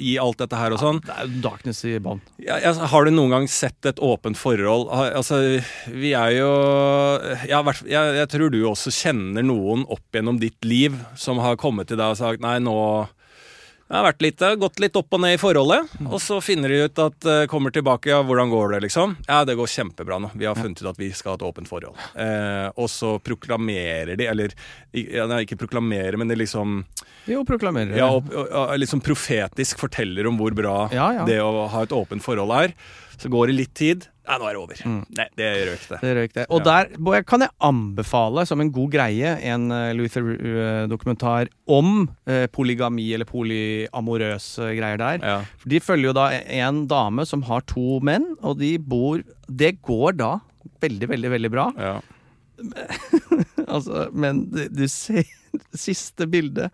i 0.00 0.16
alt 0.22 0.40
dette 0.42 0.58
her 0.58 0.74
og 0.74 0.82
sånn 0.82 1.00
Det 1.04 1.14
er 1.14 1.28
jo 1.28 1.42
darkness 1.44 1.82
i 1.88 1.96
bånn. 2.02 2.22
ja, 2.42 2.58
altså, 2.60 2.88
Har 2.92 3.06
du 3.06 3.12
noen 3.14 3.34
gang 3.36 3.50
sett 3.50 3.88
et 3.88 4.02
åpent 4.02 4.38
forhold? 4.38 4.88
Altså, 4.90 5.40
vi 5.92 6.14
er 6.16 6.36
jo 6.38 6.50
ja, 7.48 7.62
jeg, 7.86 8.16
jeg 8.20 8.30
tror 8.32 8.52
du 8.52 8.60
også 8.68 8.94
kjenner 8.94 9.46
noen 9.46 9.84
opp 9.92 10.04
gjennom 10.14 10.40
ditt 10.42 10.64
liv 10.66 10.96
som 11.18 11.40
har 11.42 11.58
kommet 11.60 11.90
til 11.90 12.00
deg 12.00 12.14
og 12.14 12.20
sagt 12.20 12.44
nei, 12.44 12.58
nå 12.62 12.76
jeg 13.86 13.94
har 13.94 14.02
vært 14.08 14.22
litt, 14.24 14.42
gått 14.58 14.80
litt 14.82 14.96
opp 14.98 15.14
og 15.14 15.20
ned 15.22 15.36
i 15.36 15.38
forholdet, 15.38 15.92
og 16.08 16.16
så 16.22 16.40
finner 16.42 16.72
de 16.72 16.80
ut 16.88 16.98
at 17.04 17.28
uh, 17.30 17.44
kommer 17.50 17.70
tilbake, 17.70 18.10
ja, 18.10 18.18
hvordan 18.26 18.50
går 18.50 18.74
det, 18.74 18.80
liksom? 18.88 19.14
Ja, 19.28 19.44
det 19.46 19.54
går 19.60 19.70
kjempebra 19.70 20.18
nå. 20.24 20.32
Vi 20.34 20.48
har 20.48 20.58
funnet 20.58 20.82
ut 20.82 20.88
at 20.90 20.98
vi 20.98 21.12
skal 21.14 21.34
ha 21.34 21.38
et 21.38 21.44
åpent 21.46 21.70
forhold. 21.70 21.94
Eh, 22.18 22.66
og 22.74 22.90
så 22.90 23.12
proklamerer 23.22 24.18
de, 24.18 24.26
eller 24.26 24.54
ja, 24.90 25.28
nei, 25.30 25.44
ikke 25.46 25.60
proklamerer, 25.62 26.18
men 26.18 26.28
de 26.32 26.38
liksom 26.42 26.80
Jo, 27.30 27.44
proklamerer 27.46 27.94
det. 27.94 28.02
ja, 28.02 28.10
og, 28.10 28.26
og, 28.34 28.50
og 28.50 28.74
liksom 28.82 29.02
profetisk 29.06 29.78
forteller 29.82 30.26
om 30.30 30.38
hvor 30.40 30.54
bra 30.56 30.76
Ja, 30.94 31.12
ja. 31.20 31.26
det 31.28 31.38
å 31.42 31.66
ha 31.70 31.86
et 31.86 31.94
åpent 31.94 32.24
forhold 32.26 32.54
er. 32.58 32.74
Så 33.20 33.30
går 33.32 33.50
det 33.50 33.56
litt 33.56 33.74
tid. 33.76 34.06
Nei, 34.26 34.36
nå 34.40 34.48
er 34.48 34.56
det 34.56 34.60
over. 34.60 34.80
Nei, 35.14 35.26
det 35.38 35.48
røyk 35.68 35.84
det. 35.92 35.98
Det 36.02 36.14
røyk 36.18 36.32
det. 36.34 36.46
Og 36.54 36.64
der 36.66 36.88
Boy, 36.98 37.20
kan 37.26 37.44
jeg 37.44 37.54
anbefale 37.68 38.42
som 38.48 38.62
en 38.62 38.72
god 38.74 38.90
greie 38.96 39.36
en 39.52 39.68
uh, 39.70 39.92
Luther-dokumentar 39.94 41.52
om 41.70 42.08
eh, 42.26 42.46
polygami 42.50 43.06
eller 43.14 43.28
polyamorøse 43.28 44.72
greier 44.76 45.00
der. 45.00 45.22
Ja. 45.22 45.38
De 45.62 45.80
følger 45.82 46.10
jo 46.10 46.16
da 46.18 46.26
en 46.34 46.84
dame 46.90 47.26
som 47.28 47.46
har 47.46 47.62
to 47.70 48.00
menn, 48.06 48.32
og 48.42 48.58
de 48.62 48.76
bor 48.82 49.22
Det 49.46 49.76
går 49.86 50.18
da 50.18 50.32
veldig, 50.82 51.08
veldig, 51.14 51.32
veldig 51.36 51.54
bra. 51.54 51.70
Ja. 51.78 51.96
Altså, 53.66 54.06
men 54.14 54.44
du, 54.52 54.84
ser 54.88 55.26
siste 55.86 56.28
bildet, 56.30 56.70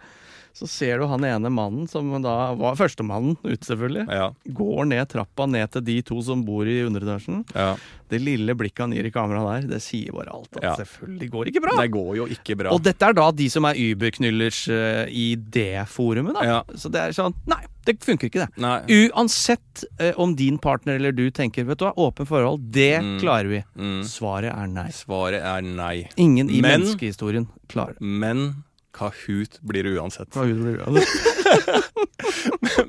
så 0.54 0.68
ser 0.68 0.98
du 0.98 1.06
han 1.06 1.24
ene 1.24 1.48
mannen, 1.50 1.88
som 1.88 2.10
da 2.22 2.52
var 2.54 2.74
førstemannen 2.76 3.36
ute, 3.42 3.64
selvfølgelig, 3.64 4.06
Ja. 4.12 4.30
går 4.52 4.84
ned 4.86 5.08
trappa 5.08 5.46
ned 5.48 5.70
til 5.72 5.80
de 5.82 6.02
to 6.02 6.20
som 6.22 6.44
bor 6.44 6.64
i 6.68 6.82
underetasjen. 6.86 7.44
ja. 7.54 7.76
Det 8.12 8.18
lille 8.20 8.52
blikket 8.54 8.78
han 8.84 8.92
gir 8.92 9.06
i 9.06 9.10
kameraet 9.10 9.62
der, 9.62 9.68
det 9.70 9.78
sier 9.80 10.12
bare 10.12 10.28
alt. 10.34 10.58
Ja. 10.60 10.74
Selvfølgelig 10.76 11.30
går 11.32 11.44
det 11.46 11.54
ikke 11.54 11.62
bra. 11.64 11.76
Det 11.80 11.90
går 11.94 12.16
jo 12.18 12.26
ikke 12.26 12.56
bra. 12.60 12.70
Og 12.74 12.82
dette 12.84 13.02
er 13.08 13.14
da 13.16 13.30
de 13.32 13.46
som 13.48 13.64
er 13.64 13.72
Uber-knyllers 13.80 14.58
eh, 14.68 15.06
i 15.08 15.34
det 15.36 15.86
forumet, 15.88 16.34
da. 16.36 16.58
Så 16.76 16.90
det 16.92 17.00
er 17.00 17.14
sånn 17.16 17.32
Nei, 17.48 17.62
det 17.88 17.94
funker 18.04 18.28
ikke, 18.28 18.44
det. 18.44 18.60
Nei. 18.60 19.08
Uansett 19.16 19.84
uh, 20.00 20.12
om 20.20 20.34
din 20.36 20.58
partner 20.58 20.98
eller 21.00 21.12
du 21.16 21.30
tenker 21.30 21.64
vet 21.64 21.78
du 21.80 21.86
hva, 21.86 21.94
åpen 21.96 22.28
forhold, 22.28 22.60
det 22.74 23.00
Mm. 23.00 23.16
klarer 23.22 23.48
vi. 23.48 23.62
Mm. 23.80 24.02
Svaret 24.04 24.52
er 24.52 24.66
nei. 24.68 24.88
Svaret 24.92 25.40
er 25.42 25.62
nei. 25.64 26.08
Ingen 26.20 26.50
i 26.50 26.60
Men- 26.60 26.82
menneskehistorien 26.82 27.48
klarer 27.68 27.96
det. 27.96 28.02
Men 28.02 28.64
Kahoot 28.92 29.58
blir 29.64 29.86
det 29.86 29.94
uansett. 29.96 30.28
Kahoot 30.34 30.58
blir 30.62 30.76
det 30.76 30.84
uansett. 30.84 31.08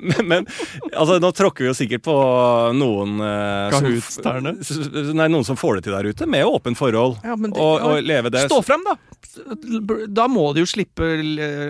men, 0.00 0.26
men 0.28 0.46
altså, 0.92 1.16
nå 1.22 1.30
tråkker 1.36 1.64
vi 1.64 1.70
jo 1.70 1.76
sikkert 1.78 2.04
på 2.04 2.14
noen 2.76 3.14
eh, 3.24 3.72
som- 3.72 3.88
Kahoot-stjerne? 3.88 4.52
Nei, 5.16 5.28
noen 5.32 5.46
som 5.48 5.56
får 5.60 5.78
det 5.80 5.86
til 5.88 5.96
der 5.96 6.10
ute, 6.12 6.28
med 6.28 6.44
åpent 6.48 6.78
forhold. 6.78 7.16
Ja, 7.24 7.36
det- 7.36 7.54
og, 7.56 7.86
og 7.88 8.02
leve 8.04 8.32
det 8.34 8.44
Stå 8.50 8.60
frem, 8.64 8.84
da! 8.86 8.96
Da 10.14 10.26
må 10.30 10.46
du 10.54 10.60
jo 10.62 10.68
slippe 10.68 11.06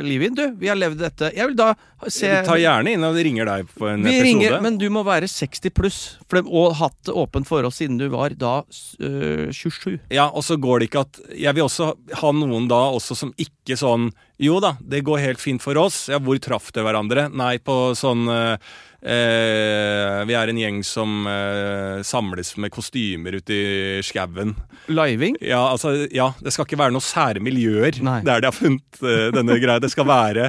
livet 0.05 0.31
inn, 0.31 0.35
du. 0.39 0.45
Vi 0.61 0.69
har 0.71 0.79
levd 0.79 1.01
dette. 1.03 1.31
Jeg 1.37 1.51
vil 1.51 1.57
da 1.59 1.71
se 2.13 2.31
Ta 2.45 2.57
gjerne 2.61 2.93
inn 2.97 3.05
og 3.07 3.17
ringer 3.17 3.49
deg 3.49 3.69
på 3.79 3.89
en 3.89 4.03
Vi 4.05 4.11
episode. 4.13 4.27
ringer, 4.29 4.57
men 4.65 4.79
du 4.81 4.87
må 4.93 5.05
være 5.07 5.29
60 5.31 5.71
pluss 5.75 5.99
for 6.29 6.41
det- 6.43 6.51
og 6.53 6.75
hatt 6.77 6.97
det 7.09 7.15
åpent 7.15 7.47
for 7.49 7.65
oss 7.65 7.77
siden 7.81 7.99
du 7.99 8.09
var 8.13 8.31
da 8.37 8.63
øh, 9.01 9.49
27. 9.53 10.01
Ja, 10.11 10.27
og 10.29 10.43
så 10.45 10.57
går 10.61 10.81
det 10.81 10.91
ikke 10.91 11.01
at 11.07 11.21
Jeg 11.39 11.55
vil 11.55 11.65
også 11.65 11.95
ha 12.21 12.33
noen 12.33 12.69
da 12.69 12.83
også 12.93 13.17
som 13.17 13.33
ikke 13.39 13.77
sånn 13.81 14.11
Jo 14.39 14.59
da, 14.61 14.75
det 14.83 15.05
går 15.07 15.21
helt 15.23 15.39
fint 15.41 15.63
for 15.63 15.79
oss. 15.79 16.09
Ja, 16.11 16.19
hvor 16.19 16.37
traff 16.43 16.73
dere 16.75 16.85
hverandre? 16.91 17.29
Nei, 17.33 17.59
på 17.59 17.95
sånn 17.95 18.27
eh, 18.29 18.57
Eh, 19.05 20.21
vi 20.25 20.33
er 20.37 20.49
en 20.49 20.59
gjeng 20.59 20.79
som 20.87 21.27
eh, 21.29 21.99
samles 22.07 22.55
med 22.63 22.73
kostymer 22.73 23.37
ute 23.37 23.53
i 23.53 24.01
skauen. 24.07 24.55
Living? 24.89 25.37
Ja, 25.45 25.61
altså, 25.75 25.93
ja, 26.13 26.31
det 26.41 26.55
skal 26.55 26.65
ikke 26.67 26.79
være 26.81 26.95
noen 26.95 27.05
sære 27.05 27.43
miljøer 27.45 27.99
Nei. 28.05 28.19
der 28.25 28.41
de 28.41 28.49
har 28.49 28.57
funnet 28.57 29.03
eh, 29.05 29.27
denne 29.35 29.59
greia. 29.61 29.83
Det 29.85 29.91
skal 29.93 30.09
være 30.09 30.49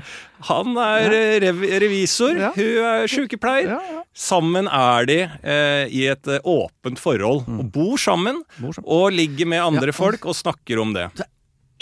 Han 0.49 0.71
er 0.79 1.15
eh, 1.19 1.35
rev 1.43 1.61
revisor, 1.83 2.35
Ja. 2.39 2.53
hun 2.55 2.81
er 2.87 3.11
sykepleier. 3.11 3.75
Ja. 3.75 4.01
Sammen 4.15 4.69
er 4.71 5.07
de 5.11 5.19
eh, 5.27 5.85
i 5.91 6.05
et 6.13 6.31
eh, 6.31 6.39
åpent 6.47 7.01
forhold 7.01 7.43
og 7.51 7.65
bor 7.75 7.97
sammen. 7.99 8.39
Bor 8.61 8.71
sammen. 8.75 8.87
Og 8.87 9.09
ligger 9.15 9.51
med 9.51 9.63
andre 9.67 9.91
folk 9.95 10.23
og 10.31 10.35
snakker 10.39 10.79
om 10.83 10.95
det. 10.95 11.09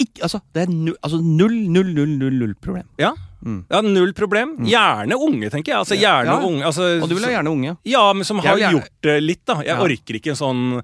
Ikke, 0.01 0.23
altså, 0.25 0.39
det 0.57 0.63
er 0.65 0.71
null, 0.73 0.95
altså 1.05 1.19
null, 1.21 1.53
null, 1.69 1.93
null, 1.93 2.15
null, 2.17 2.39
null 2.41 2.55
problem. 2.57 2.87
Ja, 2.97 3.11
Mm. 3.43 3.65
ja 3.69 3.81
null 3.81 4.13
problem. 4.13 4.55
Gjerne 4.65 5.13
unge, 5.19 5.49
tenker 5.51 5.73
jeg. 5.73 5.79
Altså, 5.81 5.95
gjerne 5.99 6.31
Ja. 6.31 6.39
unge 6.47 6.63
altså, 6.63 7.01
Og 7.03 7.09
du 7.09 7.15
vil 7.15 7.25
ha 7.25 7.31
gjerne 7.31 7.51
unge. 7.51 7.77
Ja, 7.83 8.13
men 8.13 8.23
som 8.23 8.39
har 8.39 8.57
gjerne- 8.57 8.79
gjort 8.79 8.89
det 9.01 9.17
litt, 9.23 9.45
da. 9.45 9.55
Jeg 9.59 9.67
Ja. 9.75 9.81
orker 9.83 10.15
ikke 10.15 10.29
en 10.29 10.35
sånn 10.39 10.83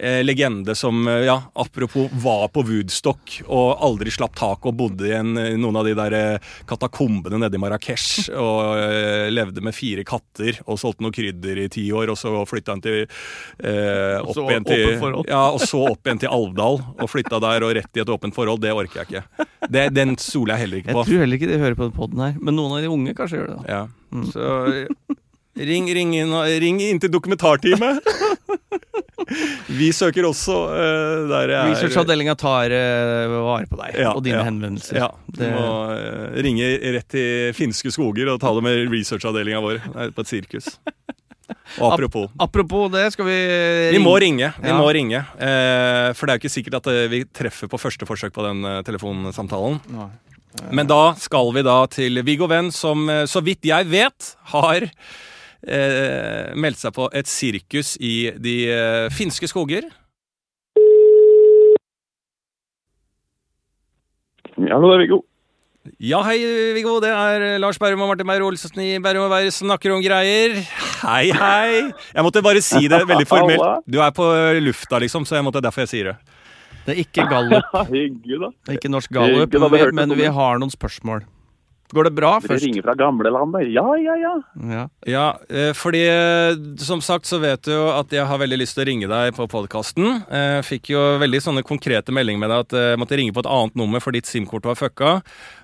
eh, 0.00 0.20
legende 0.24 0.74
som, 0.74 1.02
eh, 1.08 1.24
ja, 1.28 1.36
apropos 1.54 2.08
var 2.22 2.48
på 2.48 2.64
Woodstock 2.66 3.36
og 3.46 3.82
aldri 3.84 4.12
slapp 4.14 4.34
tak 4.38 4.66
og 4.66 4.76
bodde 4.78 5.08
i 5.08 5.14
en, 5.16 5.36
eh, 5.38 5.56
noen 5.60 5.76
av 5.80 5.86
de 5.88 5.94
der 5.98 6.16
eh, 6.16 6.50
katakombene 6.70 7.40
nede 7.42 7.58
i 7.58 7.62
Marrakech 7.62 8.30
og 8.46 8.80
eh, 8.80 9.28
levde 9.32 9.62
med 9.64 9.76
fire 9.76 10.04
katter 10.08 10.60
og 10.66 10.80
solgte 10.80 11.04
noe 11.04 11.14
krydder 11.14 11.62
i 11.64 11.68
ti 11.72 11.86
år, 11.92 12.12
og 12.12 12.18
så 12.20 12.34
flytta 12.48 12.76
han 12.76 12.84
til 12.84 13.02
eh, 13.04 14.18
opp 14.20 14.40
igjen 14.46 14.68
til. 14.68 14.98
Ja, 15.28 15.44
og 15.52 15.60
så 15.64 15.84
opp 15.92 16.06
igjen 16.06 16.22
til 16.24 16.32
Alvdal 16.32 16.80
og 16.80 17.10
flytta 17.10 17.40
der 17.42 17.66
og 17.66 17.74
rett 17.78 18.00
i 18.00 18.04
et 18.04 18.12
åpent 18.12 18.36
forhold. 18.36 18.62
Det 18.64 18.74
orker 18.74 19.02
jeg 19.02 19.10
ikke. 19.10 19.48
Det, 19.70 19.88
den 19.94 20.16
stoler 20.20 20.56
jeg 20.56 20.66
heller 20.66 20.82
ikke 20.82 20.94
på. 20.94 21.02
Jeg 21.04 21.12
tror 21.12 21.24
heller 21.26 21.40
ikke 21.40 21.50
de 21.50 21.62
hører 21.62 21.78
på 21.78 21.88
den 21.88 21.96
poden 21.96 22.24
her, 22.24 22.38
men 22.40 22.56
noen 22.56 22.78
av 22.78 22.84
de 22.84 22.92
unge 22.92 23.16
kanskje 23.18 23.40
gjør 23.42 23.52
det. 23.52 23.58
da. 23.60 23.80
Ja. 23.80 23.82
Så 24.32 24.46
ring, 25.68 25.88
ring, 25.94 26.14
inn, 26.18 26.32
ring 26.62 26.80
inn 26.84 27.00
til 27.02 27.12
dokumentarteamet. 27.12 28.00
Vi 29.70 29.90
søker 29.94 30.26
også 30.26 30.54
uh, 30.72 31.28
der 31.30 31.52
jeg 31.52 31.74
Researchavdelinga 31.74 32.34
tar 32.40 32.72
uh, 32.72 33.34
vare 33.44 33.68
på 33.70 33.78
deg 33.78 33.98
Ja, 34.00 34.14
og 34.16 34.24
dine 34.24 34.40
ja. 34.40 34.46
henvendelser. 34.48 34.98
Ja, 34.98 35.08
du 35.30 35.44
må 35.52 35.66
uh, 35.92 36.38
ringe 36.42 36.66
rett 36.96 37.08
til 37.12 37.52
finske 37.56 37.92
skoger 37.94 38.32
og 38.32 38.40
ta 38.42 38.52
det 38.56 38.64
med 38.66 38.88
researchavdelinga 38.90 39.60
vår 39.62 39.82
på 40.16 40.24
et 40.24 40.30
sirkus. 40.32 40.70
Og 41.82 41.92
apropos. 41.92 42.28
Apropos 42.42 42.88
det, 42.94 43.04
skal 43.14 43.26
vi 43.26 43.38
Vi 43.94 44.02
må 44.02 44.16
ringe. 44.22 44.52
vi 44.62 44.70
Ja. 44.70 44.76
må 44.78 44.86
ringe 44.94 45.18
eh, 45.18 46.10
For 46.14 46.26
det 46.26 46.32
er 46.32 46.36
jo 46.38 46.42
ikke 46.44 46.52
sikkert 46.54 46.76
at 46.78 46.88
vi 47.10 47.24
treffer 47.26 47.70
på 47.70 47.78
første 47.78 48.06
forsøk 48.06 48.32
på 48.36 48.44
den 48.46 48.62
telefonsamtalen. 48.86 49.80
Nei. 49.90 50.06
Men 50.74 50.86
da 50.90 51.14
skal 51.18 51.50
vi 51.54 51.62
da 51.66 51.76
til 51.90 52.22
Viggo 52.26 52.46
Venn, 52.50 52.70
som 52.74 53.02
så 53.26 53.42
vidt 53.42 53.66
jeg 53.66 53.86
vet 53.90 54.32
har 54.54 54.86
eh, 55.66 56.52
meldt 56.56 56.80
seg 56.80 56.94
på 56.96 57.08
et 57.16 57.28
sirkus 57.30 57.96
i 58.00 58.30
de 58.36 58.54
eh, 58.70 59.08
finske 59.14 59.48
skoger. 59.50 59.88
Ja, 64.60 64.76
det 64.76 64.92
er 64.92 65.02
Viggo. 65.04 65.20
Ja, 65.96 66.20
hei, 66.26 66.36
Viggo. 66.76 66.98
Det 67.00 67.10
er 67.12 67.46
eh, 67.54 67.58
Lars 67.62 67.80
Berrum 67.80 68.02
og 68.04 68.12
Martin 68.12 68.28
Beyer-Olsen 68.28 68.82
i 68.84 68.90
Berrum 69.02 69.28
og 69.28 69.32
Beyer 69.32 69.52
snakker 69.54 69.94
om 69.94 70.02
greier. 70.04 70.58
Hei, 71.00 71.30
hei. 71.32 71.86
Jeg 71.88 72.26
måtte 72.26 72.44
bare 72.44 72.60
si 72.64 72.84
det 72.90 73.00
veldig 73.08 73.28
formelt. 73.34 73.86
Du 73.88 74.00
er 74.04 74.12
på 74.16 74.28
lufta, 74.60 75.00
liksom, 75.00 75.24
så 75.28 75.38
jeg 75.38 75.48
måtte 75.48 75.64
derfor 75.64 75.86
jeg 75.86 75.92
sier 75.94 76.12
det. 76.12 76.18
Det 76.84 76.94
er 76.94 77.02
ikke 77.04 77.26
Gallup. 77.28 77.74
Det 77.92 78.72
er 78.72 78.78
ikke 78.78 78.92
norsk 78.92 79.12
Gallup, 79.12 79.56
men 79.96 80.16
vi, 80.16 80.28
har 80.32 80.60
noen 80.60 80.72
spørsmål. 80.72 81.24
Går 81.90 82.06
det 82.06 82.12
bra 82.14 82.32
Dere 82.38 82.48
først? 82.52 82.62
ringer 82.68 82.84
fra 82.86 82.94
gamlelandet. 82.94 83.64
Ja, 83.74 83.82
ja, 83.98 84.14
ja. 84.20 84.34
Ja. 84.70 84.84
Ja, 85.10 85.24
eh, 85.50 85.72
fordi 85.74 86.04
eh, 86.06 86.54
som 86.78 87.00
sagt 87.02 87.26
så 87.26 87.40
vet 87.42 87.64
du 87.66 87.72
jo 87.72 87.88
at 87.90 88.12
jeg 88.14 88.26
har 88.30 88.38
veldig 88.38 88.60
lyst 88.60 88.76
til 88.78 88.84
å 88.84 88.88
ringe 88.90 89.08
deg 89.10 89.34
på 89.34 89.48
podkasten. 89.50 90.20
Fikk 90.66 90.92
jo 90.94 91.00
veldig 91.18 91.40
sånne 91.42 91.64
konkrete 91.66 92.14
meldinger 92.14 92.44
med 92.44 92.52
deg 92.54 92.62
at 92.68 92.76
eh, 92.78 92.88
jeg 92.94 93.00
måtte 93.02 93.18
ringe 93.18 93.34
på 93.34 93.42
et 93.42 93.50
annet 93.50 93.74
nummer 93.80 94.00
for 94.04 94.14
ditt 94.14 94.30
SIM-kort 94.30 94.68
var 94.70 94.78
fucka. 94.78 95.16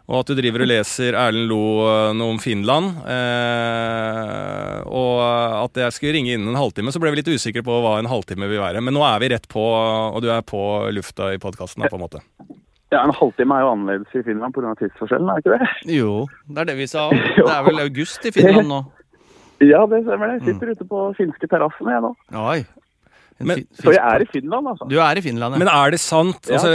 Og 0.07 0.21
at 0.21 0.29
du 0.31 0.37
driver 0.39 0.63
og 0.63 0.69
leser 0.71 1.17
Erlend 1.19 1.49
Lo 1.51 1.61
eh, 1.87 2.11
noe 2.19 2.35
om 2.35 2.43
Finland. 2.43 2.99
eh, 3.07 4.83
Og 4.87 5.17
at 5.65 5.81
jeg 5.87 5.95
skulle 5.97 6.15
ringe 6.19 6.35
innen 6.35 6.53
en 6.53 6.59
halvtime. 6.61 6.93
Så 6.95 7.03
ble 7.03 7.11
vi 7.15 7.23
litt 7.23 7.31
usikre 7.35 7.63
på 7.67 7.81
hva 7.83 7.97
en 8.01 8.11
halvtime 8.11 8.49
vil 8.51 8.63
være. 8.63 8.83
Men 8.83 8.95
nå 8.99 9.03
er 9.07 9.23
vi 9.23 9.31
rett 9.35 9.49
på, 9.51 9.63
og 9.63 10.23
du 10.25 10.31
er 10.33 10.43
på 10.47 10.61
lufta 10.95 11.33
i 11.35 11.41
podkasten, 11.43 11.87
på 11.87 11.99
en 11.99 12.05
måte. 12.07 12.23
Ja. 12.93 13.03
En 13.05 13.13
halvtime 13.15 13.55
er 13.57 13.61
jo 13.65 13.71
annerledes 13.75 14.15
i 14.15 14.23
Finland 14.23 14.55
pga. 14.55 14.75
tidsforskjellen, 14.79 15.29
er 15.29 15.41
det 15.41 15.45
ikke 15.45 15.59
det? 15.59 15.97
Jo, 15.99 16.27
det 16.49 16.59
er 16.59 16.65
det 16.71 16.77
vi 16.79 16.87
sa. 16.87 17.09
Det 17.37 17.51
er 17.51 17.63
vel 17.67 17.81
august 17.87 18.25
i 18.27 18.33
Finland 18.33 18.69
nå. 18.69 18.81
Ja, 19.65 19.87
det 19.89 20.03
stemmer 20.05 20.27
det. 20.29 20.41
Jeg 20.43 20.55
sitter 20.55 20.75
ute 20.77 20.85
på 20.89 21.05
finske 21.17 21.49
terrassen 21.49 21.89
jeg 21.89 22.03
nå. 22.05 22.11
Oi. 22.37 22.65
Men- 23.39 23.67
Så 23.77 23.93
jeg 23.93 24.01
er 24.01 24.23
i 24.25 24.27
Finland, 24.33 24.69
altså. 24.69 24.87
Du 24.89 24.97
er 24.97 25.17
i 25.19 25.21
Finland, 25.21 25.53
ja. 25.55 25.59
Men 25.61 25.69
er 25.69 25.91
det 25.93 26.01
sant 26.01 26.47
altså. 26.49 26.71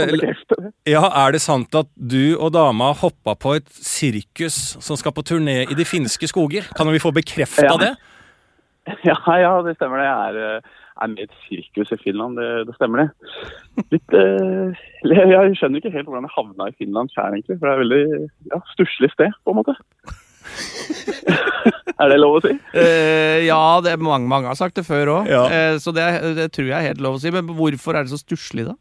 Ja, 0.86 1.02
Er 1.24 1.32
det 1.34 1.40
sant 1.42 1.74
at 1.74 1.86
du 1.98 2.36
og 2.38 2.52
dama 2.54 2.92
hoppa 2.94 3.34
på 3.34 3.56
et 3.56 3.66
sirkus 3.72 4.76
som 4.82 4.96
skal 4.96 5.10
på 5.12 5.22
turné 5.26 5.62
i 5.70 5.74
de 5.74 5.84
finske 5.84 6.28
skoger? 6.30 6.68
Kan 6.76 6.86
vi 6.92 6.98
få 7.02 7.10
bekrefta 7.14 7.66
Ja. 7.66 7.76
det? 7.76 7.92
Ja, 9.06 9.14
ja, 9.38 9.50
det 9.62 9.76
stemmer 9.76 9.98
det. 10.02 10.06
Jeg 10.06 10.34
er, 10.34 10.56
eh, 10.56 10.60
er 11.02 11.10
med 11.12 11.22
i 11.22 11.26
et 11.26 11.36
sirkus 11.46 11.92
i 11.94 11.98
Finland, 12.02 12.38
det, 12.40 12.48
det 12.68 12.74
stemmer 12.78 13.02
det. 13.02 13.08
Litt, 13.94 14.14
eh, 14.18 14.82
jeg 15.12 15.56
skjønner 15.58 15.82
ikke 15.82 15.92
helt 15.94 16.08
hvordan 16.10 16.28
jeg 16.28 16.36
havna 16.36 16.68
i 16.70 16.76
Finland 16.78 17.12
sjøl, 17.12 17.34
egentlig. 17.36 17.58
For 17.58 17.66
det 17.66 17.72
er 17.72 17.78
et 17.78 17.84
veldig 17.84 18.28
ja, 18.54 18.60
stusslig 18.74 19.10
sted, 19.14 19.34
på 19.44 19.54
en 19.54 19.60
måte. 19.60 19.74
er 22.02 22.10
det 22.12 22.18
lov 22.20 22.38
å 22.38 22.42
si? 22.44 22.54
Eh, 22.78 23.42
ja, 23.46 23.58
det 23.84 23.92
er 23.94 24.02
mange, 24.02 24.28
mange 24.30 24.50
har 24.50 24.58
sagt 24.58 24.78
det 24.78 24.86
før 24.88 25.12
òg, 25.18 25.30
Ja. 25.30 25.44
eh, 25.50 25.76
så 25.82 25.94
det, 25.94 26.06
det 26.38 26.48
tror 26.54 26.70
jeg 26.70 26.78
er 26.78 26.88
helt 26.92 27.04
lov 27.04 27.18
å 27.18 27.22
si. 27.22 27.32
Men 27.34 27.50
hvorfor 27.50 27.98
er 27.98 28.06
det 28.06 28.14
så 28.14 28.20
stusslig, 28.22 28.66
da? 28.70 28.78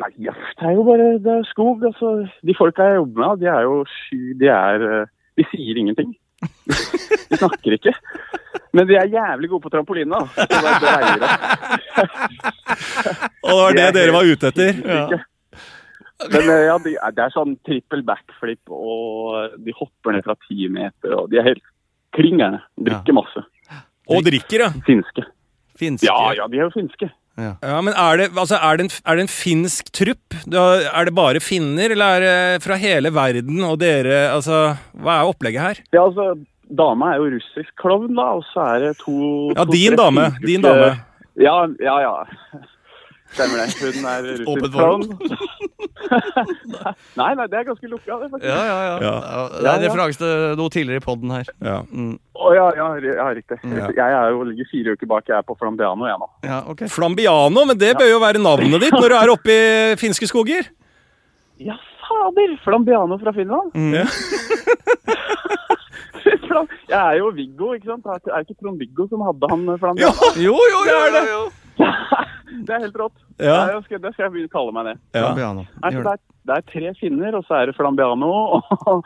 Nei, 0.00 0.10
ja, 0.24 0.32
det 0.56 0.64
er 0.64 0.76
jo 0.78 0.84
bare 0.86 1.06
det 1.20 1.32
er 1.38 1.48
skog. 1.50 1.82
altså. 1.84 2.14
De 2.46 2.54
folka 2.56 2.86
jeg 2.88 3.00
jobber 3.02 3.20
med, 3.26 3.40
de 3.42 3.50
er 3.52 3.66
jo 3.68 3.80
sky... 3.98 4.20
De 4.40 4.48
er 4.48 4.86
eh, 4.88 5.10
De 5.36 5.44
sier 5.52 5.76
ingenting. 5.80 6.14
De 6.40 7.36
snakker 7.36 7.76
ikke. 7.76 7.92
Men 8.76 8.86
de 8.86 8.96
er 8.98 9.10
jævlig 9.10 9.50
gode 9.50 9.64
på 9.64 9.72
trampoline, 9.72 10.14
da. 10.14 10.20
Så 10.30 10.44
det 10.84 11.22
det. 11.22 11.32
Og 13.50 13.50
det 13.50 13.58
var 13.58 13.76
det 13.76 13.88
dere 13.96 14.14
var 14.14 14.28
ute 14.30 14.50
etter? 14.52 14.80
Ja. 14.86 15.20
Men 16.28 16.50
eh, 16.52 16.64
ja, 16.68 16.76
de, 16.84 16.94
det 17.16 17.24
er 17.24 17.32
sånn 17.34 17.54
trippel 17.66 18.02
backflip, 18.06 18.60
og 18.68 19.56
de 19.64 19.74
hopper 19.76 20.14
ned 20.14 20.26
fra 20.26 20.36
ti 20.46 20.68
meter, 20.72 21.14
og 21.16 21.30
de 21.32 21.40
er 21.40 21.48
helt 21.48 21.64
klingerne. 22.16 22.60
Drikker 22.76 23.16
masse. 23.16 23.44
Og 24.10 24.26
drikker, 24.26 24.66
ja. 24.66 24.70
Finske. 24.86 25.24
Finske 25.80 26.08
Ja, 26.08 26.34
ja, 26.36 26.46
de 26.50 26.60
er 26.60 26.66
jo 26.66 26.74
finske. 26.74 27.08
ja 27.40 27.78
men 27.80 27.94
er 27.94 28.18
det, 28.20 28.26
altså, 28.34 28.58
er, 28.58 28.76
det 28.76 28.86
en, 28.88 28.94
er 29.06 29.16
det 29.16 29.24
en 29.24 29.32
finsk 29.32 29.90
trupp? 29.96 30.36
Er 30.50 31.08
det 31.08 31.14
bare 31.16 31.40
finner, 31.40 31.94
eller 31.94 32.18
er 32.18 32.26
det 32.26 32.64
fra 32.66 32.76
hele 32.80 33.14
verden? 33.14 33.62
Og 33.64 33.78
dere, 33.80 34.26
altså 34.34 34.74
Hva 34.92 35.20
er 35.20 35.30
opplegget 35.30 35.62
her? 35.64 35.82
Ja, 35.94 36.04
altså, 36.04 36.34
Dama 36.78 37.14
er 37.14 37.22
jo 37.22 37.30
russisk 37.34 37.72
klovn, 37.80 38.12
da, 38.14 38.26
og 38.38 38.44
så 38.52 38.60
er 38.74 38.84
det 38.84 38.92
to 39.02 39.16
Ja, 39.56 39.64
to, 39.64 39.72
din 39.72 39.96
tre 39.96 40.04
dame. 40.04 40.26
Russiske, 40.26 40.46
Din 40.46 40.66
dame. 40.66 40.90
Ja, 41.40 41.56
ja, 41.82 41.96
ja. 42.04 42.14
Stemmer 43.30 43.62
det. 43.62 43.68
Hun 43.78 44.06
er 44.10 44.24
russisk 44.40 44.72
klovn. 44.74 45.04
nei, 47.20 47.30
nei, 47.38 47.46
det 47.50 47.58
er 47.60 47.66
ganske 47.68 47.90
lukka, 47.90 48.16
det, 48.22 48.30
faktisk. 48.32 48.46
Ja, 48.46 48.60
ja, 48.66 48.78
ja. 48.86 48.94
Ja. 49.02 49.12
ja 49.22 49.62
det 49.62 49.72
er 49.72 49.84
referanse 49.86 50.22
til 50.22 50.56
noe 50.58 50.72
tidligere 50.74 51.02
i 51.02 51.04
poden 51.04 51.34
her. 51.34 51.50
Ja. 51.62 51.76
Mm. 51.90 52.16
Oh, 52.38 52.50
ja, 52.56 52.66
ja, 52.78 52.88
ja, 53.04 53.28
riktig. 53.36 53.58
Ja. 53.66 53.90
Jeg 53.94 54.16
er 54.20 54.34
jo 54.34 54.42
ligger 54.48 54.70
fire 54.72 54.96
uker 54.96 55.10
bak. 55.10 55.28
Jeg 55.30 55.38
er 55.38 55.46
på 55.46 55.56
Flambiano, 55.58 56.08
jeg 56.08 56.18
nå. 56.22 56.30
Ja, 56.46 56.62
okay. 56.70 56.90
Flambiano, 56.90 57.66
men 57.68 57.78
det 57.78 57.94
bør 57.98 58.10
jo 58.10 58.18
være 58.22 58.42
navnet 58.42 58.86
ditt 58.86 58.96
når 58.96 59.14
du 59.14 59.18
er 59.20 59.34
oppe 59.34 59.54
i 59.54 59.96
finske 60.00 60.30
skoger? 60.30 60.70
Ja, 61.60 61.76
fader! 62.06 62.56
Flambiano 62.64 63.18
fra 63.20 63.34
Finland. 63.36 63.74
Mm. 63.74 64.06
Ja. 66.50 66.62
Jeg 66.90 67.00
er 67.00 67.18
jo 67.20 67.30
Viggo, 67.36 67.72
ikke 67.76 67.90
sant? 67.92 68.06
Er 68.10 68.20
det 68.26 68.42
ikke 68.48 68.58
Trond-Viggo 68.60 69.06
som 69.10 69.24
hadde 69.26 69.50
han 69.52 69.64
eh, 69.68 69.72
Ja! 69.72 69.80
Flambiano? 69.84 70.30
Jo, 70.46 70.58
jo, 70.74 70.82
Det 70.86 70.92
jo, 70.92 71.00
er 71.06 71.16
det. 71.16 71.24
jo, 71.30 71.40
jo. 71.40 71.90
det 72.66 72.76
er 72.76 72.84
helt 72.84 73.00
rått. 73.00 73.16
Ja. 73.38 73.56
Det, 73.70 73.80
skal, 73.86 74.02
det 74.04 74.12
skal 74.14 74.26
jeg 74.26 74.34
begynne 74.36 74.50
å 74.52 74.56
kalle 74.58 74.76
meg 74.76 74.90
det. 74.90 74.94
ja. 75.14 75.24
Flambiano. 75.24 75.66
Nei, 75.80 75.94
det, 75.96 76.14
er, 76.14 76.22
det 76.50 76.58
er 76.58 76.68
tre 76.74 76.94
finner, 77.00 77.38
og 77.38 77.48
så 77.48 77.60
er 77.60 77.70
det 77.70 77.76
Flambiano. 77.78 78.30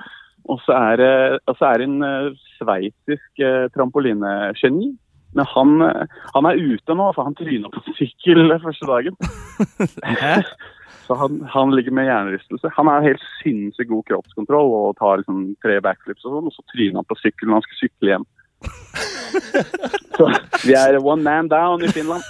Og, 0.45 0.53
og, 0.53 0.59
så, 0.67 0.75
er 0.77 0.99
det, 1.01 1.13
og 1.49 1.55
så 1.57 1.71
er 1.71 1.81
det 1.81 1.87
en 1.89 2.03
uh, 2.05 2.43
sveitsisk 2.59 3.41
uh, 3.41 3.65
trampolinegeni. 3.73 4.91
Men 5.35 5.47
han, 5.51 5.71
eh, 5.83 6.19
han 6.35 6.47
er 6.47 6.61
ute 6.61 6.95
nå, 6.95 7.09
for 7.17 7.27
han 7.27 7.35
tryna 7.35 7.71
på 7.73 7.81
sykkel 7.97 8.53
første 8.63 8.87
dagen. 8.87 9.17
Så 11.07 11.17
han, 11.21 11.43
han 11.53 11.75
ligger 11.77 11.93
med 11.93 12.09
hjernerystelse. 12.09 12.71
Han 12.77 12.89
har 12.89 13.05
helt 13.05 13.25
sinnssykt 13.43 13.91
god 13.91 14.07
kroppskontroll 14.09 14.73
og 14.79 14.97
tar 15.01 15.21
liksom 15.21 15.51
tre 15.65 15.77
backflips 15.85 16.25
og 16.25 16.39
sånn, 16.39 16.49
og 16.49 16.57
så 16.57 16.65
tryner 16.73 17.03
han 17.03 17.11
på 17.11 17.19
sykkelen 17.21 17.53
når 17.53 17.61
han 17.61 17.67
skal 17.69 17.83
sykle 17.83 18.15
hjem. 18.15 18.27
Så 20.15 20.29
vi 20.63 20.75
er 20.79 20.97
one 21.03 21.25
man 21.27 21.49
down 21.51 21.83
i 21.83 21.89
Finland. 21.93 22.23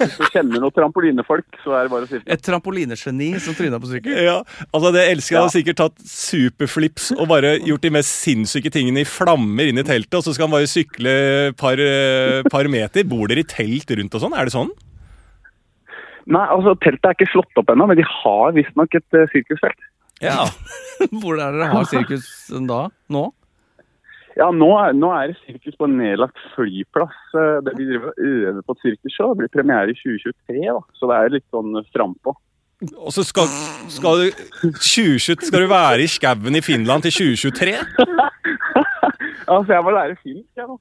Hvis 0.00 0.16
du 0.18 0.24
kjenner 0.32 0.58
noen 0.58 0.74
trampolinefolk, 0.74 1.46
så 1.62 1.76
er 1.78 1.86
det 1.86 1.92
bare 1.92 2.08
å 2.08 2.10
si. 2.10 2.18
Et 2.26 2.42
trampolinegeni 2.42 3.28
som 3.42 3.54
tryna 3.56 3.78
på 3.80 3.92
sykkel. 3.92 4.18
Ja, 4.26 4.40
altså 4.74 4.90
det 4.96 5.04
elsker 5.12 5.36
jeg. 5.36 5.38
Ja. 5.38 5.44
Han 5.44 5.48
har 5.48 5.54
sikkert 5.54 5.80
tatt 5.80 6.02
superflips 6.10 7.10
og 7.14 7.30
bare 7.30 7.54
gjort 7.62 7.86
de 7.86 7.94
mest 8.00 8.18
sinnssyke 8.26 8.74
tingene 8.74 9.04
i 9.04 9.08
flammer 9.08 9.70
inn 9.70 9.78
i 9.80 9.86
teltet, 9.86 10.18
og 10.18 10.26
så 10.26 10.34
skal 10.34 10.48
han 10.48 10.56
bare 10.58 10.70
sykle 10.70 11.16
et 11.52 11.60
par, 11.60 11.80
eh, 11.80 12.42
par 12.50 12.68
meter. 12.72 13.06
Bor 13.08 13.30
dere 13.30 13.46
i 13.46 13.50
telt 13.54 13.94
rundt 13.94 14.18
og 14.18 14.26
sånn? 14.26 14.34
Er 14.34 14.50
det 14.50 14.56
sånn? 14.58 14.74
Nei, 16.30 16.46
altså 16.46 16.76
teltet 16.78 17.08
er 17.08 17.16
ikke 17.16 17.32
slått 17.32 17.60
opp 17.60 17.72
ennå, 17.72 17.88
men 17.90 17.98
de 17.98 18.06
har 18.06 18.54
visstnok 18.54 18.94
et 18.94 19.18
uh, 19.18 19.26
sirkusfelt. 19.32 19.86
Ja. 20.22 20.44
Hvor 21.20 21.40
er 21.40 21.56
dere 21.56 21.70
har 21.72 21.86
sirkus 21.90 22.26
da? 22.68 22.84
Nå? 23.10 23.24
Ja, 24.38 24.46
nå 24.54 24.68
er, 24.78 24.92
nå 24.94 25.10
er 25.12 25.32
det 25.32 25.40
sirkus 25.40 25.74
på 25.80 25.88
en 25.88 25.96
nedlagt 25.98 26.38
flyplass. 26.54 27.16
Eh, 27.34 27.56
det 27.66 27.74
Vi 27.76 27.88
driver 27.88 28.12
og 28.12 28.28
øver 28.28 28.60
på 28.62 28.76
et 28.76 28.84
sirkusshow. 28.84 29.32
Det 29.32 29.40
blir 29.42 29.50
premiere 29.56 29.90
i 29.90 29.98
2023, 29.98 30.60
da. 30.68 30.78
så 30.96 31.10
det 31.10 31.16
er 31.18 31.34
litt 31.34 31.48
sånn 31.50 31.74
frampå. 31.90 32.36
Og 32.96 33.12
så 33.12 33.24
skal, 33.26 33.50
skal, 33.92 34.22
du, 34.22 34.70
20, 34.80 35.18
skal 35.44 35.66
du 35.66 35.68
være 35.68 36.06
i 36.06 36.08
skauen 36.08 36.56
i 36.56 36.62
Finland 36.64 37.04
til 37.04 37.12
2023? 37.36 37.74
Altså, 39.50 39.74
jeg 39.74 39.84
må 39.86 39.94
lære 39.94 40.16
finsk, 40.22 40.48
jeg 40.56 40.66
nå. 40.66 40.76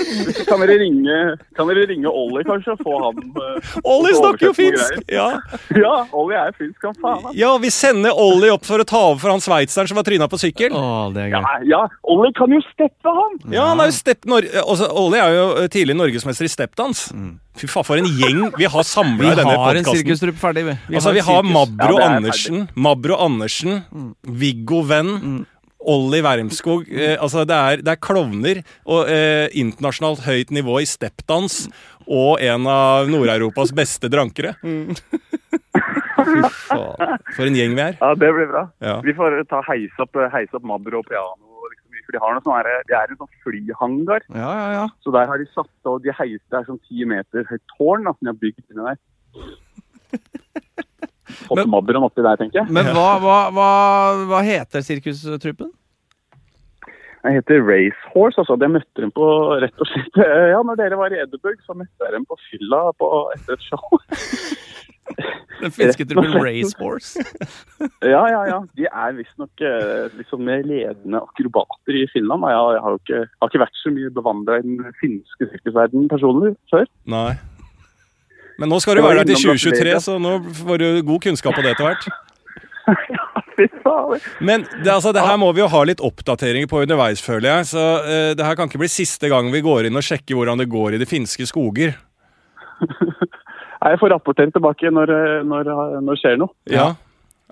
Kan 0.50 0.64
dere 0.64 0.78
ringe, 0.82 1.18
kan 1.56 1.70
dere 1.70 1.86
ringe 1.90 2.10
Olli, 2.10 2.44
kanskje, 2.48 2.74
og 2.74 2.82
få 2.84 2.98
han 3.04 3.22
uh, 3.38 3.70
Olli 3.94 4.12
snakker 4.16 4.50
jo 4.50 4.54
finsk! 4.56 5.00
Ja. 5.12 5.28
Ja, 5.84 5.94
Olli 6.14 6.36
er 6.38 6.52
finsk 6.56 6.84
han 6.86 6.94
faen. 7.00 7.22
han. 7.28 7.36
ja, 7.36 7.50
vi 7.60 7.70
sender 7.74 8.18
Olli 8.20 8.50
opp 8.52 8.66
for 8.66 8.82
å 8.82 8.86
ta 8.88 9.00
over 9.10 9.22
for 9.22 9.32
han 9.34 9.42
sveitseren 9.42 9.88
som 9.90 9.98
var 9.98 10.06
tryna 10.06 10.28
på 10.30 10.38
sykkel. 10.40 10.74
Åh, 10.76 11.06
det 11.14 11.26
er 11.26 11.32
gøy. 11.32 11.38
Ja, 11.40 11.54
ja, 11.70 11.82
Olli 12.14 12.30
kan 12.36 12.52
jo 12.52 12.60
steppe 12.68 13.14
han! 13.16 13.38
Ja, 13.52 13.70
han 13.72 13.82
er 13.82 13.90
jo 13.90 13.96
stepp... 13.96 14.26
Nor 14.30 14.46
også, 14.64 14.88
Ollie 14.98 15.20
er 15.20 15.34
jo 15.34 15.46
tidlig 15.68 15.84
tidligere 15.84 16.00
norgesmester 16.00 16.44
i 16.44 16.48
stepdans. 16.48 17.08
Fy 17.54 17.68
faen, 17.70 17.86
for 17.86 18.00
en 18.00 18.08
gjeng 18.08 18.40
vi 18.58 18.66
har 18.66 18.82
Vi 18.82 18.88
samla 18.88 19.32
i 19.32 19.36
denne 19.38 19.56
har 19.60 19.78
en 19.78 19.86
sirkustrupp 19.86 20.38
ferdig, 20.40 20.64
vi. 20.66 20.76
Altså, 20.96 21.12
vi 21.14 21.22
har. 21.22 21.42
Mabro 21.44 21.98
Ja, 21.98 22.08
er 22.08 22.16
Andersen, 22.16 22.68
Mabro 22.74 23.18
Andersen, 23.20 23.84
Viggo 24.22 24.82
Venn, 24.82 25.44
Olli 25.90 26.20
Wermskog. 26.24 26.88
Eh, 26.88 27.16
altså, 27.20 27.44
det 27.48 27.56
er, 27.56 27.82
det 27.84 27.94
er 27.94 28.00
klovner 28.02 28.62
og 28.84 29.10
eh, 29.10 29.46
internasjonalt 29.60 30.24
høyt 30.26 30.52
nivå 30.54 30.80
i 30.82 30.88
steppdans. 30.88 31.64
Og 32.04 32.42
en 32.44 32.66
av 32.68 33.08
Nord-Europas 33.08 33.72
beste 33.76 34.10
drankere. 34.12 34.54
Fy 34.60 36.42
faen. 36.68 37.16
For 37.36 37.46
en 37.46 37.56
gjeng 37.56 37.76
vi 37.76 37.84
er. 37.84 37.96
Ja, 38.00 38.12
det 38.18 38.30
blir 38.36 38.50
bra. 38.50 38.66
Ja. 38.84 38.98
Vi 39.04 39.14
får 39.16 39.40
ta 39.50 39.62
heise 39.68 40.04
opp, 40.04 40.20
heise 40.34 40.58
opp 40.58 40.66
Madro 40.68 41.00
og 41.00 41.08
piano. 41.08 41.68
Liksom, 41.72 42.04
for 42.04 42.16
de 42.16 42.22
har 42.24 42.36
noe 42.36 42.44
sånn 42.44 42.58
her, 42.58 42.70
det 42.90 42.98
er 42.98 43.12
en 43.12 43.20
sånn 43.22 43.32
flyhangar. 43.46 44.28
Ja, 44.36 44.50
ja, 44.60 44.68
ja. 44.78 44.86
Så 45.04 45.14
der 45.16 45.28
har 45.30 45.40
de 45.40 45.48
satt 45.52 45.90
og 45.90 46.04
de 46.04 46.12
heiste, 46.12 46.44
det 46.52 46.60
er 46.60 46.68
sånn 46.68 46.84
ti 46.84 47.08
meter 47.08 47.48
høyt 47.50 47.64
tårn 47.76 48.08
da, 48.08 48.14
som 48.16 48.28
de 48.28 48.32
har 48.34 48.40
bygd 48.44 48.64
inni 48.68 48.84
der. 48.92 48.98
Fått 51.24 51.56
Men- 51.66 51.74
oppi 51.74 52.22
der, 52.22 52.36
tenker 52.36 52.60
jeg. 52.62 52.70
Men 52.70 52.86
hva, 52.92 53.18
hva, 53.22 53.38
hva, 53.54 53.70
hva 54.28 54.42
heter 54.44 54.84
sirkustruppen? 54.84 55.70
Jeg 57.24 57.38
heter 57.38 57.62
Racehorse, 57.64 58.36
altså. 58.42 58.58
Jeg 58.60 58.68
møtte 58.74 59.00
dem 59.00 59.10
på 59.16 59.24
rett 59.62 59.78
og 59.80 59.88
slett 59.88 60.18
Ja, 60.52 60.58
når 60.60 60.76
dere 60.76 60.98
var 61.00 61.14
i 61.14 61.22
Edinburgh, 61.22 61.62
så 61.64 61.72
møtte 61.72 62.04
jeg 62.04 62.12
dem 62.12 62.26
på 62.28 62.36
fylla 62.50 62.82
på, 63.00 63.08
etter 63.38 63.56
et 63.56 63.64
show. 63.64 63.80
Den 65.62 65.70
finske 65.72 66.04
truppen. 66.10 66.36
Racehorse. 66.44 67.24
Ja, 68.14 68.22
ja, 68.28 68.42
ja. 68.50 68.58
De 68.76 68.84
er 68.90 69.16
visstnok 69.16 69.62
liksom 70.18 70.44
ledende 70.68 71.20
akrobater 71.24 71.96
i 71.96 72.04
Finland. 72.12 72.44
og 72.44 72.50
Jeg, 72.52 72.58
har- 72.60 72.74
jeg 72.76 72.82
har 72.84 72.90
jo 72.90 73.00
ikke, 73.00 73.20
har 73.40 73.48
ikke 73.52 73.62
vært 73.64 73.80
så 73.80 73.92
mye 73.96 74.12
bevandra 74.20 74.58
i 74.60 74.62
den 74.68 74.92
finske 75.00 75.48
sirkusverdenen 75.52 76.08
personlig 76.12 76.54
før. 76.72 76.84
Nei. 77.08 77.32
Men 78.60 78.70
nå 78.70 78.78
skal 78.82 78.98
du 78.98 79.02
være 79.04 79.22
der 79.22 79.34
til 79.34 79.54
2023, 79.54 79.96
så 80.04 80.18
nå 80.22 80.36
får 80.60 80.82
du 80.82 80.88
god 81.06 81.20
kunnskap 81.26 81.56
på 81.56 81.64
det 81.64 81.74
etter 81.74 81.88
hvert. 81.90 82.04
Men 84.48 84.64
det, 84.82 84.90
altså, 84.90 85.12
det 85.14 85.22
her 85.24 85.36
må 85.40 85.50
vi 85.54 85.62
jo 85.62 85.68
ha 85.70 85.80
litt 85.86 86.02
oppdateringer 86.04 86.68
på 86.70 86.82
underveis, 86.84 87.22
føler 87.24 87.48
jeg. 87.50 87.68
Så 87.72 87.84
uh, 88.04 88.32
det 88.36 88.44
her 88.44 88.58
kan 88.58 88.70
ikke 88.70 88.82
bli 88.82 88.90
siste 88.92 89.30
gang 89.32 89.50
vi 89.54 89.62
går 89.64 89.88
inn 89.88 89.98
og 89.98 90.04
sjekker 90.04 90.36
hvordan 90.38 90.60
det 90.60 90.68
går 90.72 90.96
i 90.96 91.00
de 91.02 91.08
finske 91.08 91.46
skoger. 91.48 91.94
Nei, 93.84 93.92
Jeg 93.92 94.00
får 94.00 94.14
rapportere 94.14 94.52
tilbake 94.54 94.90
når, 94.90 95.10
eh, 95.12 95.40
når, 95.44 95.68
når 96.00 96.16
det 96.16 96.20
skjer 96.22 96.38
noe. 96.40 96.54
Ja. 96.72 96.94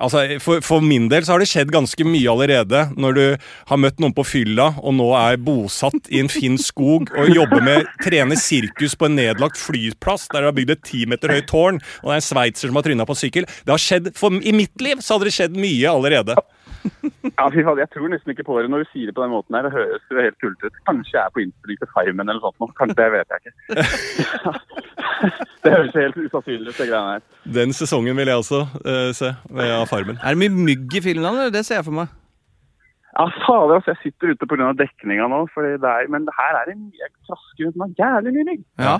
Altså, 0.00 0.22
for, 0.40 0.62
for 0.64 0.80
min 0.80 1.10
del 1.12 1.24
så 1.26 1.34
har 1.34 1.42
det 1.42 1.50
skjedd 1.50 1.72
ganske 1.74 2.04
mye 2.08 2.30
allerede. 2.32 2.86
Når 2.96 3.16
du 3.18 3.24
har 3.68 3.80
møtt 3.80 4.00
noen 4.00 4.14
på 4.16 4.24
fylla 4.24 4.70
og 4.80 4.96
nå 4.96 5.10
er 5.18 5.40
bosatt 5.42 6.08
i 6.08 6.22
en 6.22 6.32
fin 6.32 6.56
skog 6.60 7.12
og 7.12 7.28
jobber 7.28 7.60
med 7.64 7.90
trener 8.02 8.40
sirkus 8.40 8.96
på 8.96 9.10
en 9.10 9.18
nedlagt 9.20 9.60
flyplass 9.60 10.30
der 10.32 10.40
de 10.40 10.50
har 10.50 10.56
bygd 10.56 10.74
et 10.76 10.84
ti 10.88 11.04
meter 11.10 11.34
høyt 11.34 11.50
tårn, 11.50 11.82
og 12.00 12.08
det 12.08 12.16
er 12.16 12.22
en 12.22 12.30
sveitser 12.30 12.70
som 12.70 12.80
har 12.80 12.86
tryna 12.88 13.06
på 13.08 13.18
sykkel. 13.18 13.46
Det 13.66 13.74
har 13.74 13.84
skjedd, 13.84 14.10
for, 14.16 14.32
I 14.40 14.56
mitt 14.56 14.74
liv 14.82 15.04
så 15.04 15.18
hadde 15.18 15.28
det 15.28 15.36
skjedd 15.36 15.60
mye 15.60 15.92
allerede. 15.92 16.38
Ja, 17.38 17.46
fy 17.52 17.62
faen, 17.64 17.80
Jeg 17.80 17.90
tror 17.94 18.10
nesten 18.12 18.32
ikke 18.34 18.46
på 18.46 18.56
det 18.60 18.70
når 18.72 18.84
du 18.84 18.90
sier 18.92 19.10
det 19.10 19.14
på 19.16 19.24
den 19.24 19.32
måten 19.32 19.56
her. 19.56 19.66
Det 19.66 19.72
høres 19.74 20.06
jo 20.10 20.18
helt 20.18 20.38
tullete 20.42 20.68
ut. 20.68 20.80
Kanskje 20.88 21.16
jeg 21.16 21.22
er 21.24 21.34
på 21.34 21.42
innspilling 21.44 21.82
til 21.82 21.90
Farmen 21.94 22.32
eller 22.32 22.40
noe 22.42 22.54
sånt. 22.56 22.74
Kanskje, 22.78 22.96
det 23.00 23.08
vet 23.14 23.34
jeg 23.34 23.40
ikke. 23.42 24.54
det 25.64 25.74
høres 25.76 26.00
helt 26.00 26.18
usannsynlig 26.24 26.72
ut, 26.72 26.80
de 26.80 26.88
greiene 26.88 27.14
her. 27.14 27.28
Den 27.58 27.76
sesongen 27.76 28.18
vil 28.18 28.32
jeg 28.32 28.42
også 28.42 28.64
uh, 28.64 29.12
se 29.16 29.30
ved 29.50 29.76
av 29.76 29.86
Farmen. 29.90 30.18
Er 30.20 30.34
det 30.34 30.42
mye 30.42 30.66
mygg 30.72 30.98
i 30.98 31.04
Finland? 31.04 31.38
eller? 31.38 31.54
Det 31.54 31.64
ser 31.68 31.80
jeg 31.80 31.88
for 31.88 31.98
meg. 32.02 32.18
Ja, 33.12 33.26
fader, 33.44 33.76
altså. 33.78 33.92
Jeg 33.92 34.00
sitter 34.06 34.34
ute 34.34 34.48
pga. 34.48 34.72
dekninga 34.82 35.28
nå. 35.30 35.42
Fordi 35.54 35.74
det 35.82 35.96
er, 35.96 36.10
men 36.12 36.28
her 36.38 36.60
er 36.60 36.70
det 36.70 36.78
mye 36.80 37.10
trasker 37.28 37.68
rundt 37.68 37.82
meg. 37.84 37.96
Jævlig 38.00 38.36
mye 38.38 38.48
mygg. 38.52 38.62
Ja, 38.80 38.98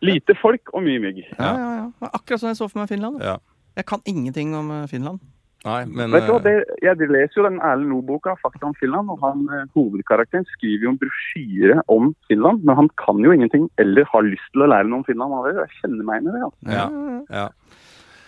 Lite 0.00 0.32
folk 0.40 0.70
og 0.72 0.82
mye 0.86 1.00
mygg. 1.02 1.18
ja, 1.38 1.50
ja. 1.60 1.70
ja. 1.82 2.08
Akkurat 2.16 2.40
som 2.40 2.48
jeg 2.48 2.56
så 2.56 2.68
for 2.70 2.80
meg 2.80 2.88
Finland. 2.88 3.20
Ja. 3.20 3.36
Jeg 3.76 3.86
kan 3.86 4.00
ingenting 4.06 4.56
om 4.56 4.70
eh, 4.70 4.88
Finland. 4.88 5.20
Nei, 5.60 5.84
men 5.84 6.14
Vet 6.14 6.24
du 6.24 6.32
hva, 6.32 6.38
eh, 6.40 6.44
det, 6.46 6.78
Jeg 6.80 7.10
leser 7.10 7.36
jo 7.36 7.44
den 7.44 7.58
Erlend 7.60 7.92
Loe-boka, 7.92 8.32
'Fakta 8.40 8.70
om 8.70 8.76
Finland'. 8.80 9.12
og 9.12 9.20
han, 9.20 9.42
eh, 9.52 9.66
Hovedkarakteren 9.76 10.46
skriver 10.56 10.86
jo 10.86 10.92
en 10.94 11.00
brosjyre 11.02 11.82
om 11.88 12.14
Finland, 12.28 12.64
men 12.64 12.76
han 12.76 12.88
kan 12.96 13.20
jo 13.20 13.32
ingenting 13.32 13.68
eller 13.78 14.08
har 14.08 14.22
lyst 14.22 14.48
til 14.52 14.64
å 14.64 14.70
lære 14.72 14.88
noe 14.88 15.02
om 15.02 15.04
Finland. 15.04 15.36
Jeg 15.52 15.68
kjenner 15.82 16.04
meg 16.04 16.22
inn 16.22 16.28
i 16.28 16.32
det. 16.32 16.44
altså. 16.48 16.60
ja, 16.72 16.86
ja. 17.28 17.48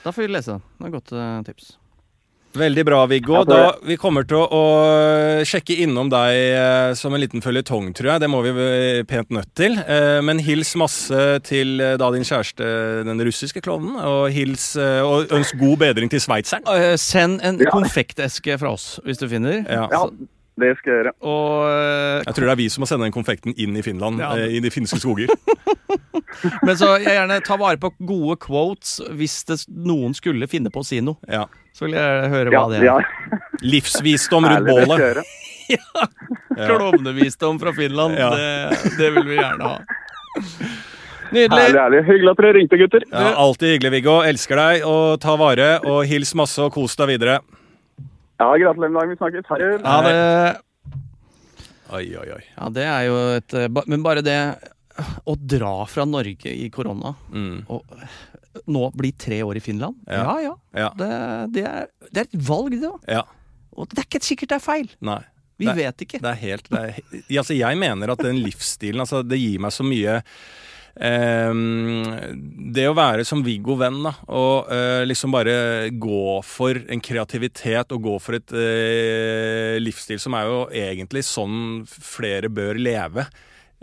Da 0.04 0.10
får 0.10 0.26
vi 0.26 0.32
lese. 0.34 0.58
den. 0.58 0.62
Det 0.78 0.84
er 0.84 0.90
et 0.90 0.98
godt 0.98 1.12
eh, 1.12 1.42
tips. 1.48 1.78
Veldig 2.52 2.82
bra, 2.84 2.98
Viggo. 3.08 3.38
Da, 3.48 3.60
vi 3.88 3.96
kommer 3.96 4.26
til 4.28 4.36
å, 4.36 4.44
å 4.52 5.44
sjekke 5.48 5.76
innom 5.86 6.10
deg 6.12 6.36
eh, 6.52 6.90
som 6.98 7.14
en 7.16 7.22
liten 7.22 7.40
føljetong, 7.44 7.92
tror 7.96 8.10
jeg. 8.12 8.22
Det 8.24 8.28
må 8.28 8.42
vi 8.44 8.52
eh, 8.52 8.98
pent 9.08 9.32
nødt 9.32 9.48
til. 9.56 9.78
Eh, 9.80 10.18
men 10.26 10.42
hils 10.44 10.74
masse 10.80 11.22
til 11.48 11.80
eh, 11.80 11.94
da 12.00 12.10
din 12.12 12.26
kjæreste, 12.28 12.68
den 13.08 13.24
russiske 13.24 13.62
klovnen. 13.64 13.96
Og 14.04 14.28
hils 14.36 14.72
eh, 14.76 15.00
og 15.00 15.32
ønsk 15.32 15.56
god 15.62 15.80
bedring 15.86 16.12
til 16.12 16.20
sveitseren. 16.20 16.68
Eh, 16.68 16.94
send 17.00 17.40
en 17.40 17.60
Ja. 17.62 17.70
konfekteske 17.72 18.58
fra 18.60 18.74
oss, 18.76 18.98
hvis 19.06 19.20
du 19.22 19.28
finner. 19.32 19.62
Ja. 19.64 19.86
Det 20.60 20.74
skal 20.78 20.92
jeg 20.92 20.98
gjøre. 21.04 21.12
Og, 21.24 21.62
eh, 21.72 22.22
Jeg 22.26 22.34
tror 22.36 22.44
det 22.46 22.52
er 22.52 22.60
vi 22.60 22.68
som 22.68 22.82
må 22.82 22.86
sende 22.90 23.06
den 23.08 23.14
konfekten 23.14 23.54
inn 23.56 23.76
i 23.76 23.82
Finland, 23.82 24.18
Ja. 24.20 24.34
eh, 24.36 24.56
i 24.58 24.60
de 24.60 24.70
finske 24.70 24.98
skoger. 25.00 25.28
men 26.66 26.76
så 26.76 26.98
jeg 27.00 27.14
gjerne 27.16 27.38
ta 27.44 27.56
vare 27.56 27.78
på 27.80 27.90
gode 28.04 28.36
quotes 28.42 28.98
hvis 29.16 29.44
det, 29.48 29.58
noen 29.72 30.12
skulle 30.14 30.46
finne 30.48 30.68
på 30.70 30.82
å 30.82 30.84
si 30.86 31.00
noe. 31.00 31.16
Ja. 31.28 31.46
Så 31.72 31.86
vil 31.86 31.94
jeg 31.96 32.28
høre 32.34 32.52
Ja, 32.52 32.60
hva 32.66 32.70
det 32.70 32.82
er. 32.82 32.84
ja, 32.84 32.98
Livsvisdom 33.72 34.44
rundt 34.44 34.68
herlig, 34.68 34.86
bålet. 34.86 35.24
Ja. 35.72 36.66
Klovnevisdom 36.68 37.56
fra 37.62 37.72
Finland, 37.72 38.18
Ja. 38.18 38.28
det, 38.36 38.96
det 38.98 39.10
vil 39.14 39.24
vi 39.30 39.36
gjerne 39.38 39.62
ha. 39.62 39.78
Herlig, 41.32 41.48
Nydelig. 41.48 41.80
herlig. 41.80 42.00
Hyggelig 42.04 42.30
at 42.34 42.40
dere 42.42 42.52
ringte, 42.58 42.76
gutter. 42.76 43.04
Ja, 43.08 43.30
alltid 43.40 43.70
hyggelig, 43.78 43.92
Viggo. 43.94 44.18
Elsker 44.20 44.58
deg. 44.60 44.82
Og 44.84 45.16
ta 45.22 45.32
vare, 45.40 45.68
og 45.88 46.02
hils 46.10 46.34
masse 46.36 46.60
og 46.60 46.74
kos 46.74 46.96
deg 47.00 47.08
videre. 47.14 47.38
Ja, 48.42 48.50
Gratulerer 48.58 48.90
med 48.92 48.98
dagen. 49.00 49.14
Vi 49.14 49.20
snakkes. 49.22 49.48
Ha 49.52 49.58
det. 49.62 49.70
Ja, 49.86 49.96
det, 50.08 50.60
Oi, 51.92 52.06
oi, 52.16 52.28
oi. 52.32 52.42
ja, 52.56 52.68
det 52.72 52.84
er 52.88 53.02
jo 53.04 53.16
et 53.36 53.54
eh, 53.58 53.66
Men 53.86 54.04
bare 54.04 54.22
det 54.24 54.36
å 55.28 55.34
dra 55.38 55.72
fra 55.88 56.04
Norge 56.08 56.52
i 56.52 56.66
korona 56.72 57.14
Mm. 57.32 57.62
og 57.72 57.84
nå 58.68 58.82
bli 58.96 59.10
tre 59.16 59.38
år 59.44 59.56
i 59.56 59.62
Finland 59.64 59.96
Ja. 60.06 60.22
Ja 60.24 60.34
ja. 60.44 60.54
Ja. 60.76 60.88
Det, 60.96 61.08
det, 61.54 61.62
er, 61.68 61.86
det 62.12 62.20
er 62.24 62.26
et 62.28 62.34
valg, 62.48 62.74
det 62.80 62.88
òg. 62.90 62.98
ja. 63.08 63.22
Og 63.72 63.88
det 63.88 64.02
er 64.02 64.08
ikke 64.08 64.20
sikkert 64.24 64.50
det 64.52 64.56
er 64.58 64.64
feil. 64.66 64.90
Nei. 65.00 65.20
Vi 65.62 65.68
det, 65.68 65.76
vet 65.78 66.02
ikke. 66.04 66.18
Det 66.20 66.28
er 66.32 66.40
helt 66.42 66.66
det 66.72 66.80
er, 66.82 66.98
altså 67.40 67.54
Jeg 67.56 67.78
mener 67.80 68.12
at 68.12 68.20
den 68.24 68.40
livsstilen 68.44 69.00
altså 69.04 69.20
Det 69.24 69.38
gir 69.40 69.60
meg 69.64 69.72
så 69.72 69.84
mye 69.86 70.18
Det 72.72 72.84
å 72.88 72.94
være 72.96 73.24
som 73.28 73.42
Viggo 73.44 73.76
Venn, 73.80 74.00
da, 74.04 74.12
og 74.32 74.68
eh, 74.72 75.02
liksom 75.08 75.32
bare 75.34 75.54
gå 76.00 76.24
for 76.46 76.76
en 76.92 77.00
kreativitet 77.04 77.92
og 77.96 78.04
gå 78.06 78.16
for 78.22 78.36
et 78.38 78.52
eh, 78.56 79.78
livsstil 79.82 80.20
som 80.22 80.36
er 80.38 80.50
jo 80.50 80.58
egentlig 80.84 81.24
sånn 81.28 81.82
flere 81.88 82.50
bør 82.52 82.80
leve. 82.80 83.26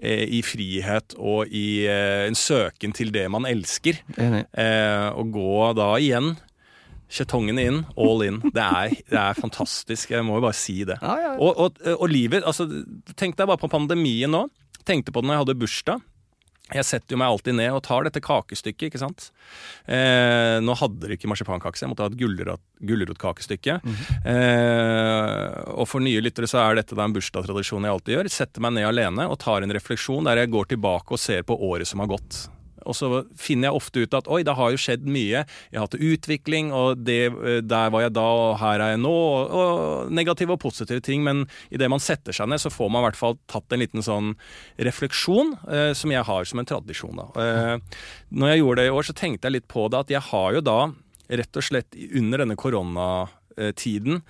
eh, 0.02 0.26
I 0.38 0.42
frihet 0.46 1.16
og 1.18 1.48
i 1.52 1.86
en 1.90 2.38
søken 2.38 2.94
til 2.96 3.12
det 3.16 3.26
man 3.32 3.46
elsker. 3.50 4.00
Enig. 4.18 4.46
Eh, 4.54 5.10
og 5.18 5.34
gå 5.36 5.74
da 5.80 5.92
igjen 6.02 6.36
Kjetongene 7.10 7.64
inn, 7.66 7.78
all 7.98 8.20
in. 8.22 8.36
Det 8.54 8.62
er, 8.62 8.92
det 9.10 9.18
er 9.18 9.34
fantastisk. 9.34 10.12
Jeg 10.14 10.22
må 10.28 10.36
jo 10.38 10.44
bare 10.46 10.54
si 10.54 10.84
det. 10.86 11.00
Ja, 11.02 11.16
ja. 11.24 11.32
Og, 11.42 11.58
og, 11.58 11.80
og 11.96 12.06
livet 12.12 12.46
altså, 12.46 12.68
Tenk 13.18 13.34
deg 13.40 13.50
bare 13.50 13.58
på 13.58 13.70
pandemien 13.72 14.30
nå. 14.30 14.44
tenkte 14.86 15.10
på 15.10 15.24
det 15.24 15.26
når 15.32 15.34
jeg 15.40 15.42
hadde 15.42 15.56
bursdag. 15.64 16.04
Jeg 16.76 16.86
setter 16.86 17.16
jo 17.16 17.20
meg 17.22 17.32
alltid 17.34 17.58
ned 17.58 17.74
og 17.74 17.82
tar 17.88 18.06
dette 18.06 18.22
kakestykket, 18.22 18.90
ikke 18.90 19.02
sant. 19.02 19.30
Eh, 19.90 20.60
nå 20.62 20.76
hadde 20.78 21.02
dere 21.02 21.18
ikke 21.18 21.30
marsipankake, 21.32 21.80
jeg 21.82 21.90
måtte 21.90 22.06
ha 22.06 22.12
et 22.12 22.20
gulrotkakestykke. 22.20 23.80
Mm 23.82 23.96
-hmm. 23.96 24.28
eh, 24.34 25.74
og 25.74 25.88
for 25.88 26.00
nye 26.00 26.22
lyttere 26.22 26.48
så 26.48 26.62
er 26.70 26.76
dette 26.76 26.96
da 26.96 27.04
en 27.04 27.14
bursdagstradisjon 27.14 27.84
jeg 27.84 27.92
alltid 27.92 28.16
gjør. 28.16 28.30
Setter 28.30 28.62
meg 28.62 28.74
ned 28.74 28.86
alene 28.86 29.28
og 29.28 29.40
tar 29.40 29.62
en 29.62 29.74
refleksjon 29.74 30.24
der 30.24 30.38
jeg 30.38 30.52
går 30.52 30.66
tilbake 30.66 31.12
og 31.12 31.20
ser 31.20 31.42
på 31.44 31.58
året 31.58 31.88
som 31.88 32.00
har 32.00 32.08
gått. 32.08 32.50
Og 32.86 32.96
så 32.98 33.24
finner 33.40 33.70
jeg 33.70 33.80
ofte 33.80 34.04
ut 34.04 34.18
at 34.18 34.30
oi, 34.32 34.42
det 34.48 34.56
har 34.58 34.74
jo 34.74 34.80
skjedd 34.82 35.08
mye. 35.10 35.44
Jeg 35.72 35.80
har 35.80 35.88
hatt 35.88 35.98
utvikling, 35.98 36.72
og 36.76 37.04
det, 37.08 37.20
eh, 37.34 37.60
der 37.66 37.92
var 37.94 38.06
jeg 38.06 38.16
da, 38.18 38.28
og 38.44 38.58
her 38.62 38.84
er 38.84 38.94
jeg 38.94 39.02
nå. 39.04 39.14
Og, 39.14 39.56
og 39.60 40.14
negative 40.16 40.56
og 40.56 40.62
positive 40.64 41.04
ting. 41.06 41.24
Men 41.26 41.46
idet 41.74 41.92
man 41.92 42.04
setter 42.04 42.36
seg 42.36 42.52
ned, 42.52 42.62
så 42.64 42.74
får 42.74 42.92
man 42.92 43.04
i 43.04 43.10
hvert 43.10 43.20
fall 43.20 43.38
tatt 43.52 43.76
en 43.76 43.84
liten 43.84 44.06
sånn 44.06 44.34
refleksjon, 44.80 45.56
eh, 45.70 45.92
som 45.98 46.14
jeg 46.14 46.28
har 46.30 46.50
som 46.50 46.62
en 46.62 46.70
tradisjon. 46.70 47.20
da. 47.20 47.30
Eh, 47.44 48.02
når 48.32 48.54
jeg 48.54 48.64
gjorde 48.64 48.82
det 48.82 48.90
i 48.90 48.96
år, 48.98 49.10
så 49.10 49.18
tenkte 49.18 49.50
jeg 49.50 49.60
litt 49.60 49.70
på 49.72 49.88
det 49.90 50.04
at 50.04 50.14
jeg 50.18 50.26
har 50.32 50.54
jo 50.58 50.66
da 50.66 50.80
rett 51.30 51.60
og 51.60 51.66
slett 51.66 51.98
under 52.18 52.42
denne 52.42 52.58
koronatiden 52.58 54.24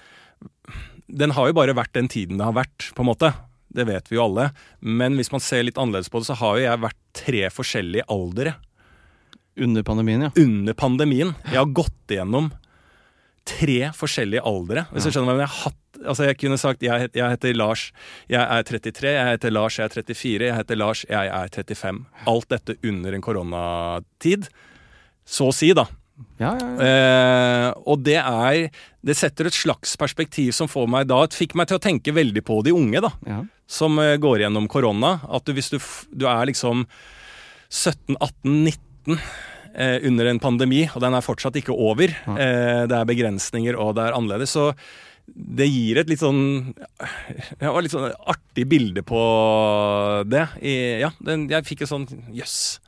Den 1.07 1.31
har 1.35 1.47
jo 1.47 1.55
bare 1.55 1.75
vært 1.77 1.95
den 1.95 2.09
tiden 2.11 2.37
det 2.37 2.45
har 2.45 2.57
vært, 2.57 2.91
på 2.93 3.01
en 3.01 3.09
måte. 3.09 3.31
Det 3.69 3.85
vet 3.89 4.09
vi 4.09 4.17
jo 4.17 4.25
alle. 4.25 4.49
Men 4.81 5.17
hvis 5.19 5.31
man 5.33 5.43
ser 5.43 5.65
litt 5.65 5.77
annerledes 5.79 6.09
på 6.11 6.21
det, 6.21 6.29
så 6.31 6.37
har 6.39 6.57
jo 6.57 6.65
jeg 6.65 6.83
vært 6.85 6.99
tre 7.19 7.43
forskjellige 7.53 8.07
aldere 8.09 8.55
Under 9.59 9.83
pandemien, 9.83 10.21
ja. 10.27 10.31
under 10.39 10.75
pandemien. 10.77 11.33
Jeg 11.49 11.59
har 11.59 11.71
gått 11.75 12.13
igjennom 12.13 12.49
tre 13.49 13.89
forskjellige 13.97 14.43
aldre. 14.45 14.85
Hvis 14.93 15.07
du 15.07 15.13
skjønner 15.13 15.35
hva 15.35 15.45
jeg 15.45 15.51
har 15.51 15.61
hatt 15.67 15.85
Altså 15.99 16.29
Jeg 16.29 16.37
kunne 16.39 16.55
sagt 16.61 16.83
jeg, 16.85 17.09
jeg 17.17 17.33
heter 17.33 17.57
Lars, 17.57 17.89
jeg 18.31 18.39
er 18.39 18.63
33, 18.63 19.09
jeg 19.17 19.31
heter 19.33 19.51
Lars, 19.51 19.79
jeg 19.81 19.89
er 19.89 19.95
34, 19.97 20.45
jeg 20.45 20.55
heter 20.55 20.77
Lars, 20.79 21.01
jeg 21.09 21.31
er 21.33 21.49
35. 21.51 21.97
Alt 22.31 22.47
dette 22.53 22.75
under 22.87 23.17
en 23.17 23.25
koronatid. 23.25 24.47
Så 25.27 25.49
å 25.49 25.55
si, 25.55 25.73
da. 25.75 25.89
Ja, 26.39 26.53
ja, 26.55 26.67
ja. 26.67 26.87
Eh, 26.87 27.67
og 27.83 28.03
det 28.05 28.17
er 28.19 28.69
Det 29.05 29.15
setter 29.15 29.47
et 29.49 29.55
slags 29.55 29.95
perspektiv 29.99 30.53
som 30.55 30.69
får 30.71 30.87
meg 30.91 31.07
da 31.09 31.21
fikk 31.31 31.55
meg 31.59 31.69
til 31.69 31.79
å 31.79 31.83
tenke 31.83 32.13
veldig 32.15 32.43
på 32.47 32.61
de 32.67 32.73
unge, 32.75 33.01
da. 33.03 33.11
ja. 33.27 33.41
Som 33.69 33.99
eh, 34.01 34.17
går 34.19 34.43
gjennom 34.45 34.67
korona. 34.71 35.19
At 35.29 35.45
du, 35.45 35.53
hvis 35.55 35.69
du, 35.71 35.77
du 36.11 36.25
er 36.27 36.49
liksom 36.49 36.87
17, 37.69 38.17
18, 38.17 38.65
19 38.65 39.19
eh, 39.75 39.99
under 40.09 40.31
en 40.31 40.41
pandemi, 40.41 40.81
og 40.89 41.03
den 41.03 41.13
er 41.15 41.25
fortsatt 41.25 41.59
ikke 41.61 41.75
over. 41.75 42.09
Eh, 42.33 42.81
det 42.89 42.97
er 42.97 43.07
begrensninger, 43.11 43.77
og 43.77 43.93
det 43.99 44.07
er 44.07 44.17
annerledes. 44.17 44.55
Så 44.57 44.71
det 45.29 45.67
gir 45.69 45.99
et 46.01 46.09
litt 46.09 46.23
sånn 46.23 46.73
ja, 47.61 47.71
litt 47.77 47.93
sånn 47.93 48.09
artig 48.29 48.65
bilde 48.71 49.03
på 49.05 49.19
det. 50.25 50.47
I, 50.65 50.75
ja, 51.03 51.11
den, 51.21 51.45
jeg 51.51 51.67
fikk 51.69 51.85
et 51.85 51.91
sånn 51.91 52.07
Jøss. 52.33 52.79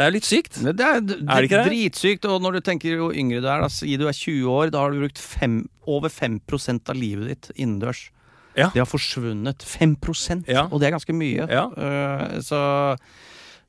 Det 0.00 0.06
er 0.06 0.08
jo 0.08 0.16
litt 0.16 0.28
sykt. 0.28 0.54
Det 0.64 0.72
er, 0.80 1.02
det 1.04 1.18
Er 1.20 1.42
det 1.44 1.48
ikke 1.50 1.58
det? 1.60 1.66
dritsykt. 1.68 2.24
Og 2.32 2.40
når 2.40 2.56
du 2.56 2.60
tenker 2.64 2.94
jo 2.96 3.10
yngre 3.12 3.42
du 3.44 3.48
er, 3.52 3.60
da, 3.66 3.68
si 3.68 3.98
du 4.00 4.06
er 4.08 4.16
20 4.16 4.48
år, 4.48 4.70
da 4.72 4.80
har 4.86 4.94
du 4.94 5.02
brukt 5.02 5.20
fem, 5.20 5.58
over 5.84 6.08
5% 6.08 6.88
av 6.88 6.96
livet 6.96 7.28
ditt 7.28 7.50
innendørs. 7.60 8.06
Ja. 8.56 8.70
Det 8.72 8.80
har 8.80 8.88
forsvunnet. 8.88 9.60
5 9.62 9.98
Ja. 10.48 10.64
Og 10.70 10.80
det 10.80 10.88
er 10.88 10.96
ganske 10.96 11.12
mye. 11.12 11.44
Ja. 11.52 11.66
Uh, 11.76 12.40
så 12.40 12.62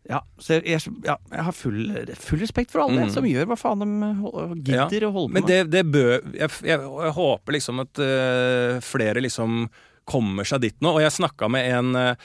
ja, 0.09 0.21
så 0.41 0.57
jeg, 0.57 0.79
ja, 1.05 1.17
jeg 1.29 1.43
har 1.45 1.53
full, 1.53 1.91
full 2.17 2.39
respekt 2.41 2.71
for 2.73 2.81
alle 2.81 3.03
Mm. 3.05 3.11
som 3.13 3.27
gjør 3.27 3.45
hva 3.51 3.57
faen 3.59 3.83
de 3.83 4.71
gidder 4.71 5.05
å 5.05 5.11
holde 5.13 5.29
på 5.29 5.35
Men 5.35 5.45
det, 5.45 5.59
det 5.69 5.83
bør 5.85 6.15
jeg, 6.33 6.49
jeg, 6.65 6.79
jeg 6.79 7.13
håper 7.19 7.53
liksom 7.53 7.83
at 7.83 8.01
uh, 8.01 8.79
flere 8.81 9.21
liksom 9.21 9.67
kommer 10.09 10.47
seg 10.47 10.63
dit 10.65 10.79
nå. 10.81 10.95
Og 10.97 11.03
jeg 11.03 11.13
snakka 11.13 11.51
med 11.53 11.69
en 11.75 11.91
uh, 11.95 12.15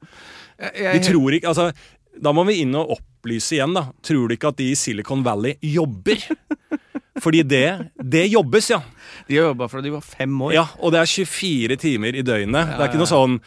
de 0.57 1.01
tror 1.05 1.37
ikke 1.37 1.51
altså, 1.53 1.71
Da 2.17 2.33
må 2.33 2.47
vi 2.49 2.63
inn 2.63 2.73
og 2.79 2.95
opplyse 2.97 3.59
igjen, 3.59 3.75
da. 3.77 3.89
Tror 4.05 4.29
du 4.29 4.37
ikke 4.37 4.53
at 4.53 4.61
de 4.61 4.71
i 4.73 4.79
Silicon 4.79 5.25
Valley 5.27 5.59
jobber? 5.61 6.23
Fordi 7.25 7.43
det, 7.49 7.67
det 7.97 8.27
jobbes, 8.29 8.71
ja. 8.71 8.81
De 9.29 9.39
har 9.39 9.51
jobba 9.51 9.69
fra 9.73 9.81
de 9.85 9.93
var 9.95 10.05
fem 10.05 10.33
år. 10.49 10.53
ja. 10.57 10.67
Og 10.81 10.93
det 10.93 11.01
er 11.01 11.13
24 11.13 11.79
timer 11.81 12.17
i 12.17 12.25
døgnet. 12.25 12.75
Det 12.75 12.81
er 12.81 12.91
ikke 12.91 13.01
noe 13.01 13.11
sånn 13.11 13.39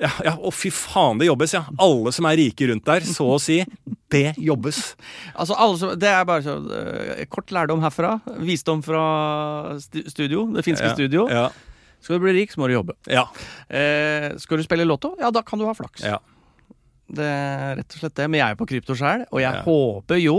ja, 0.00 0.10
ja, 0.24 0.32
Å, 0.36 0.50
fy 0.54 0.70
faen, 0.74 1.20
det 1.20 1.28
jobbes, 1.28 1.54
ja. 1.56 1.62
Alle 1.80 2.12
som 2.16 2.28
er 2.30 2.38
rike 2.40 2.68
rundt 2.70 2.86
der, 2.88 3.04
så 3.06 3.26
å 3.34 3.38
si. 3.42 3.60
Det 4.10 4.32
jobbes. 4.42 4.78
Altså, 5.34 5.54
som, 5.78 5.92
det 6.00 6.08
er 6.10 6.24
bare 6.26 6.42
så 6.42 6.56
uh, 6.58 7.20
Kort 7.30 7.52
lærdom 7.54 7.82
herfra. 7.84 8.16
Visdom 8.42 8.82
fra 8.82 9.04
studio. 9.84 10.48
Det 10.56 10.64
finske 10.66 10.88
Ja, 10.88 10.96
studio. 10.96 11.28
Ja. 11.30 11.46
Skal 12.00 12.16
du 12.16 12.24
bli 12.24 12.32
rik, 12.40 12.52
så 12.52 12.62
må 12.62 12.70
du 12.70 12.74
jobbe. 12.78 12.96
Ja. 13.12 13.26
Eh, 13.68 14.30
skal 14.40 14.56
du 14.58 14.64
spille 14.64 14.86
lotto? 14.88 15.12
Ja, 15.20 15.28
da 15.34 15.42
kan 15.44 15.60
du 15.60 15.66
ha 15.68 15.76
flaks. 15.76 16.02
ja. 16.06 16.18
Det 17.10 17.26
er 17.26 17.72
rett 17.80 17.96
og 17.96 18.02
slett 18.04 18.14
det. 18.20 18.26
Men 18.30 18.38
jeg 18.38 18.54
er 18.54 18.58
på 18.60 18.66
krypto 18.70 18.94
sjøl, 18.94 19.24
og 19.34 19.40
jeg 19.42 19.62
håper 19.66 20.20
jo 20.22 20.36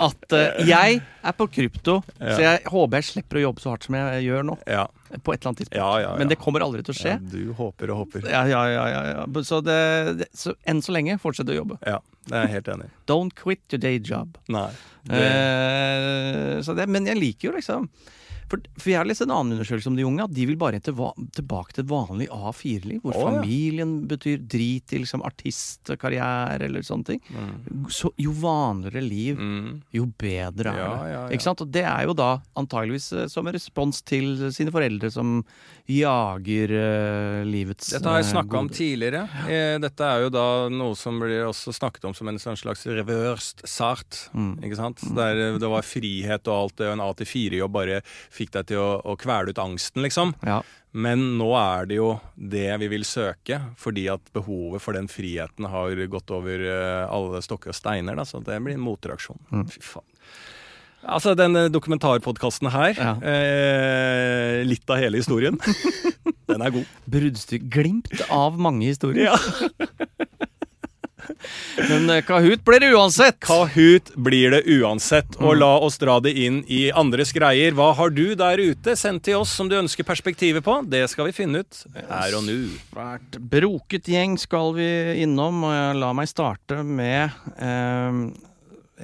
at 0.00 0.32
uh, 0.32 0.60
Jeg 0.64 1.00
er 1.00 1.34
på 1.36 1.46
krypto, 1.52 1.98
Ja. 2.18 2.34
så 2.34 2.40
jeg 2.46 2.62
håper 2.72 2.96
jeg 3.00 3.06
slipper 3.10 3.36
å 3.40 3.42
jobbe 3.48 3.60
så 3.62 3.72
hardt 3.74 3.84
som 3.84 3.96
jeg 3.98 4.24
gjør 4.28 4.46
nå. 4.48 4.56
ja. 4.70 4.86
På 5.26 5.32
et 5.34 5.40
eller 5.40 5.50
annet 5.50 5.58
tidspunkt. 5.64 5.74
Ja, 5.80 5.88
ja, 5.98 6.04
ja. 6.06 6.18
Men 6.20 6.28
det 6.30 6.36
kommer 6.38 6.62
aldri 6.62 6.84
til 6.86 6.94
å 6.94 6.98
skje. 7.00 7.16
du 7.32 7.50
håper 7.58 7.90
og 7.90 8.04
håper. 8.04 8.28
Ja, 8.30 8.44
ja, 8.46 8.60
ja, 8.70 8.84
ja, 8.92 9.00
ja. 9.10 9.24
Så, 9.42 9.58
det, 9.66 9.78
det, 10.20 10.28
så 10.38 10.54
enn 10.70 10.78
så 10.86 10.94
lenge, 10.94 11.16
fortsett 11.18 11.50
å 11.50 11.56
jobbe. 11.56 11.80
Ja, 11.82 11.96
det 12.30 12.36
er 12.38 12.46
jeg 12.46 12.52
helt 12.60 12.70
enig. 12.76 12.86
Don't 13.10 13.34
quit 13.34 13.60
your 13.74 13.82
day 13.82 13.98
job. 13.98 14.38
Nei. 14.48 14.68
Det, 15.10 15.24
Uh, 15.24 16.62
så 16.62 16.76
det, 16.78 16.86
men 16.92 17.08
jeg 17.10 17.18
liker 17.18 17.50
jo 17.50 17.56
liksom 17.58 17.88
for, 18.50 18.62
for 18.80 18.90
jeg 18.90 18.98
har 18.98 19.06
lest 19.06 19.22
en 19.22 19.30
annen 19.30 19.54
undersøkelse 19.54 19.90
om 19.92 19.96
de 19.98 20.06
unge, 20.06 20.24
at 20.26 20.34
de 20.34 20.46
vil 20.48 20.58
bare 20.58 20.80
til, 20.82 20.96
tilbake 21.36 21.74
til 21.76 21.84
et 21.84 21.90
vanlig 21.90 22.26
A4-liv. 22.34 22.98
Hvor 23.04 23.14
Å, 23.14 23.20
ja. 23.20 23.28
familien 23.30 23.92
betyr 24.10 24.42
drit 24.42 24.94
i 24.94 25.02
liksom 25.04 25.22
artistkarriere 25.26 26.66
eller 26.66 26.86
sånne 26.86 27.12
ting. 27.12 27.22
Så 27.92 28.10
jo 28.20 28.34
vanligere 28.42 29.04
liv, 29.04 29.38
mm. 29.38 29.70
jo 29.94 30.08
bedre 30.20 30.74
er 30.74 30.80
Ja, 30.80 30.90
det. 31.28 31.38
Ikke 31.38 31.46
sant? 31.46 31.62
Og 31.62 31.70
det 31.70 31.86
er 31.86 32.08
jo 32.08 32.16
da 32.18 32.32
antageligvis 32.58 33.10
eh, 33.14 33.28
som 33.30 33.46
en 33.46 33.56
respons 33.56 34.02
til 34.06 34.32
sine 34.54 34.74
foreldre 34.74 35.12
som 35.14 35.40
jager 35.90 36.72
eh, 36.76 37.42
livets 37.48 37.90
Dette 37.94 38.08
har 38.08 38.20
jeg 38.20 38.28
eh, 38.28 38.32
snakka 38.32 38.58
om 38.60 38.70
tidligere. 38.72 39.22
Eh, 39.50 39.76
Dette 39.82 40.06
er 40.06 40.24
jo 40.24 40.32
da 40.32 40.46
noe 40.72 40.96
som 40.98 41.20
blir 41.22 41.46
også 41.48 41.74
snakket 41.76 42.06
om 42.08 42.16
som 42.16 42.30
en 42.30 42.40
sånn 42.40 42.58
slags 42.60 42.86
reversed 42.88 43.64
sart. 43.68 44.26
Mm. 44.32 44.52
Ikke 44.66 44.78
sant? 44.78 45.04
Der 45.16 45.44
eh, 45.48 45.60
det 45.60 45.70
var 45.72 45.86
frihet 45.86 46.50
og 46.50 46.56
alt 46.56 46.76
det, 46.80 46.90
og 46.90 46.98
en 46.98 47.06
A-4-jobb 47.08 47.74
bare 47.74 48.02
fikk 48.06 48.54
deg 48.58 48.70
til 48.72 48.82
å, 48.82 48.90
å 49.02 49.16
kvele 49.20 49.54
ut 49.54 49.62
angsten, 49.62 50.04
liksom. 50.06 50.36
Ja. 50.46 50.60
Men 50.90 51.22
nå 51.38 51.52
er 51.54 51.86
det 51.86 52.00
jo 52.00 52.14
det 52.34 52.70
vi 52.82 52.88
vil 52.90 53.04
søke, 53.06 53.60
fordi 53.78 54.08
at 54.10 54.32
behovet 54.34 54.82
for 54.82 54.98
den 54.98 55.06
friheten 55.10 55.68
har 55.70 56.06
gått 56.10 56.32
over 56.34 56.64
eh, 56.66 57.04
alle 57.06 57.42
stokker 57.46 57.70
og 57.70 57.78
steiner. 57.78 58.18
Da, 58.18 58.26
så 58.26 58.42
det 58.42 58.58
blir 58.64 58.78
en 58.78 58.86
motreaksjon. 58.88 59.38
Mm. 59.52 59.68
Fy 59.70 59.84
faen. 59.92 60.09
Altså, 61.00 61.32
denne 61.38 61.68
dokumentarpodkasten 61.72 62.68
her, 62.74 62.92
Ja. 62.98 63.14
eh, 63.24 64.60
litt 64.68 64.88
av 64.92 64.98
hele 65.00 65.16
historien, 65.22 65.56
den 66.50 66.60
er 66.62 66.70
god. 66.74 66.84
Bruddstykke. 67.10 67.70
Glimt 67.72 68.20
av 68.30 68.58
mange 68.60 68.84
historier. 68.90 69.30
Ja. 69.32 69.38
Men 71.88 72.10
eh, 72.10 72.20
Kahoot 72.26 72.64
blir 72.66 72.80
det 72.82 72.90
uansett. 72.92 73.38
Kahoot 73.44 74.10
blir 74.20 74.50
det 74.52 74.60
uansett, 74.80 75.36
og 75.40 75.56
la 75.60 75.70
oss 75.82 75.96
dra 76.00 76.18
det 76.20 76.32
inn 76.36 76.60
i 76.68 76.90
andres 76.92 77.32
greier. 77.36 77.72
Hva 77.76 77.92
har 77.96 78.10
du 78.12 78.34
der 78.38 78.60
ute? 78.60 78.96
sendt 78.98 79.24
til 79.28 79.38
oss 79.40 79.52
som 79.56 79.68
du 79.70 79.76
ønsker 79.78 80.04
perspektivet 80.04 80.64
på. 80.66 80.80
Det 80.90 81.04
skal 81.12 81.30
vi 81.30 81.36
finne 81.36 81.62
ut 81.62 81.82
her 81.94 82.36
og 82.36 82.44
nå. 82.48 82.58
Svært 82.90 83.38
broket 83.52 84.10
gjeng 84.10 84.36
skal 84.40 84.74
vi 84.76 84.88
innom, 85.22 85.62
og 85.68 85.74
jeg 85.76 85.98
la 86.02 86.12
meg 86.18 86.28
starte 86.32 86.82
med 86.84 87.30
eh, 87.56 88.20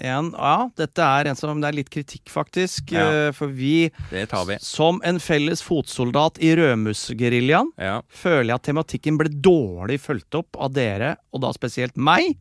en 0.00 0.32
Ja, 0.36 0.68
dette 0.76 0.98
er 1.02 1.28
en 1.30 1.36
som 1.38 1.60
det 1.60 1.68
er 1.68 1.76
litt 1.78 1.90
kritikk, 1.90 2.26
faktisk. 2.32 2.92
Ja. 2.92 3.06
eh, 3.28 3.32
For 3.32 3.48
vi, 3.48 3.90
vi. 4.10 4.56
som 4.60 5.00
en 5.04 5.18
felles 5.18 5.62
fotsoldat 5.62 6.38
i 6.38 6.54
Rødmusgeriljaen, 6.56 7.72
Ja. 7.78 8.00
føler 8.08 8.46
jeg 8.52 8.54
at 8.54 8.62
tematikken 8.62 9.18
ble 9.18 9.28
dårlig 9.30 10.00
fulgt 10.00 10.34
opp 10.34 10.56
av 10.58 10.72
dere, 10.72 11.16
og 11.32 11.40
da 11.42 11.52
spesielt 11.52 11.96
meg. 11.96 12.36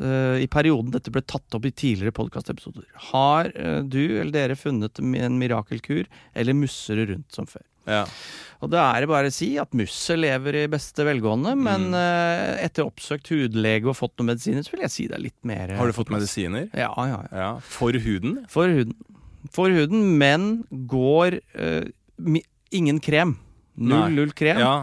eh, 0.00 0.42
I 0.44 0.46
perioden 0.46 0.90
dette 0.92 1.10
ble 1.10 1.22
tatt 1.22 1.54
opp 1.54 1.64
i 1.64 1.70
tidligere 1.72 2.12
podkastepisoder. 2.12 2.84
Har 3.10 3.46
eh, 3.56 3.80
du 3.82 4.20
eller 4.20 4.30
dere 4.32 4.54
funnet 4.56 4.98
en 5.00 5.38
mirakelkur, 5.40 6.04
eller 6.36 6.52
musser 6.54 7.06
rundt 7.06 7.32
som 7.32 7.46
før? 7.46 7.62
Ja. 7.88 8.04
Og 8.58 8.72
da 8.72 8.88
er 8.90 9.04
det 9.04 9.08
bare 9.12 9.28
å 9.30 9.32
si 9.32 9.52
at 9.62 9.70
musset 9.78 10.18
lever 10.18 10.56
i 10.58 10.62
beste 10.66 11.04
velgående, 11.06 11.52
Mm. 11.54 11.60
men 11.62 11.94
eh, 11.94 12.64
etter 12.64 12.82
oppsøkt 12.88 13.28
hudlege 13.30 13.86
og 13.86 13.94
fått 13.94 14.16
noen 14.18 14.32
medisiner, 14.32 14.64
så 14.66 14.72
vil 14.74 14.82
jeg 14.82 14.90
si 14.90 15.06
det 15.06 15.14
er 15.14 15.22
litt 15.28 15.38
mer 15.46 15.76
Har 15.78 15.86
du 15.86 15.94
fått 15.94 16.10
medisiner? 16.10 16.66
Ja, 16.74 16.90
ja, 17.06 17.20
ja. 17.30 17.38
Ja. 17.38 17.50
For 17.62 17.94
huden? 17.94 18.40
For 18.50 18.66
huden. 18.66 18.96
For 19.54 19.70
huden, 19.70 20.18
men 20.18 20.48
går 20.90 21.38
uh, 21.54 21.86
ingen 22.74 22.98
krem. 22.98 23.36
Null, 23.78 24.10
null 24.16 24.32
krem. 24.34 24.58
Ja. 24.58 24.74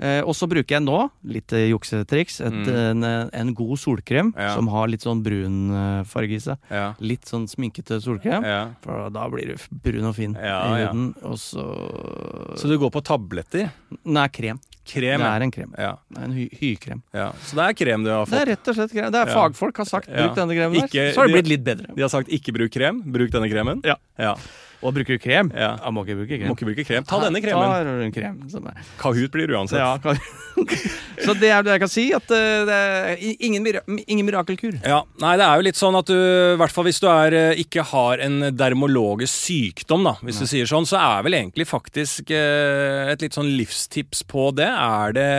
Eh, 0.00 0.22
og 0.24 0.32
så 0.34 0.48
bruker 0.48 0.78
jeg 0.78 0.82
nå, 0.86 1.10
litt 1.28 1.52
eh, 1.52 1.68
juksetriks, 1.70 2.40
et, 2.40 2.54
Mm. 2.70 3.04
en, 3.04 3.30
en 3.36 3.54
god 3.54 3.76
solkrem 3.78 4.32
Ja. 4.36 4.54
som 4.54 4.66
har 4.72 4.88
litt 4.88 5.02
sånn 5.04 5.22
brun 5.22 5.70
eh, 5.76 6.04
farge 6.08 6.32
i 6.38 6.40
seg. 6.40 6.56
Ja. 6.70 6.94
Litt 7.00 7.28
sånn 7.28 7.44
sminkete 7.46 8.00
solkrem. 8.00 8.42
ja. 8.42 8.70
For 8.80 9.10
da 9.10 9.28
blir 9.28 9.52
du 9.52 9.56
brun 9.70 10.06
og 10.08 10.14
fin 10.16 10.34
Ja, 10.40 10.74
i 10.76 10.80
ja. 10.80 10.88
huden. 10.88 11.14
Og 11.22 11.36
så 11.36 12.56
Så 12.56 12.66
du 12.68 12.78
går 12.78 12.90
på 12.90 13.02
tabletter? 13.04 13.70
Nei, 14.04 14.26
krem. 14.28 14.58
Krem? 14.90 15.20
Det 15.20 15.28
er 15.28 15.42
en 15.44 15.50
krem. 15.52 15.74
Ja. 15.78 15.92
Det 16.10 16.18
er 16.18 16.24
en 16.24 16.32
hy 16.32 16.48
hykrem. 16.60 17.02
ja. 17.14 17.32
Så 17.44 17.54
det 17.54 17.66
er 17.68 17.74
krem 17.84 18.02
du 18.02 18.10
har 18.10 18.24
Det 18.26 18.40
er 18.40 18.46
rett 18.56 18.68
og 18.68 18.74
slett 18.74 18.90
krem. 18.92 19.12
Det 19.12 19.20
er 19.20 19.28
Ja. 19.28 19.34
fagfolk 19.36 19.76
har 19.76 19.84
sagt 19.84 20.08
Ja. 20.08 20.16
bruk 20.28 20.34
denne 20.36 20.54
kremen 20.56 20.76
Ikke- 20.80 20.90
der. 20.92 21.12
Så 21.12 21.16
har 21.20 21.26
det 21.28 21.34
blitt 21.44 21.48
litt 21.48 21.64
bedre. 21.64 21.94
De 21.94 22.00
har 22.02 22.08
sagt 22.08 22.28
ikke 22.28 22.52
bruk 22.56 22.72
krem, 22.72 23.02
bruk 23.12 23.30
denne 23.30 23.50
kremen. 23.52 23.84
Ja. 23.84 24.34
Og 24.80 24.94
bruker 24.96 25.18
du 25.18 25.20
krem? 25.20 25.50
Ja. 25.52 25.74
Jeg 25.76 25.92
må 25.92 26.04
ikke 26.06 26.16
bruke 26.22 26.36
krem. 26.38 26.48
Må 26.48 26.56
ikke 26.56 26.68
bruke 26.70 26.84
krem. 26.88 27.06
Ta 27.08 27.18
denne 27.20 27.42
kremen. 27.44 28.12
Krem. 28.14 28.38
Er. 28.70 28.86
Kahoot 29.00 29.34
blir 29.34 29.50
det 29.50 29.58
uansett. 29.58 29.80
Ja, 29.80 29.96
ka 30.00 30.14
Så 31.24 31.34
det 31.36 31.50
er 31.52 31.64
det 31.64 31.74
jeg 31.74 31.82
kan 31.82 31.92
si. 31.92 32.04
At 32.16 32.32
eh, 32.32 32.62
det 32.68 32.78
er 32.78 33.24
ingen, 33.44 33.64
mir 33.64 33.80
ingen 34.06 34.26
mirakelkur. 34.26 34.78
Ja, 34.80 35.02
nei 35.20 35.34
det 35.40 35.46
er 35.46 35.60
jo 35.60 35.66
litt 35.68 35.80
sånn 35.80 35.98
at 36.00 36.08
du, 36.08 36.16
i 36.16 36.58
hvert 36.60 36.74
fall 36.74 36.88
hvis 36.88 37.00
du 37.02 37.08
er, 37.12 37.36
eh, 37.36 37.62
ikke 37.62 37.84
har 37.92 38.24
en 38.24 38.50
dermologisk 38.56 39.50
sykdom, 39.50 40.06
da, 40.08 40.16
hvis 40.24 40.40
du 40.40 40.48
sier 40.48 40.68
sånn, 40.68 40.88
så 40.88 41.00
er 41.00 41.26
vel 41.26 41.36
egentlig 41.42 41.68
faktisk 41.68 42.32
eh, 42.34 43.12
et 43.12 43.24
litt 43.24 43.36
sånn 43.36 43.52
livstips 43.60 44.24
på 44.30 44.48
det. 44.56 44.68
Er 44.70 45.16
det 45.16 45.30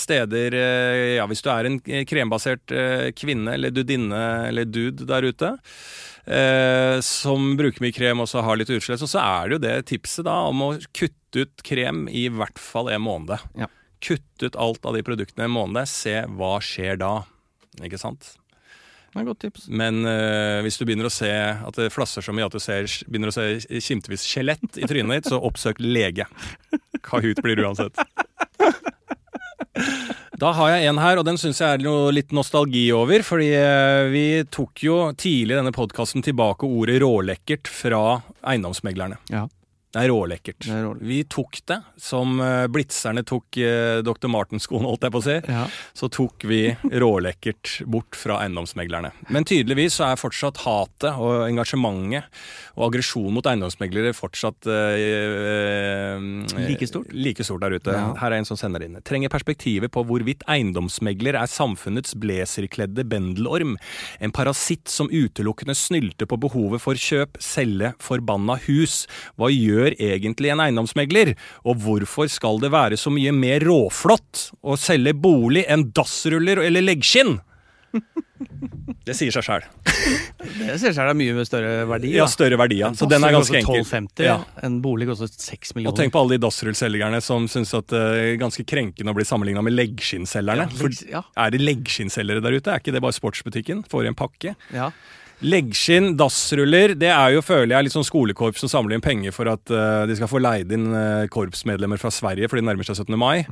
steder, 0.00 0.56
ja 1.18 1.26
hvis 1.28 1.44
du 1.44 1.50
er 1.52 1.68
en 1.68 1.80
krembasert 2.08 2.72
kvinne 3.18 3.56
eller 3.56 3.74
dudinne 3.74 4.22
eller 4.48 4.68
dude 4.68 5.06
der 5.08 5.26
ute, 5.28 5.52
eh, 6.30 6.96
som 7.04 7.54
bruker 7.58 7.82
mye 7.84 7.94
krem 7.94 8.22
og 8.22 8.28
så 8.30 8.42
har 8.46 8.60
litt 8.60 8.72
utslett, 8.72 9.02
Og 9.02 9.10
så 9.10 9.22
er 9.22 9.48
det 9.48 9.56
jo 9.56 9.62
det 9.66 9.76
tipset 9.90 10.26
da 10.28 10.36
om 10.48 10.66
å 10.66 10.72
kutte 10.96 11.44
ut 11.44 11.64
krem 11.66 12.06
i 12.08 12.28
hvert 12.32 12.60
fall 12.60 12.90
en 12.92 13.04
måned. 13.06 13.36
Ja. 13.58 13.70
Kutte 14.00 14.50
ut 14.50 14.56
alt 14.56 14.86
av 14.86 14.96
de 14.96 15.04
produktene 15.06 15.48
en 15.48 15.56
måned, 15.56 15.88
se 15.90 16.20
hva 16.38 16.58
skjer 16.64 17.00
da. 17.00 17.14
Ikke 17.84 18.00
sant? 18.00 18.36
Det 19.10 19.18
er 19.18 19.26
godt 19.26 19.40
tips. 19.42 19.64
Men 19.74 20.04
eh, 20.06 20.60
hvis 20.62 20.78
du 20.78 20.84
begynner 20.86 21.08
å 21.08 21.12
se 21.12 21.30
at 21.30 21.78
det 21.78 21.90
flasser 21.90 22.22
så 22.22 22.34
mye 22.34 22.46
at 22.46 22.54
du 22.54 22.62
ser, 22.62 22.86
begynner 23.10 23.32
å 23.32 23.34
se 23.34 23.80
kimtevis 23.82 24.26
skjelett 24.28 24.78
i 24.78 24.86
trynet 24.86 25.18
ditt, 25.18 25.32
så 25.32 25.40
oppsøk 25.42 25.82
lege. 25.82 26.28
Kahoot 27.02 27.42
blir 27.42 27.58
det 27.58 27.66
uansett. 27.66 27.98
Da 30.40 30.54
har 30.56 30.70
jeg 30.72 30.88
en 30.88 30.98
her, 31.02 31.20
og 31.20 31.26
den 31.28 31.36
syns 31.36 31.58
jeg 31.60 31.76
er 31.76 31.82
noe 31.84 32.12
litt 32.16 32.30
nostalgi 32.32 32.86
over. 32.96 33.20
Fordi 33.26 33.50
eh, 33.52 34.08
vi 34.12 34.24
tok 34.48 34.84
jo 34.86 34.98
tidlig 35.12 35.52
i 35.52 35.58
denne 35.58 35.74
podkasten 35.76 36.24
tilbake 36.24 36.68
ordet 36.68 37.00
rålekkert 37.02 37.68
fra 37.68 38.20
eiendomsmeglerne. 38.48 39.20
Ja. 39.28 39.44
Det 39.90 40.04
er 40.04 40.12
rålekkert. 40.12 40.62
Det 40.66 40.74
er 40.74 40.84
rålekkert. 40.86 41.08
Vi 41.10 41.22
tok 41.30 41.60
det 41.70 41.80
som 42.00 42.38
blitserne 42.70 42.90
blitzerne 42.90 43.24
tok 43.26 43.58
uh, 43.60 44.02
Dr. 44.04 44.28
Martens-skoen, 44.30 44.86
holdt 44.86 45.06
jeg 45.06 45.14
på 45.14 45.20
å 45.20 45.24
si 45.24 45.36
Ja. 45.50 45.66
så 45.94 46.08
tok 46.12 46.44
vi 46.48 46.76
rålekkert 46.90 47.82
bort 47.86 48.16
fra 48.16 48.40
eiendomsmeglerne. 48.44 49.12
Men 49.30 49.44
tydeligvis 49.44 49.98
så 49.98 50.10
er 50.10 50.20
fortsatt 50.20 50.62
hatet 50.64 51.16
og 51.16 51.46
engasjementet 51.48 52.24
og 52.76 52.86
aggresjon 52.88 53.32
mot 53.34 53.46
eiendomsmeglere 53.46 54.12
fortsatt 54.16 54.66
eh, 54.70 54.96
eh, 55.00 56.68
Like 56.68 56.86
stort? 56.88 57.12
Like 57.12 57.44
stort 57.44 57.64
der 57.64 57.76
ute. 57.76 57.94
Ja. 57.94 58.12
Her 58.20 58.32
er 58.32 58.40
en 58.40 58.48
som 58.48 58.58
sender 58.60 58.84
inn. 58.84 58.98
Trenger 59.06 59.32
perspektivet 59.32 59.92
på 59.92 60.04
hvorvidt 60.06 60.44
eiendomsmegler 60.50 61.38
er 61.40 61.50
samfunnets 61.50 62.14
blazerkledde 62.20 63.04
bendelorm. 63.08 63.76
En 64.20 64.34
parasitt 64.34 64.88
som 64.90 65.10
utelukkende 65.10 65.76
snylter 65.76 66.28
på 66.30 66.38
behovet 66.40 66.82
for 66.82 66.98
kjøp, 66.98 67.40
selge 67.42 67.92
forbanna 68.02 68.58
hus. 68.66 69.04
Hva 69.40 69.50
gjør 69.52 69.79
egentlig 69.88 70.52
en 70.52 70.60
eiendomsmegler? 70.60 71.34
Og 71.64 71.80
hvorfor 71.84 72.28
skal 72.32 72.60
det 72.62 72.72
være 72.74 72.98
så 73.00 73.12
mye 73.14 73.32
mer 73.36 73.64
råflott 73.66 74.50
å 74.60 74.76
selge 74.80 75.14
bolig 75.16 75.64
enn 75.68 75.88
dassruller 75.96 76.62
eller 76.66 76.84
leggskinn? 76.84 77.38
Det 79.04 79.14
sier 79.16 79.32
seg 79.34 79.44
sjøl. 79.44 79.64
Det 80.60 80.76
sier 80.80 80.92
seg 80.94 81.00
det 81.02 81.12
er 81.12 81.16
mye 81.18 81.34
med 81.36 81.48
større 81.48 81.84
verdi. 81.88 82.12
Ja, 82.14 82.26
større 82.30 82.56
verdi, 82.60 82.78
ja. 82.82 82.90
Så 82.96 83.08
den 83.10 83.24
er 83.26 83.34
ganske 83.34 83.56
enkel. 83.58 83.80
1250. 83.82 84.24
Ja. 84.26 84.36
En 84.66 84.78
bolig 84.84 85.08
koster 85.10 85.28
6 85.32 85.74
millioner. 85.74 85.92
Og 85.92 85.98
tenk 85.98 86.14
på 86.14 86.20
alle 86.22 86.36
de 86.36 86.42
dassrullselgerne 86.44 87.20
som 87.24 87.48
syns 87.50 87.72
at 87.76 87.88
det 87.92 88.00
er 88.00 88.36
ganske 88.40 88.64
krenkende 88.68 89.12
å 89.12 89.16
bli 89.16 89.26
sammenligna 89.28 89.64
med 89.66 89.74
leggskinnselgerne. 89.76 90.68
Ja, 90.68 90.80
For 90.80 91.00
ja. 91.10 91.22
er 91.44 91.54
det 91.54 91.62
leggskinnselgere 91.64 92.44
der 92.44 92.58
ute? 92.60 92.72
Er 92.72 92.84
ikke 92.84 92.94
det 92.96 93.02
bare 93.04 93.16
sportsbutikken? 93.16 93.84
Får 93.90 94.06
i 94.06 94.12
en 94.12 94.18
pakke? 94.18 94.54
ja. 94.76 94.92
Leggskinn, 95.40 96.12
dassruller, 96.20 96.92
det 97.00 97.08
er 97.08 97.32
jo, 97.32 97.40
føler 97.44 97.72
jeg, 97.72 97.86
litt 97.86 97.94
sånn 97.94 98.04
skolekorps 98.04 98.60
som 98.60 98.70
samler 98.72 98.98
inn 98.98 99.04
penger 99.04 99.32
for 99.32 99.48
at 99.48 99.72
uh, 99.72 100.04
de 100.08 100.16
skal 100.18 100.28
få 100.28 100.42
leid 100.42 100.72
inn 100.76 100.90
uh, 100.92 101.24
korpsmedlemmer 101.32 102.00
fra 102.02 102.12
Sverige, 102.12 102.50
for 102.50 102.60
de 102.60 102.66
nærmer 102.66 102.84
seg 102.84 103.00
17. 103.00 103.16
mai. 103.20 103.46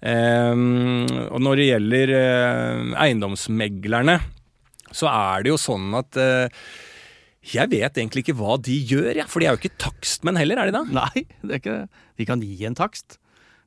Ehm, 0.00 1.06
og 1.28 1.38
når 1.44 1.60
det 1.60 1.68
gjelder 1.68 2.14
uh, 2.16 2.98
eiendomsmeglerne, 3.04 4.18
så 4.90 5.06
er 5.12 5.46
det 5.46 5.52
jo 5.52 5.60
sånn 5.60 5.92
at 5.94 6.18
jeg 7.46 7.70
vet 7.70 7.94
egentlig 7.94 8.24
ikke 8.24 8.34
hva 8.40 8.56
de 8.58 8.74
gjør, 8.90 9.12
ja, 9.22 9.26
for 9.30 9.38
de 9.38 9.46
er 9.46 9.54
jo 9.54 9.62
ikke 9.62 9.78
takstmenn 9.80 10.38
heller, 10.40 10.58
er 10.58 10.70
de 10.70 10.74
da? 10.80 10.82
Nei, 10.98 11.26
det 11.46 11.54
er 11.54 11.62
ikke 11.62 11.76
det. 11.76 12.06
De 12.18 12.26
kan 12.28 12.42
gi 12.42 12.66
en 12.66 12.76
takst, 12.76 13.20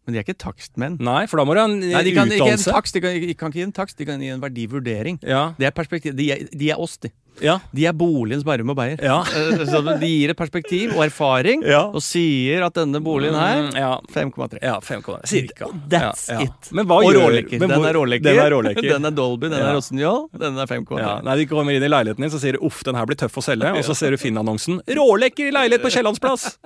men 0.03 0.13
de 0.13 0.19
er 0.19 0.27
ikke 0.27 0.35
takstmenn. 0.43 0.99
Nei, 0.99 1.23
for 1.31 1.39
da 1.39 1.47
må 1.47 1.55
du 1.55 1.61
ha 1.63 1.69
en 1.69 1.79
Nei, 1.79 2.03
de 2.03 2.11
kan 2.11 2.27
ikke 2.27 2.41
en 2.41 2.43
utdannelse. 2.43 2.75
takst, 2.75 2.97
de 2.97 3.01
kan, 3.05 3.15
de 3.15 3.37
kan 3.39 3.53
ikke 3.53 3.61
gi 3.61 3.67
en 3.69 3.75
takst, 3.79 3.97
de 4.01 4.07
kan 4.09 4.21
gi 4.21 4.33
en 4.35 4.43
verdivurdering. 4.43 5.21
Ja, 5.23 5.53
Det 5.55 5.71
er 5.71 5.75
perspektiv. 5.75 6.17
De 6.19 6.27
er, 6.35 6.43
de 6.51 6.69
er 6.75 6.83
oss, 6.83 6.99
de. 6.99 7.13
Ja, 7.41 7.59
De 7.73 7.85
er 7.89 7.93
boligens 7.93 8.43
Bærum 8.45 8.69
og 8.69 8.77
Beyer. 8.77 8.97
ja. 9.01 9.21
Eh, 9.21 9.63
Så 9.65 9.81
de 9.99 10.07
gir 10.07 10.29
et 10.29 10.37
perspektiv 10.37 10.93
og 10.97 11.03
erfaring, 11.05 11.63
Ja. 11.65 11.85
og 11.87 12.01
sier 12.01 12.65
at 12.65 12.73
denne 12.73 13.01
boligen 13.03 13.33
her 13.33 13.63
Mm, 13.63 13.75
ja. 13.75 13.99
5,3. 14.13 14.59
Ja, 14.61 14.79
5,3. 14.79 15.25
Cirka. 15.27 15.65
That's 15.89 16.29
it. 16.41 16.71
Men 16.71 16.85
hva 16.85 16.97
og 17.03 17.13
gjør 17.13 17.29
råleker. 17.29 17.59
men 17.59 17.69
Den 17.69 17.85
er 17.85 17.93
råleker. 17.93 18.23
Den 18.23 18.39
er 18.39 18.51
råleker. 18.51 18.81
Den 18.93 19.05
er 19.05 19.11
Dolby, 19.11 19.49
den 19.49 19.53
er 19.59 19.73
Rossignol, 19.73 20.29
den 20.37 20.57
er 20.57 20.65
5,3. 20.67 20.99
Ja, 20.99 21.21
nei, 21.21 21.35
De 21.37 21.45
kommer 21.47 21.71
inn 21.73 21.83
i 21.83 21.87
leiligheten 21.87 22.21
din 22.21 22.29
så 22.29 22.39
sier 22.39 22.53
de, 22.53 22.59
uff, 22.65 22.83
den 22.83 22.95
her 22.95 23.05
blir 23.05 23.15
tøff 23.17 23.35
å 23.37 23.43
selge. 23.43 23.71
Og 23.77 23.83
så 23.83 23.95
ser 23.95 24.11
du 24.11 24.17
Finn-annonsen. 24.17 24.81
Rålekker 24.87 25.51
leilighet 25.51 25.81
på 25.81 25.89
Kiellandsplass! 25.91 26.57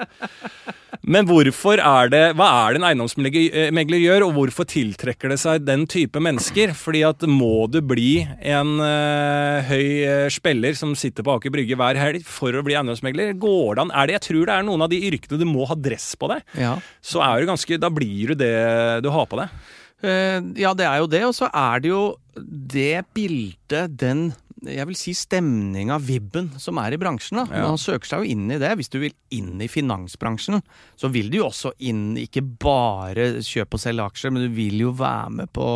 Men 1.08 1.28
hvorfor 1.30 1.80
er 1.80 2.10
det, 2.12 2.22
hva 2.36 2.48
er 2.68 2.74
det 2.76 2.82
en 2.82 2.88
eiendomsmegler 2.90 4.00
gjør, 4.02 4.26
og 4.28 4.34
hvorfor 4.36 4.66
tiltrekker 4.68 5.30
det 5.32 5.38
seg 5.40 5.64
den 5.68 5.86
type 5.88 6.20
mennesker? 6.20 6.74
Fordi 6.76 7.04
at 7.08 7.20
må 7.30 7.70
du 7.72 7.80
bli 7.86 8.26
en 8.42 8.74
eh, 8.84 9.62
høy 9.70 9.86
eh, 10.04 10.28
spiller 10.58 10.78
som 10.78 10.96
sitter 10.98 11.26
på 11.26 11.38
Aker 11.38 11.54
Brygge 11.54 11.78
hver 11.78 11.98
helg 12.00 12.26
for 12.26 12.56
å 12.56 12.64
bli 12.66 12.76
eiendomsmegler? 12.78 13.36
Går 13.38 13.78
det 13.78 13.84
an? 13.86 13.92
Er 13.94 14.08
det, 14.08 14.18
jeg 14.18 14.26
tror 14.28 14.48
det 14.48 14.56
er 14.56 14.66
noen 14.66 14.86
av 14.86 14.90
de 14.90 15.02
yrkene 15.10 15.40
du 15.40 15.46
må 15.46 15.68
ha 15.70 15.76
dress 15.78 16.16
på 16.18 16.30
deg. 16.32 16.42
Ja. 16.58 16.78
Så 17.02 17.22
er 17.22 17.40
du 17.40 17.52
ganske, 17.52 17.78
da 17.78 17.92
blir 17.94 18.34
du 18.34 18.40
det 18.40 19.04
du 19.06 19.12
har 19.14 19.30
på 19.30 19.40
deg. 19.42 19.54
Uh, 19.98 20.42
ja, 20.58 20.74
det 20.78 20.86
er 20.86 21.00
jo 21.02 21.08
det, 21.10 21.24
og 21.26 21.34
så 21.34 21.50
er 21.50 21.82
det 21.82 21.94
jo 21.94 22.04
det 22.38 23.06
bildet, 23.18 23.98
den 23.98 24.32
jeg 24.66 24.88
vil 24.90 24.98
si 24.98 25.12
stemninga, 25.14 26.00
vibben, 26.02 26.48
som 26.58 26.80
er 26.82 26.96
i 26.96 26.98
bransjen. 26.98 27.44
da. 27.44 27.60
Ja. 27.60 27.68
Man 27.70 27.78
søker 27.78 28.10
seg 28.10 28.24
jo 28.24 28.34
inn 28.34 28.48
i 28.50 28.58
det. 28.58 28.72
Hvis 28.80 28.90
du 28.90 28.98
vil 29.04 29.14
inn 29.30 29.62
i 29.62 29.68
finansbransjen, 29.70 30.64
så 30.98 31.12
vil 31.14 31.30
du 31.30 31.38
jo 31.38 31.46
også 31.52 31.76
inn 31.86 32.18
ikke 32.18 32.42
bare 32.42 33.30
kjøpe 33.46 33.78
og 33.78 33.84
selge 33.84 34.08
aksjer, 34.10 34.34
men 34.34 34.48
du 34.48 34.56
vil 34.58 34.82
jo 34.82 34.96
være 34.98 35.36
med 35.44 35.52
på 35.54 35.68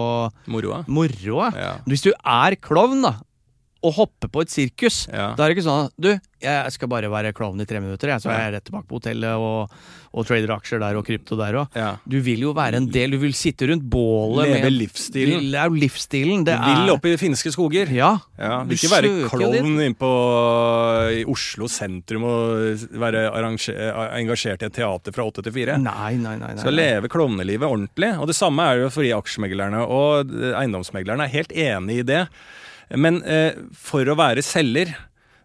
Moroa. 0.50 0.82
moroa. 0.90 1.52
Ja. 1.54 1.76
Hvis 1.86 2.08
du 2.08 2.10
er 2.18 2.58
klovn, 2.58 3.06
da, 3.06 3.20
å 3.82 3.92
hoppe 3.96 4.30
på 4.30 4.44
et 4.44 4.52
sirkus. 4.54 5.08
Ja. 5.10 5.32
Da 5.38 5.46
er 5.46 5.52
det 5.52 5.58
ikke 5.58 5.66
sånn 5.66 5.88
at 5.88 5.96
du, 5.98 6.12
jeg 6.42 6.74
skal 6.76 6.90
bare 6.92 7.10
være 7.10 7.32
klovn 7.38 7.62
i 7.64 7.66
tre 7.70 7.80
minutter, 7.82 8.12
jeg, 8.14 8.22
så 8.24 8.30
er 8.30 8.44
jeg 8.46 8.54
rett 8.56 8.66
tilbake 8.68 8.88
på 8.90 9.00
hotellet 9.00 9.42
og, 9.42 9.74
og 10.14 10.28
trader 10.28 10.54
aksjer 10.54 10.82
der 10.84 11.00
og 11.00 11.06
krypto 11.08 11.38
der 11.40 11.58
òg. 11.64 11.78
Ja. 11.78 11.88
Du 12.06 12.20
vil 12.22 12.44
jo 12.46 12.54
være 12.58 12.78
en 12.82 12.90
del, 12.94 13.16
du 13.16 13.22
vil 13.24 13.34
sitte 13.38 13.70
rundt 13.72 13.86
bålet 13.90 14.52
Leve 14.52 14.60
med 14.68 14.76
livsstilen. 14.78 15.48
Det 15.50 15.62
er 15.64 15.74
jo 15.74 15.82
livsstilen. 15.82 16.46
Det 16.46 16.60
Du 16.62 16.68
vil 16.68 16.92
er 16.92 16.94
opp 16.94 17.10
i 17.10 17.16
finske 17.22 17.54
skoger. 17.56 17.94
Ja. 17.96 18.12
Ja, 18.38 18.62
Du 18.62 18.74
Vil 18.74 18.80
ikke 18.82 18.94
være 18.94 19.12
klovn 19.34 19.82
inn 19.88 19.98
på, 19.98 20.14
i 21.18 21.26
Oslo 21.30 21.70
sentrum 21.72 22.30
og 22.30 22.86
være 23.02 23.26
engasjert 23.34 24.62
i 24.62 24.70
et 24.70 24.78
teater 24.78 25.16
fra 25.16 25.26
åtte 25.26 25.46
til 25.46 25.58
fire. 25.58 25.82
Nei, 25.82 26.16
nei, 26.22 26.38
nei. 26.38 26.54
nei, 26.54 26.62
Skal 26.62 26.78
leve 26.78 27.10
klovnelivet 27.12 27.66
ordentlig. 27.66 28.14
Og 28.22 28.30
det 28.30 28.38
samme 28.38 28.70
er 28.70 28.78
det 28.78 28.90
jo 28.90 28.96
fordi 29.00 29.14
aksjemeglerne 29.18 29.86
og 29.90 30.34
eiendomsmeglerne 30.54 31.26
er 31.26 31.38
helt 31.40 31.56
enig 31.58 32.02
i 32.04 32.10
det. 32.14 32.26
Men 32.96 33.22
eh, 33.24 33.54
for 33.78 34.04
å 34.06 34.16
være 34.20 34.42
selger 34.44 34.96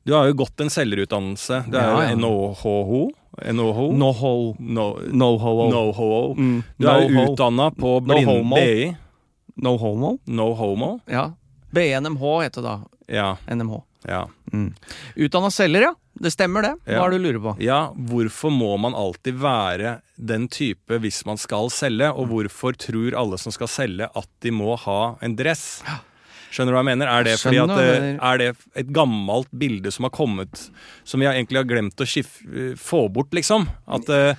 Du 0.07 0.13
har 0.15 0.27
jo 0.29 0.35
gått 0.39 0.61
en 0.63 0.71
selgerutdannelse. 0.71 1.65
Du 1.71 1.77
er 1.79 1.83
Ja, 1.83 2.03
ja. 2.03 2.11
jo 2.11 2.17
NOHO. 2.23 3.01
NoHo. 3.53 3.87
No-ho. 5.71 6.35
Mm. 6.37 6.63
Du 6.79 6.87
er 6.89 7.03
jo 7.09 7.25
utdanna 7.27 7.71
på 7.75 7.97
blind. 8.05 8.51
BI. 8.55 8.97
No 9.63 9.77
homo? 9.81 10.19
No 10.27 10.53
homo. 10.55 11.01
Ja. 11.11 11.31
BNMH 11.75 12.25
heter 12.45 12.63
det 12.63 12.69
da. 12.69 12.77
Ja. 13.09 13.37
NMH. 13.51 13.83
ja. 14.09 14.27
Mm. 14.53 14.73
Utdanna 15.17 15.51
selger, 15.51 15.83
ja. 15.89 15.95
Det 16.17 16.31
stemmer, 16.33 16.63
det. 16.63 16.75
Hva 16.87 16.93
Ja. 16.95 17.05
er 17.05 17.11
det 17.11 17.19
du 17.19 17.25
lurer 17.27 17.43
på? 17.43 17.57
Ja, 17.61 17.81
hvorfor 17.93 18.51
må 18.51 18.77
man 18.81 18.95
alltid 18.95 19.35
være 19.43 20.01
den 20.17 20.47
type 20.49 20.97
hvis 21.03 21.25
man 21.27 21.37
skal 21.37 21.69
selge, 21.69 22.09
og 22.15 22.29
hvorfor 22.31 22.73
tror 22.79 23.13
alle 23.19 23.37
som 23.39 23.53
skal 23.53 23.69
selge 23.69 24.09
at 24.17 24.29
de 24.41 24.51
må 24.51 24.77
ha 24.79 25.17
en 25.21 25.37
dress? 25.37 25.83
Skjønner 26.51 26.73
du 26.73 26.77
hva 26.77 26.83
jeg 26.85 26.91
mener? 26.93 27.11
Er 27.11 27.27
det, 27.27 27.39
fordi 27.41 27.59
at, 27.63 27.73
eh, 27.81 28.07
er 28.31 28.39
det 28.43 28.51
et 28.83 28.93
gammelt 28.95 29.51
bilde 29.57 29.91
som 29.93 30.07
har 30.09 30.15
kommet, 30.15 30.69
som 31.05 31.21
vi 31.21 31.27
egentlig 31.27 31.61
har 31.63 31.69
glemt 31.69 32.01
å 32.01 32.07
få 32.79 33.03
bort, 33.13 33.35
liksom? 33.37 33.67
At 33.89 34.09
eh, 34.09 34.35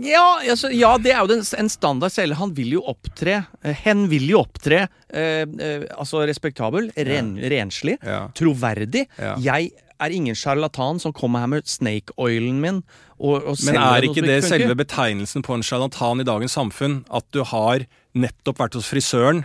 Ja, 0.00 0.40
altså, 0.40 0.70
ja, 0.72 0.96
det 0.98 1.12
er 1.12 1.26
jo 1.26 1.40
en 1.58 1.68
standard 1.72 2.12
selger. 2.14 2.38
Han 2.40 2.54
vil 2.56 2.76
jo 2.78 2.84
opptre 2.88 3.42
eh, 3.62 3.74
Hen 3.84 4.06
vil 4.08 4.28
jo 4.30 4.42
opptre 4.44 4.86
eh, 5.10 5.42
eh, 5.44 5.88
altså 5.96 6.22
respektabel, 6.28 6.90
ren, 6.96 7.34
renslig, 7.50 7.98
Ja. 8.02 8.28
troverdig. 8.36 9.06
Ja. 9.18 9.34
Jeg 9.42 9.72
er 9.96 10.12
ingen 10.12 10.36
sjarlatan 10.36 11.00
som 11.00 11.12
kommer 11.16 11.40
her 11.40 11.50
med 11.50 11.68
snake 11.68 12.12
oilen 12.20 12.60
min 12.60 12.82
og, 13.18 13.46
og 13.48 13.56
Men 13.64 13.78
er 13.80 14.04
ikke 14.04 14.24
det 14.26 14.42
selve 14.44 14.74
betegnelsen 14.76 15.44
på 15.44 15.54
en 15.56 15.64
sjarlatan 15.64 16.20
i 16.20 16.26
dagens 16.28 16.52
samfunn? 16.56 16.98
At 17.08 17.24
du 17.32 17.42
har 17.48 17.86
nettopp 18.16 18.60
vært 18.60 18.76
hos 18.76 18.88
frisøren, 18.92 19.44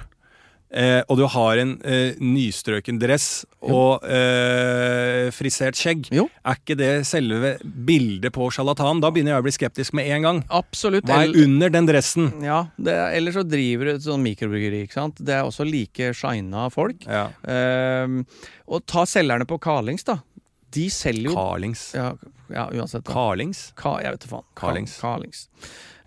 eh, 0.73 1.01
og 1.07 1.19
du 1.19 1.25
har 1.29 1.61
en 1.61 1.73
eh, 1.87 2.17
nystrøken 2.21 2.99
dress 3.01 3.43
og 3.61 4.05
eh, 4.07 5.29
frisert 5.35 5.77
skjegg? 5.79 6.09
Jo. 6.15 6.27
Er 6.47 6.59
ikke 6.59 6.77
det 6.79 6.91
selve 7.09 7.55
bildet 7.61 8.33
på 8.35 8.49
sjarlatan? 8.53 9.03
Da 9.03 9.11
begynner 9.13 9.35
jeg 9.35 9.43
å 9.43 9.47
bli 9.47 9.55
skeptisk 9.55 9.95
med 9.97 10.09
en 10.15 10.27
gang. 10.27 10.41
Absolutt. 10.61 11.07
Hva 11.09 11.23
er 11.25 11.37
under 11.43 11.73
den 11.73 11.89
dressen? 11.89 12.31
Ja, 12.45 12.63
det 12.77 12.95
er, 12.95 13.15
eller 13.19 13.35
så 13.35 13.45
driver 13.47 13.91
du 13.91 13.93
et 13.95 14.07
sånn 14.07 14.25
mikrobryggeri, 14.25 14.85
ikke 14.87 14.99
sant. 14.99 15.21
Det 15.21 15.37
er 15.37 15.47
også 15.47 15.67
like 15.67 16.11
shina 16.17 16.67
folk. 16.73 17.05
Ja. 17.07 17.29
Ehm, 17.47 18.23
og 18.71 18.85
ta 18.89 19.05
selgerne 19.09 19.47
på 19.49 19.59
Carlings, 19.61 20.07
da. 20.07 20.21
De 20.71 20.87
selger 20.93 21.31
jo 21.31 21.35
Carlings. 21.35 21.89
ja, 21.97 22.13
ja, 22.51 22.69
uansett. 22.71 23.03
Da. 23.03 23.13
Carlings? 23.13 23.71
Ka, 23.79 23.97
jeg 24.03 24.15
vet 24.15 24.25
da 24.25 24.31
faen. 24.31 24.47
Carlings. 24.59 24.97
Carlings. 25.01 25.45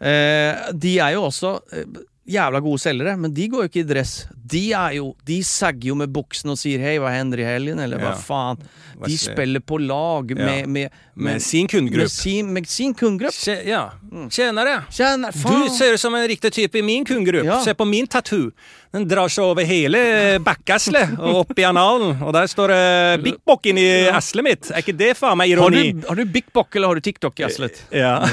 Eh, 0.00 0.72
de 0.72 0.96
er 1.00 1.14
jo 1.16 1.26
også 1.28 1.54
eh, 1.72 2.00
jævla 2.34 2.60
gode 2.64 2.82
selgere, 2.82 3.16
men 3.20 3.34
de 3.36 3.48
går 3.52 3.64
jo 3.64 3.72
ikke 3.72 3.84
i 3.84 3.88
dress. 3.88 4.14
De 4.46 4.72
er 4.76 4.92
jo 4.98 5.14
De 5.24 5.38
sagger 5.42 5.88
jo 5.88 5.94
med 5.94 6.12
buksene 6.12 6.52
og 6.52 6.58
sier 6.60 6.78
'hei, 6.78 6.98
hva 7.00 7.10
hender 7.14 7.40
i 7.40 7.44
helgen', 7.48 7.80
eller 7.80 7.98
hva 7.98 8.12
Ja. 8.12 8.20
faen. 8.20 8.58
De 9.06 9.16
spiller 9.18 9.60
på 9.60 9.78
lag 9.80 10.24
med, 10.36 10.60
Ja. 10.60 10.66
med, 10.66 10.90
Med 11.16 11.40
sin 11.42 11.66
med 11.70 12.10
sin, 12.10 12.52
med 12.52 12.66
sin 12.66 12.92
kundegruppe. 12.94 13.32
Tje- 13.34 13.64
Ja. 13.66 13.90
Tjenere! 14.30 14.84
Tjener! 14.90 15.30
Du 15.32 15.68
ser 15.68 15.92
ut 15.94 16.00
som 16.00 16.14
en 16.14 16.26
riktig 16.28 16.52
type 16.52 16.74
i 16.78 16.82
min 16.82 17.04
kundegruppe. 17.04 17.44
Ja. 17.44 17.60
Se 17.62 17.72
på 17.74 17.84
min 17.86 18.06
tattoo. 18.06 18.50
Den 18.92 19.08
drar 19.08 19.28
seg 19.28 19.42
over 19.44 19.64
hele 19.64 20.38
bakkeslet 20.38 21.18
og 21.18 21.34
opp 21.50 21.58
i 21.58 21.62
analen. 21.62 22.20
Og 22.22 22.32
der 22.32 22.46
står 22.46 22.68
det 22.68 23.24
Big 23.24 23.34
Bock 23.46 23.64
inni 23.66 24.06
eslet 24.08 24.44
mitt. 24.44 24.70
Er 24.70 24.82
ikke 24.82 24.96
det 24.96 25.16
faen 25.16 25.36
meg 25.38 25.56
Har 25.58 25.70
du, 25.70 26.02
har 26.08 26.14
du 26.16 26.24
Big 26.24 26.44
Bock 26.52 26.74
eller 26.76 26.88
har 26.88 26.94
du 26.94 27.00
TikTok, 27.00 27.38
i 27.40 27.44
aslet? 27.44 27.82
Ja. 27.92 28.24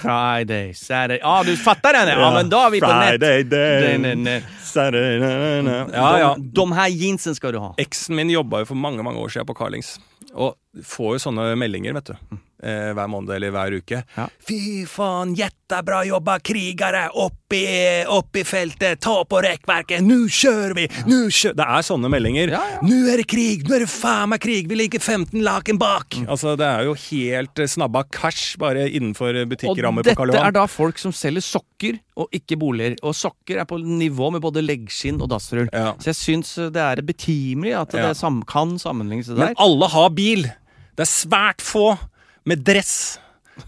Friday, 0.00 0.72
Saturday 0.74 1.18
Ja, 1.22 1.42
du 1.42 1.56
fattar 1.56 1.92
den? 1.92 2.08
Ja, 2.18 2.30
men 2.34 2.48
da 2.48 2.66
er 2.66 2.70
vi 2.70 2.80
på 2.80 2.88
nett. 2.88 3.20
Friday 3.20 3.42
day. 3.44 4.42
Saturday. 4.64 5.18
Ja, 5.94 6.10
ja. 6.20 6.30
De, 6.38 6.50
de 6.60 6.66
her 6.78 6.92
jeansen 6.92 7.36
skal 7.38 7.56
du 7.56 7.60
ha. 7.62 7.72
Eksen 7.82 8.16
min 8.18 8.32
jobba 8.32 8.62
jo 8.62 8.70
for 8.72 8.78
mange 8.78 9.04
mange 9.06 9.22
år 9.22 9.32
siden 9.32 9.48
på 9.48 9.56
Carlings. 9.58 9.96
Og 10.34 10.54
får 10.86 11.16
jo 11.16 11.22
sånne 11.26 11.50
meldinger, 11.58 11.96
vet 11.98 12.12
du. 12.12 12.39
Eh, 12.62 12.90
hver 12.92 13.08
måned 13.08 13.30
eller 13.32 13.52
hver 13.54 13.72
uke. 13.80 14.02
Ja. 14.18 14.26
Fy 14.44 14.84
faen, 14.84 15.30
jättebra 15.38 16.02
jobba 16.04 16.34
krigere! 16.44 17.06
Opp 17.16 17.54
i, 17.56 18.04
opp 18.04 18.36
i 18.36 18.42
feltet, 18.44 19.00
ta 19.00 19.14
på 19.24 19.40
rekkverket, 19.40 20.04
nu 20.04 20.26
kjører 20.28 20.74
vi! 20.76 20.84
Nu 21.08 21.30
kjører 21.32 21.56
Det 21.56 21.66
er 21.78 21.86
sånne 21.88 22.10
meldinger. 22.12 22.52
Ja, 22.52 22.60
ja. 22.74 22.82
Nu 22.84 23.08
er 23.08 23.22
det 23.22 23.26
krig! 23.32 23.64
Nu 23.64 23.78
er 23.78 23.86
det 23.86 23.88
faen 23.88 24.28
meg 24.34 24.42
krig! 24.44 24.68
Vi 24.68 24.76
ligger 24.76 25.00
15 25.00 25.40
laken 25.46 25.80
bak! 25.80 26.18
Altså, 26.28 26.52
det 26.60 26.68
er 26.68 26.84
jo 26.90 26.94
helt 27.06 27.64
eh, 27.64 27.70
snabba 27.72 28.04
cash 28.12 28.58
bare 28.60 28.84
innenfor 28.90 29.40
Og 29.40 29.50
butikkrammer 29.54 30.04
på 30.04 30.18
Karl 30.20 30.34
dette 30.34 30.44
er 30.50 30.58
da 30.60 30.66
folk 30.68 31.00
som 31.00 31.16
selger 31.16 31.46
sokker, 31.46 31.96
og 32.20 32.28
ikke 32.36 32.60
boliger. 32.60 32.98
Og 33.00 33.16
sokker 33.16 33.62
er 33.64 33.68
på 33.70 33.80
nivå 33.80 34.28
med 34.36 34.44
både 34.44 34.60
leggskinn 34.66 35.16
og 35.24 35.32
dassrull. 35.32 35.72
Ja. 35.72 35.94
Så 35.96 36.12
jeg 36.12 36.20
syns 36.20 36.52
det 36.76 36.84
er 36.84 37.00
betimelig 37.00 37.72
at 37.80 37.96
Ja. 37.96 38.10
det 38.10 38.18
sam 38.20 38.42
kan 38.44 38.76
sammenlignes 38.78 39.32
det 39.32 39.38
Men 39.40 39.56
alle 39.56 39.88
har 39.88 40.10
bil. 40.12 40.44
Det 40.98 41.06
er 41.06 41.14
svært 41.16 41.62
få 41.64 41.94
med 42.50 42.64
dress 42.66 42.94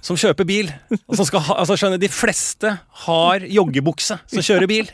som 0.02 0.16
kjøper 0.16 0.46
bil. 0.48 0.70
Og 1.06 1.18
som 1.18 1.26
skal 1.28 1.42
ha, 1.48 1.58
altså 1.62 1.76
skjønner, 1.78 2.00
De 2.00 2.08
fleste 2.12 2.70
har 3.06 3.44
joggebukse 3.44 4.16
som 4.30 4.44
kjører 4.44 4.70
bil. 4.70 4.88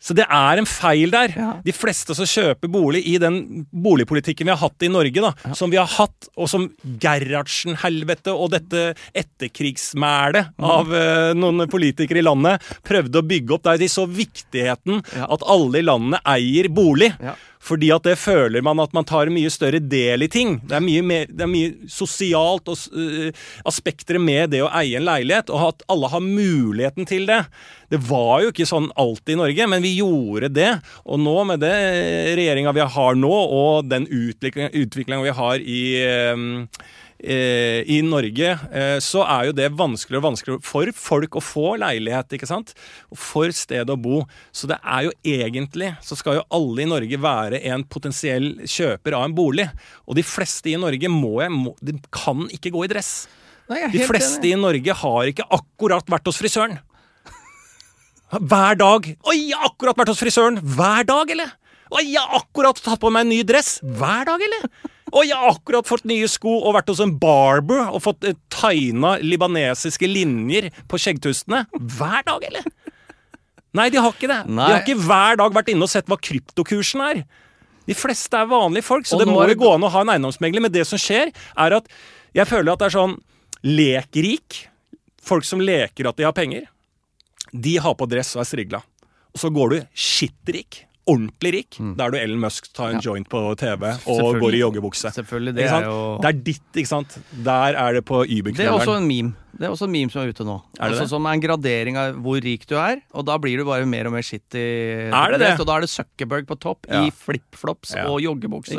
Så 0.00 0.14
det 0.16 0.24
er 0.32 0.56
en 0.56 0.64
feil 0.66 1.10
der. 1.12 1.34
Ja. 1.36 1.48
De 1.60 1.72
fleste 1.76 2.14
som 2.16 2.24
kjøper 2.24 2.70
bolig 2.72 3.02
i 3.10 3.18
den 3.20 3.66
boligpolitikken 3.68 4.48
vi 4.48 4.54
har 4.54 4.62
hatt 4.62 4.86
i 4.86 4.88
Norge, 4.88 5.20
da, 5.20 5.34
som 5.54 5.68
vi 5.70 5.76
har 5.76 5.90
hatt, 5.92 6.30
og 6.40 6.48
som 6.48 6.64
Gerhardsen-helvete 7.04 8.32
og 8.32 8.48
dette 8.56 8.94
etterkrigsmælet 9.12 10.54
Mm. 10.56 10.64
av 10.70 10.88
uh, 10.92 11.34
noen 11.36 11.66
politikere 11.70 12.20
i 12.20 12.24
landet 12.24 12.64
prøvde 12.86 13.20
å 13.20 13.26
bygge 13.28 13.54
opp, 13.58 13.62
der 13.68 13.78
de 13.80 13.88
så 13.92 14.06
viktigheten 14.08 15.02
Ja. 15.16 15.28
at 15.36 15.44
alle 15.46 15.78
i 15.80 15.84
landet 15.86 16.20
eier 16.24 16.68
bolig. 16.72 17.12
Fordi 17.60 17.90
at 17.92 18.06
det 18.08 18.16
føler 18.16 18.64
man 18.64 18.80
at 18.80 18.94
man 18.96 19.04
tar 19.04 19.28
mye 19.32 19.50
større 19.52 19.82
del 19.84 20.24
i 20.24 20.30
ting. 20.32 20.56
Det 20.64 20.78
er 20.78 20.84
mye, 20.84 21.02
mer, 21.04 21.26
det 21.28 21.44
er 21.44 21.50
mye 21.50 21.90
sosialt 21.92 22.70
og 22.72 22.86
uh, 22.96 23.28
aspekter 23.68 24.16
med 24.22 24.54
det 24.54 24.62
å 24.64 24.70
eie 24.80 24.96
en 24.96 25.04
leilighet, 25.04 25.52
og 25.52 25.66
at 25.66 25.84
alle 25.92 26.08
har 26.12 26.24
muligheten 26.24 27.08
til 27.08 27.28
det. 27.28 27.42
Det 27.92 28.00
var 28.08 28.44
jo 28.44 28.54
ikke 28.54 28.68
sånn 28.68 28.88
alltid 29.00 29.34
i 29.34 29.40
Norge, 29.42 29.68
men 29.74 29.84
vi 29.84 29.92
gjorde 29.98 30.52
det. 30.56 30.70
Og 31.04 31.20
nå 31.20 31.36
med 31.50 31.60
det 31.60 31.74
regjeringa 32.38 32.72
vi 32.76 32.88
har 32.96 33.20
nå, 33.20 33.34
og 33.60 33.90
den 33.90 34.08
utviklinga 34.08 35.22
vi 35.26 35.36
har 35.36 35.60
i 35.60 35.84
eh, 36.00 36.30
eh, 36.30 36.88
i 37.20 37.98
Norge, 38.06 38.52
eh, 38.72 38.96
så 39.04 39.20
er 39.28 39.48
jo 39.50 39.54
det 39.56 39.66
vanskeligere 39.76 40.22
og 40.22 40.26
vanskeligere 40.30 40.64
for 40.64 40.90
folk 40.96 41.36
å 41.36 41.42
få 41.44 41.64
leilighet, 41.82 42.32
ikke 42.36 42.48
sant? 42.48 42.72
For 43.12 43.52
sted 43.52 43.90
å 43.92 43.96
bo. 44.00 44.22
Så 44.56 44.70
det 44.70 44.78
er 44.80 45.08
jo 45.08 45.12
egentlig, 45.26 45.90
så 46.04 46.16
skal 46.16 46.38
jo 46.40 46.46
alle 46.56 46.86
i 46.86 46.88
Norge 46.88 47.20
være 47.20 47.60
en 47.72 47.84
potensiell 47.84 48.54
kjøper 48.64 49.18
av 49.18 49.26
en 49.28 49.36
bolig. 49.36 49.68
Og 50.08 50.16
de 50.16 50.24
fleste 50.24 50.72
i 50.72 50.78
Norge 50.80 51.12
må, 51.12 51.34
må 51.52 51.74
de 51.84 51.98
kan 52.14 52.46
ikke 52.48 52.72
gå 52.72 52.86
i 52.86 52.92
dress. 52.94 53.12
Nei, 53.70 53.84
De 53.92 54.02
fleste 54.02 54.40
enig. 54.42 54.56
i 54.56 54.60
Norge 54.60 54.96
har 55.02 55.28
ikke 55.30 55.46
akkurat 55.54 56.08
vært 56.10 56.26
hos 56.26 56.40
frisøren. 56.40 56.80
Hver 58.30 58.78
dag. 58.78 59.06
Oi, 59.26 59.36
jeg 59.50 59.58
har 59.58 59.70
akkurat 59.72 59.98
vært 59.98 60.12
hos 60.12 60.20
frisøren. 60.22 60.60
Hver 60.62 61.06
dag, 61.08 61.30
eller? 61.34 61.52
Oi, 61.90 62.04
jeg 62.12 62.22
har 62.22 62.38
akkurat 62.38 62.78
tatt 62.78 63.00
på 63.02 63.10
meg 63.10 63.26
en 63.26 63.32
ny 63.34 63.40
dress. 63.46 63.80
Hver 63.82 64.28
dag, 64.28 64.42
eller? 64.46 64.66
Oi, 65.10 65.24
jeg 65.26 65.36
har 65.36 65.50
akkurat 65.56 65.88
fått 65.88 66.04
nye 66.06 66.28
sko 66.30 66.52
og 66.60 66.74
vært 66.76 66.90
hos 66.92 67.00
en 67.02 67.16
barber 67.18 67.88
og 67.90 68.02
fått 68.04 68.26
eh, 68.28 68.36
tegna 68.52 69.16
libanesiske 69.24 70.06
linjer 70.06 70.68
på 70.90 71.00
skjeggtustene. 71.02 71.64
Hver 71.74 72.22
dag, 72.28 72.46
eller? 72.46 72.66
Nei, 73.76 73.88
de 73.90 74.00
har 74.02 74.14
ikke 74.14 74.30
det. 74.30 74.40
Nei. 74.50 74.66
De 74.66 74.74
har 74.76 74.84
ikke 74.84 75.02
hver 75.06 75.38
dag 75.40 75.54
vært 75.54 75.70
inne 75.72 75.86
og 75.86 75.92
sett 75.92 76.08
hva 76.10 76.18
kryptokursen 76.18 77.02
er. 77.06 77.22
De 77.90 77.96
fleste 77.98 78.38
er 78.38 78.50
vanlige 78.50 78.86
folk, 78.86 79.06
så 79.08 79.16
Og 79.16 79.24
det 79.24 79.30
må 79.30 79.42
jo 79.50 79.58
gå 79.58 79.70
an 79.74 79.86
å 79.86 79.90
ha 79.90 80.02
en 80.04 80.12
eiendomsmegler. 80.14 80.62
Men 80.62 80.74
det 80.74 80.84
som 80.86 81.00
skjer, 81.00 81.32
er 81.34 81.76
at 81.78 81.88
jeg 82.36 82.46
føler 82.50 82.72
at 82.74 82.82
det 82.82 82.90
er 82.90 82.96
sånn 82.98 83.16
lekrik. 83.66 84.60
Folk 85.26 85.46
som 85.46 85.62
leker 85.62 86.08
at 86.10 86.18
de 86.18 86.26
har 86.26 86.36
penger. 86.36 86.68
De 87.50 87.74
har 87.82 87.96
på 87.98 88.06
dress 88.10 88.36
og 88.36 88.44
er 88.44 88.50
strigla. 88.50 88.82
Og 89.34 89.42
så 89.42 89.50
går 89.54 89.74
du 89.74 89.78
skittrik. 89.94 90.84
Ordentlig 91.10 91.52
rik. 91.56 91.78
Da 91.98 92.06
er 92.06 92.14
du 92.14 92.18
Ellen 92.20 92.40
Musk, 92.40 92.70
tar 92.76 92.90
en 92.92 92.96
Mm. 92.96 93.02
Ja. 93.02 93.10
joint 93.10 93.28
på 93.28 93.42
TV 93.58 93.82
og 94.06 94.40
går 94.40 94.54
i 94.54 94.60
joggebukse. 94.62 95.10
Selvfølgelig, 95.14 95.54
det 95.56 95.64
er 95.66 95.84
jo 95.88 96.18
Det 96.22 96.28
er 96.30 96.42
ditt, 96.50 96.62
ikke 96.76 96.88
sant. 96.88 97.18
Der 97.44 97.74
er 97.74 97.92
det 97.98 98.04
på 98.04 98.22
Det 98.24 98.60
er 98.60 98.70
også 98.70 98.96
en 99.00 99.06
meme. 99.08 99.34
Det 99.60 99.66
er 99.68 99.74
også 99.74 99.84
en 99.84 99.92
meme 99.92 100.08
som 100.08 100.22
er 100.22 100.30
ute 100.32 100.44
nå. 100.48 100.54
Er 100.78 100.78
det 100.80 100.86
altså, 100.94 101.02
det? 101.04 101.10
Som 101.12 101.26
er 101.28 101.34
en 101.36 101.42
gradering 101.42 101.96
av 102.00 102.14
hvor 102.24 102.38
rik 102.40 102.62
du 102.70 102.72
er, 102.80 103.02
og 103.12 103.26
da 103.28 103.34
blir 103.36 103.60
du 103.60 103.66
bare 103.68 103.84
mer 103.84 104.08
og 104.08 104.14
mer 104.14 104.24
shitty. 104.24 104.62
Er 105.12 105.34
det 105.34 105.40
det? 105.42 105.50
Og 105.60 105.66
da 105.68 105.74
er 105.76 105.84
det 105.84 105.90
Zuckerberg 105.92 106.46
på 106.48 106.56
topp 106.56 106.88
Ja. 106.88 107.02
i 107.04 107.10
flipflops 107.12 107.92
Ja. 107.94 108.06
og 108.08 108.22
joggebukse. 108.24 108.72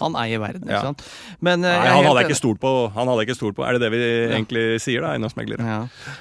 Han 0.00 0.16
eier 0.18 0.42
verden, 0.42 0.66
ikke 0.66 0.74
Ja. 0.74 0.82
sant. 0.90 1.04
Men 1.40 1.62
eh, 1.64 1.70
Nei, 1.78 1.86
han 1.86 2.04
hadde 2.04 2.26
ikke 2.26 2.34
stort 2.40 2.58
på. 2.58 2.72
Han 2.98 3.06
hadde 3.06 3.20
jeg 3.22 3.28
ikke 3.28 3.38
stolt 3.38 3.54
på. 3.54 3.62
Er 3.68 3.78
det 3.78 3.82
det 3.86 3.92
vi 3.94 4.02
egentlig 4.34 4.80
sier, 4.82 5.00
da, 5.06 5.14
eiendomsmeglere? 5.14 5.62
Ja. 5.62 5.78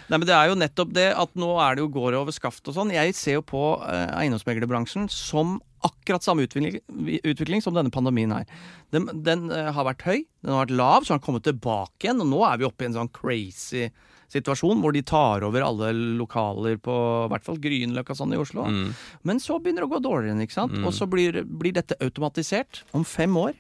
Nei, 0.10 0.18
men 0.22 0.28
Det 0.28 0.36
er 0.38 0.48
jo 0.54 0.56
nettopp 0.62 0.94
det 0.94 1.10
at 1.18 1.34
nå 1.34 1.50
er 1.60 1.76
det 1.76 1.82
jo 1.82 1.90
går 1.90 2.14
over 2.22 2.32
skaft 2.32 2.68
og 2.70 2.76
sånn. 2.78 2.94
Jeg 2.94 3.16
ser 3.16 3.40
jo 3.42 3.42
på 3.42 3.82
eh, 3.82 4.14
eiendomsmeglerbransjen 4.22 5.10
som 5.10 5.60
akkurat 5.88 6.26
samme 6.26 6.48
utvikling, 6.48 6.80
utvikling 7.24 7.62
som 7.64 7.76
denne 7.76 7.94
pandemien 7.94 8.32
her. 8.34 8.48
Den, 8.96 9.10
den 9.26 9.50
eh, 9.54 9.70
har 9.76 9.88
vært 9.88 10.06
høy, 10.08 10.24
den 10.44 10.56
har 10.56 10.66
vært 10.66 10.76
lav, 10.80 11.04
så 11.04 11.14
har 11.14 11.22
den 11.22 11.28
kommet 11.28 11.46
tilbake 11.48 12.08
igjen. 12.08 12.24
Og 12.24 12.32
nå 12.32 12.42
er 12.48 12.62
vi 12.62 12.68
oppe 12.68 12.86
i 12.86 12.90
en 12.92 12.98
sånn 12.98 13.14
crazy 13.14 13.90
situasjon 14.34 14.80
hvor 14.82 14.96
de 14.96 15.04
tar 15.06 15.44
over 15.46 15.62
alle 15.66 15.92
lokaler 16.18 16.80
på 16.82 16.94
i 17.26 17.30
hvert 17.34 17.46
fall 17.46 17.60
Grünerløkka 17.62 18.16
sånn 18.18 18.34
i 18.34 18.40
Oslo. 18.42 18.66
Mm. 18.66 18.88
Men 19.28 19.42
så 19.44 19.60
begynner 19.62 19.86
det 19.86 19.92
å 19.92 19.94
gå 19.94 20.02
dårligere 20.04 20.32
igjen, 20.32 20.48
ikke 20.48 20.58
sant. 20.58 20.80
Og 20.82 20.96
så 20.96 21.08
blir, 21.10 21.44
blir 21.46 21.76
dette 21.76 21.98
automatisert 22.02 22.84
om 22.98 23.06
fem 23.08 23.36
år. 23.40 23.54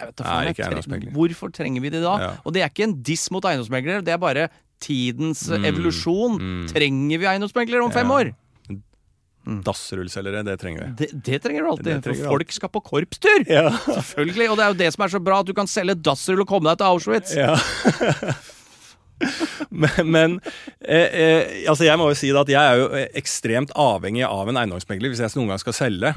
Jeg 0.00 0.10
vet 0.10 0.24
Nei. 0.90 1.12
Hvorfor 1.14 1.52
trenger 1.54 1.84
vi 1.84 1.92
det 1.94 2.02
da? 2.02 2.14
Ja. 2.18 2.30
Og 2.42 2.54
det 2.56 2.64
er 2.64 2.72
ikke 2.72 2.88
en 2.88 2.96
diss 3.06 3.28
mot 3.34 3.44
eiendomsmeglere, 3.46 4.02
det 4.06 4.14
er 4.16 4.22
bare 4.22 4.48
tidens 4.82 5.46
mm. 5.48 5.68
evolusjon. 5.70 6.40
Mm. 6.40 6.64
Trenger 6.72 7.22
vi 7.22 7.28
eiendomsmeglere 7.30 7.86
om 7.86 7.94
fem 7.94 8.10
Ja. 8.10 8.16
År? 9.44 9.60
Dassrullselgere, 9.66 10.44
det 10.46 10.56
trenger 10.62 10.84
vi. 10.84 10.90
Det, 11.02 11.10
det 11.26 11.42
trenger 11.44 11.66
du 11.66 11.70
alltid. 11.74 11.90
Det 11.90 12.00
trenger 12.08 12.24
for 12.24 12.34
folk 12.34 12.44
folk 12.44 12.52
skal 12.52 12.72
på 12.72 12.80
korpstur! 12.80 13.44
Ja. 13.48 13.70
Selvfølgelig. 13.84 14.50
Og 14.50 14.58
det 14.58 14.64
er 14.64 14.72
jo 14.72 14.80
det 14.82 14.90
som 14.94 15.04
er 15.04 15.14
så 15.14 15.20
bra, 15.22 15.40
at 15.40 15.48
du 15.48 15.54
kan 15.56 15.70
selge 15.70 15.96
dassrull 15.96 16.44
og 16.44 16.50
komme 16.50 16.70
deg 16.70 16.80
til 16.80 16.90
Auschwitz. 16.90 17.34
Ja. 17.38 17.56
men 19.70 20.10
men 20.10 20.40
eh, 20.80 21.06
eh, 21.06 21.42
altså 21.70 21.86
jeg 21.86 21.98
må 22.00 22.10
jo 22.10 22.18
si 22.18 22.32
det 22.34 22.40
at 22.40 22.50
jeg 22.50 22.60
er 22.60 22.80
jo 22.80 22.88
eh, 22.98 23.06
ekstremt 23.16 23.72
avhengig 23.78 24.24
av 24.26 24.50
en 24.50 24.58
eiendomsmegler 24.58 25.12
hvis 25.12 25.22
jeg 25.22 25.36
noen 25.38 25.54
gang 25.54 25.62
skal 25.62 25.76
selge. 25.76 26.14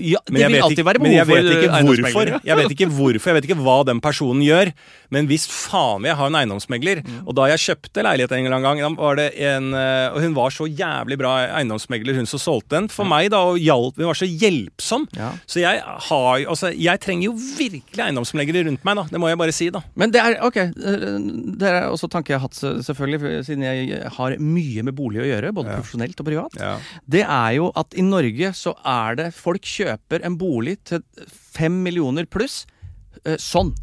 Ja, 0.00 0.20
det 0.26 0.36
vil 0.36 0.56
vet 0.56 0.64
alltid 0.66 0.86
være 0.86 1.02
behov 1.02 1.30
for 1.30 1.36
eiendomsmegler. 1.40 2.40
Jeg 2.48 2.60
vet 2.60 2.74
ikke 2.76 2.90
hvorfor, 2.90 3.30
jeg 3.30 3.38
vet 3.38 3.48
ikke 3.50 3.60
hva 3.60 3.76
den 3.88 4.00
personen 4.04 4.42
gjør. 4.44 4.72
Men 5.10 5.26
hvis 5.30 5.46
faen 5.50 6.04
vil 6.04 6.12
jeg 6.12 6.20
ha 6.20 6.30
en 6.30 6.40
eiendomsmegler 6.42 7.00
Mm. 7.00 7.22
Og 7.28 7.34
da 7.36 7.46
jeg 7.50 7.60
kjøpte 7.64 8.02
leilighet 8.04 8.32
en 8.36 8.62
gang, 8.62 8.80
var 8.98 9.16
det 9.18 9.28
en 9.40 9.72
eh, 9.76 10.12
Og 10.14 10.20
hun 10.24 10.34
var 10.36 10.52
så 10.54 10.66
jævlig 10.68 11.16
bra 11.20 11.32
eiendomsmegler, 11.58 12.16
hun 12.18 12.28
som 12.28 12.40
solgte 12.42 12.76
den. 12.76 12.88
For 12.92 13.08
meg, 13.08 13.30
da, 13.32 13.40
og 13.50 13.58
hjalp 13.60 13.98
Hun 13.98 14.08
var 14.10 14.18
så 14.18 14.28
hjelpsom. 14.28 15.06
Ja. 15.18 15.32
Så 15.50 15.62
jeg 15.62 15.82
har 15.82 16.44
Altså, 16.50 16.70
jeg 16.74 17.00
trenger 17.02 17.30
jo 17.30 17.34
virkelig 17.34 18.04
eiendomsmeglere 18.04 18.68
rundt 18.68 18.84
meg, 18.86 18.98
da. 19.00 19.06
Det 19.10 19.20
må 19.22 19.30
jeg 19.30 19.40
bare 19.40 19.54
si, 19.54 19.70
da. 19.72 19.82
Men 19.98 20.12
det 20.14 20.22
er 20.22 20.38
ok, 20.46 20.58
det 21.60 21.68
er 21.68 21.88
også 21.90 22.08
tanke 22.10 22.32
jeg 22.32 22.40
har 22.40 22.46
hatt, 22.48 22.58
selvfølgelig, 22.86 23.42
siden 23.46 23.64
jeg 23.66 24.10
har 24.16 24.36
mye 24.40 24.84
med 24.86 24.96
bolig 24.96 25.22
å 25.24 25.28
gjøre, 25.28 25.52
både 25.56 25.76
profesjonelt 25.78 26.22
og 26.22 26.28
privat. 26.28 26.58
Ja. 26.60 26.74
Det 27.10 27.24
er 27.26 27.50
jo 27.58 27.70
at 27.78 27.96
i 27.98 28.04
Norge 28.06 28.52
så 28.56 28.74
er 28.86 29.18
det 29.20 29.28
Folk 29.40 29.64
kjøper 29.66 29.89
en 30.22 30.36
bolig 30.40 30.78
til 30.84 31.02
fem 31.28 31.82
millioner 31.84 32.26
pluss. 32.30 32.66
eh, 33.24 33.36
Sånn. 33.36 33.74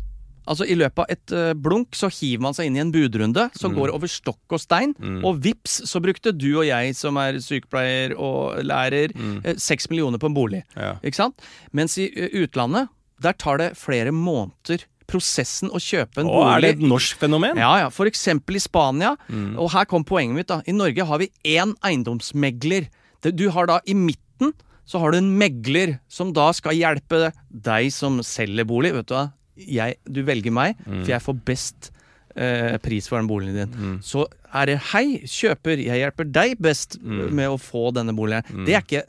Altså 0.47 0.63
I 0.63 0.77
løpet 0.79 1.01
av 1.03 1.09
et 1.11 1.31
eh, 1.35 1.53
blunk 1.59 1.95
så 1.97 2.07
hiver 2.07 2.41
man 2.45 2.55
seg 2.55 2.69
inn 2.69 2.77
i 2.77 2.79
en 2.79 2.91
budrunde 2.93 3.49
som 3.59 3.73
går 3.75 3.91
over 3.91 4.07
stokk 4.07 4.55
og 4.55 4.61
stein. 4.63 4.93
Og 5.27 5.41
vips 5.43 5.81
så 5.89 5.99
brukte 5.99 6.31
du 6.31 6.53
og 6.61 6.65
jeg 6.69 6.95
som 6.95 7.17
er 7.19 7.39
sykepleier 7.43 8.15
og 8.15 8.61
lærer, 8.63 9.11
seks 9.59 9.89
mm. 9.89 9.91
millioner 9.91 10.21
på 10.23 10.29
en 10.31 10.37
bolig. 10.37 10.61
Ja. 10.77 10.93
Ikke 11.03 11.19
sant? 11.19 11.43
Mens 11.75 11.97
i 11.99 12.07
eh, 12.15 12.31
utlandet, 12.45 12.87
der 13.19 13.35
tar 13.35 13.59
det 13.59 13.73
flere 13.75 14.13
måneder. 14.15 14.85
Prosessen 15.07 15.69
å 15.71 15.79
kjøpe 15.79 16.19
en 16.19 16.27
Og 16.27 16.45
er 16.51 16.63
det 16.63 16.69
et 16.75 16.81
norsk 16.83 17.19
fenomen? 17.19 17.55
ja, 17.59 17.73
ja. 17.79 17.91
For 17.91 18.09
eksempel 18.09 18.59
i 18.59 18.63
Spania. 18.63 19.13
Og 19.55 19.71
her 19.71 19.87
kom 19.87 20.03
poenget 20.07 20.35
mitt. 20.35 20.47
da 20.51 20.61
I 20.67 20.75
Norge 20.75 21.05
har 21.07 21.21
vi 21.21 21.29
én 21.43 21.75
eiendomsmegler. 21.83 22.89
Du 23.23 23.49
har 23.55 23.67
da 23.67 23.79
i 23.87 23.95
midten 23.95 24.51
så 24.87 25.01
har 25.03 25.11
du 25.11 25.17
en 25.19 25.33
megler 25.37 25.97
som 26.07 26.31
da 26.35 26.47
skal 26.55 26.77
hjelpe 26.77 27.27
deg 27.51 27.89
som 27.91 28.21
selger 28.23 28.67
bolig. 28.69 28.93
Vet 28.95 29.09
du 29.11 29.15
hva? 29.17 29.25
Jeg, 29.57 29.97
du 30.07 30.21
velger 30.23 30.53
meg, 30.53 30.77
for 30.85 31.09
jeg 31.11 31.23
får 31.25 31.37
best 31.49 31.89
eh, 32.37 32.77
pris 32.83 33.09
for 33.09 33.19
den 33.19 33.27
boligen 33.29 33.57
din. 33.73 33.99
Så 34.05 34.23
er 34.53 34.69
det 34.71 34.77
hei, 34.93 35.19
kjøper, 35.27 35.81
jeg 35.81 36.03
hjelper 36.03 36.29
deg 36.31 36.55
best 36.63 36.99
med 37.01 37.49
å 37.49 37.57
få 37.59 37.89
denne 37.97 38.15
boligen. 38.15 38.47
Det 38.67 38.75
er 38.79 38.83
ikke 38.85 39.05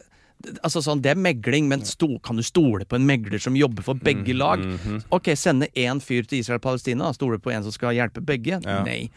Altså 0.63 0.79
sånn, 0.79 1.01
Det 1.03 1.11
er 1.11 1.17
megling, 1.19 1.67
men 1.67 1.81
sto, 1.83 2.13
kan 2.23 2.39
du 2.39 2.45
stole 2.47 2.85
på 2.87 2.95
en 2.95 3.03
megler 3.09 3.41
som 3.43 3.57
jobber 3.59 3.83
for 3.83 3.99
begge 3.99 4.37
lag? 4.39 4.63
Ok, 5.11 5.33
sende 5.35 5.67
én 5.75 5.99
fyr 5.99 6.23
til 6.31 6.39
Israel-Palestina, 6.39 7.09
stole 7.17 7.41
på 7.43 7.51
en 7.51 7.65
som 7.67 7.75
skal 7.75 7.97
hjelpe 7.97 8.23
begge? 8.23 8.61
Ja. 8.63 8.85
Nei. 8.87 9.09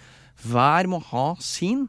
Hver 0.42 0.90
må 0.90 0.98
ha 1.12 1.36
sin. 1.38 1.84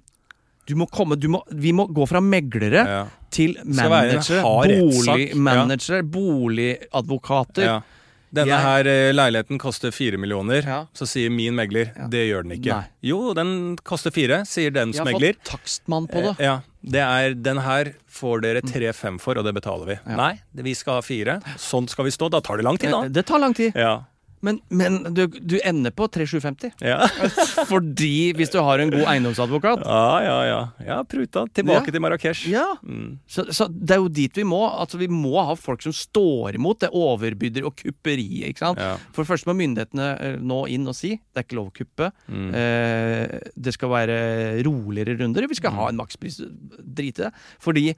Du 0.67 0.75
må 0.79 0.87
komme, 0.91 1.17
du 1.19 1.29
må, 1.29 1.43
vi 1.51 1.73
må 1.73 1.89
gå 1.91 2.07
fra 2.09 2.21
meglere 2.21 2.85
Ja. 2.87 3.07
til 3.31 3.57
hard 3.57 4.69
rettssak. 4.71 6.05
boligadvokater. 6.13 7.65
Ja. 7.65 7.81
Denne 8.33 8.49
Jeg- 8.49 8.63
her 8.65 8.87
eh, 8.89 9.13
leiligheten 9.13 9.59
koster 9.61 9.91
fire 9.93 10.17
millioner. 10.17 10.63
Ja. 10.65 10.87
Så 10.95 11.05
sier 11.07 11.29
min 11.31 11.53
megler 11.55 11.91
det 12.09 12.31
gjør 12.31 12.43
den 12.45 12.53
ikke. 12.59 12.73
Nei. 12.73 12.85
Jo, 13.03 13.35
den 13.35 13.77
koster 13.85 14.11
fire, 14.11 14.45
sier 14.47 14.71
dens 14.71 14.97
Vi 14.97 14.99
Jeg 14.99 15.05
har 15.05 15.13
megler. 15.21 15.35
fått 15.35 15.51
takstmann 15.61 16.07
på 16.09 16.23
det. 16.23 16.41
Eh, 16.41 16.45
Ja, 16.47 16.61
det 16.83 17.01
er 17.01 17.35
Den 17.35 17.59
her 17.59 17.93
får 18.09 18.41
dere 18.41 18.63
tre-fem 18.63 19.19
for, 19.21 19.37
og 19.37 19.45
det 19.45 19.53
betaler 19.55 19.85
vi. 19.87 19.99
Ja. 20.07 20.17
Nei, 20.17 20.41
vi 20.55 20.73
skal 20.75 20.95
ha 20.95 21.01
fire. 21.03 21.43
Sånn 21.59 21.87
skal 21.89 22.05
vi 22.07 22.11
stå. 22.11 22.31
Da 22.31 22.41
tar 22.41 22.57
det 22.57 22.65
lang 22.65 22.79
tid, 22.79 22.91
da. 22.91 23.03
Eh, 23.03 23.09
Det 23.09 23.27
tar 23.27 23.39
lang 23.39 23.53
tid. 23.53 23.73
Ja. 23.77 24.05
Men, 24.43 24.59
men 24.75 24.97
du, 25.15 25.21
du 25.31 25.55
ender 25.63 25.93
på 25.95 26.09
3750. 26.11 26.73
Ja, 26.83 26.97
Fordi 27.71 28.33
hvis 28.35 28.51
du 28.51 28.59
har 28.65 28.81
en 28.83 28.91
god 28.91 29.05
eiendomsadvokat 29.13 29.85
ja, 29.87 30.07
ja. 30.27 30.37
ja. 30.49 30.61
ja 30.89 30.97
pruta. 31.07 31.45
Tilbake 31.55 31.87
Ja. 31.89 31.95
til 31.95 32.03
Marrakech. 32.03 32.43
Ja, 32.51 32.65
Mm. 32.83 33.19
så, 33.31 33.45
så 33.55 33.69
det 33.71 33.95
er 33.95 34.01
jo 34.03 34.09
dit 34.11 34.35
vi 34.37 34.43
må. 34.49 34.59
Altså 34.67 34.99
Vi 34.99 35.07
må 35.13 35.37
ha 35.47 35.55
folk 35.59 35.83
som 35.87 35.95
står 35.95 36.57
imot 36.59 36.81
det 36.83 36.91
overbydder 36.91 37.65
og 37.69 37.77
kupperiet. 37.79 38.49
ikke 38.51 38.65
sant? 38.65 38.83
Ja. 38.83 38.97
For 39.15 39.25
først 39.29 39.47
må 39.47 39.55
myndighetene 39.59 40.09
eh, 40.19 40.37
nå 40.43 40.65
inn 40.75 40.89
og 40.91 40.97
si 40.99 41.15
det 41.15 41.39
er 41.45 41.47
ikke 41.47 41.61
lov 41.61 41.71
å 41.71 41.77
kuppe. 41.79 42.11
Mm. 42.27 42.49
Eh, 42.59 43.37
det 43.57 43.77
skal 43.79 43.93
være 43.95 44.17
roligere 44.67 45.19
runder. 45.23 45.47
Vi 45.49 45.59
skal 45.61 45.77
ha 45.79 45.89
en 45.93 46.01
makspris. 46.03 46.41
Drit 46.83 47.21
i 47.23 47.29
det. 47.29 47.33
Fordi 47.63 47.93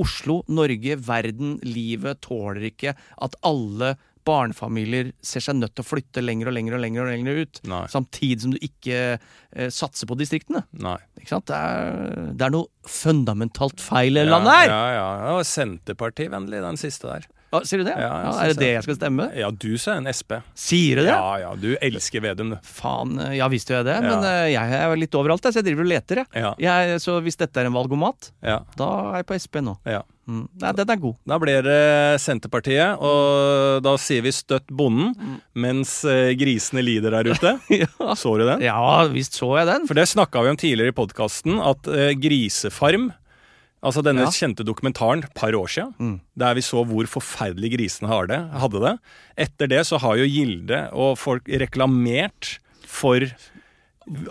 Oslo, 0.00 0.38
Norge, 0.48 0.94
verden, 1.02 1.56
livet 1.66 2.20
tåler 2.24 2.68
ikke 2.70 2.94
at 2.94 3.34
alle 3.44 3.96
barnefamilier 4.26 5.12
ser 5.24 5.42
seg 5.44 5.56
nødt 5.58 5.74
til 5.76 5.84
å 5.84 5.88
flytte 5.88 6.22
lenger 6.24 6.50
og 6.50 6.56
lenger 6.56 6.76
og 6.76 6.82
lenger, 6.84 7.02
og 7.06 7.12
lenger 7.14 7.40
ut. 7.44 7.60
Nei. 7.70 7.82
Samtidig 7.92 8.44
som 8.44 8.54
du 8.54 8.58
ikke 8.60 9.00
eh, 9.16 9.70
satser 9.74 10.10
på 10.10 10.18
distriktene. 10.20 10.64
Nei. 10.82 10.96
Ikke 11.20 11.34
sant? 11.36 11.48
Det 11.50 11.56
er, 11.56 12.30
det 12.36 12.46
er 12.48 12.54
noe 12.54 12.90
fundamentalt 12.90 13.82
feil 13.84 14.20
i 14.20 14.24
Ja, 14.24 14.30
landet 14.36 14.56
her! 14.58 14.72
Ja, 14.72 14.82
ja. 14.96 15.06
Det 15.24 15.36
var 15.40 15.48
Senterpartivennlig, 15.50 16.62
den 16.66 16.80
siste 16.80 17.10
der. 17.14 17.28
Ah, 17.50 17.64
sier 17.66 17.82
du 17.82 17.88
det? 17.88 17.96
Ja, 17.98 18.10
Ja, 18.22 18.34
er 18.44 18.52
det 18.52 18.60
det 18.60 18.68
jeg 18.76 18.84
skal 18.86 18.96
stemme? 19.00 19.26
Ja, 19.34 19.48
du 19.50 19.72
sa 19.80 19.96
en 19.98 20.06
Sp. 20.14 20.38
Sier 20.54 21.00
du 21.00 21.02
det? 21.02 21.10
Ja, 21.10 21.38
ja. 21.42 21.50
Du 21.58 21.72
elsker 21.82 22.22
Vedum, 22.22 22.54
du. 22.54 22.58
Faen, 22.62 23.16
eh, 23.18 23.34
ja 23.40 23.48
visst 23.50 23.70
gjør 23.70 23.82
jeg 23.82 23.88
det, 23.90 23.96
men 24.06 24.22
uh, 24.22 24.46
jeg 24.46 24.78
er 24.78 24.94
litt 25.00 25.18
overalt, 25.18 25.42
så 25.42 25.58
jeg 25.58 25.66
driver 25.66 25.86
og 25.86 25.90
leter, 25.90 26.22
jeg. 26.22 26.30
Ja. 26.44 26.54
jeg. 26.62 27.00
Så 27.02 27.18
hvis 27.24 27.38
dette 27.40 27.58
er 27.58 27.66
en 27.66 27.74
valgomat, 27.74 28.30
ja. 28.46 28.60
da 28.78 28.88
er 29.10 29.22
jeg 29.24 29.30
på 29.32 29.42
Sp 29.42 29.62
nå. 29.66 29.76
ja. 29.88 30.04
Mm. 30.30 30.44
Nei, 30.62 30.70
den 30.78 30.90
er 30.92 30.98
god. 31.02 31.14
Da 31.26 31.36
blir 31.42 31.64
det 31.66 32.20
Senterpartiet, 32.22 33.00
og 33.02 33.80
da 33.82 33.96
sier 33.98 34.22
vi 34.22 34.30
'støtt 34.30 34.68
bonden', 34.70 35.40
mens 35.58 36.04
eh, 36.06 36.36
grisene 36.38 36.84
lider 36.86 37.16
der 37.16 37.32
ute. 37.32 37.56
ja. 37.82 37.88
Så 38.14 38.36
du 38.38 38.44
den? 38.46 38.62
ja, 38.62 39.08
visst 39.10 39.34
så 39.40 39.56
jeg 39.58 39.66
den. 39.66 39.88
For 39.90 39.98
det 39.98 40.06
snakka 40.06 40.44
vi 40.46 40.52
om 40.54 40.60
tidligere 40.60 40.94
i 40.94 40.98
podkasten, 41.00 41.58
at 41.58 41.82
Grisefarm 42.22 43.10
Altså 43.82 44.02
denne 44.04 44.26
Ja. 44.26 44.30
kjente 44.30 44.62
dokumentaren 44.62 45.22
par 45.34 45.52
år 45.56 45.66
siden, 45.68 45.94
Mm. 45.98 46.20
der 46.36 46.54
vi 46.54 46.60
så 46.60 46.84
hvor 46.84 47.06
forferdelig 47.08 47.72
grisene 47.78 48.08
har 48.08 48.26
det, 48.26 48.40
hadde 48.52 48.80
det. 48.80 48.98
Etter 49.38 49.66
det 49.68 49.86
så 49.86 49.98
har 49.98 50.16
jo 50.16 50.24
Gilde 50.28 50.90
og 50.92 51.16
folk 51.16 51.44
reklamert 51.48 52.58
for 52.84 53.20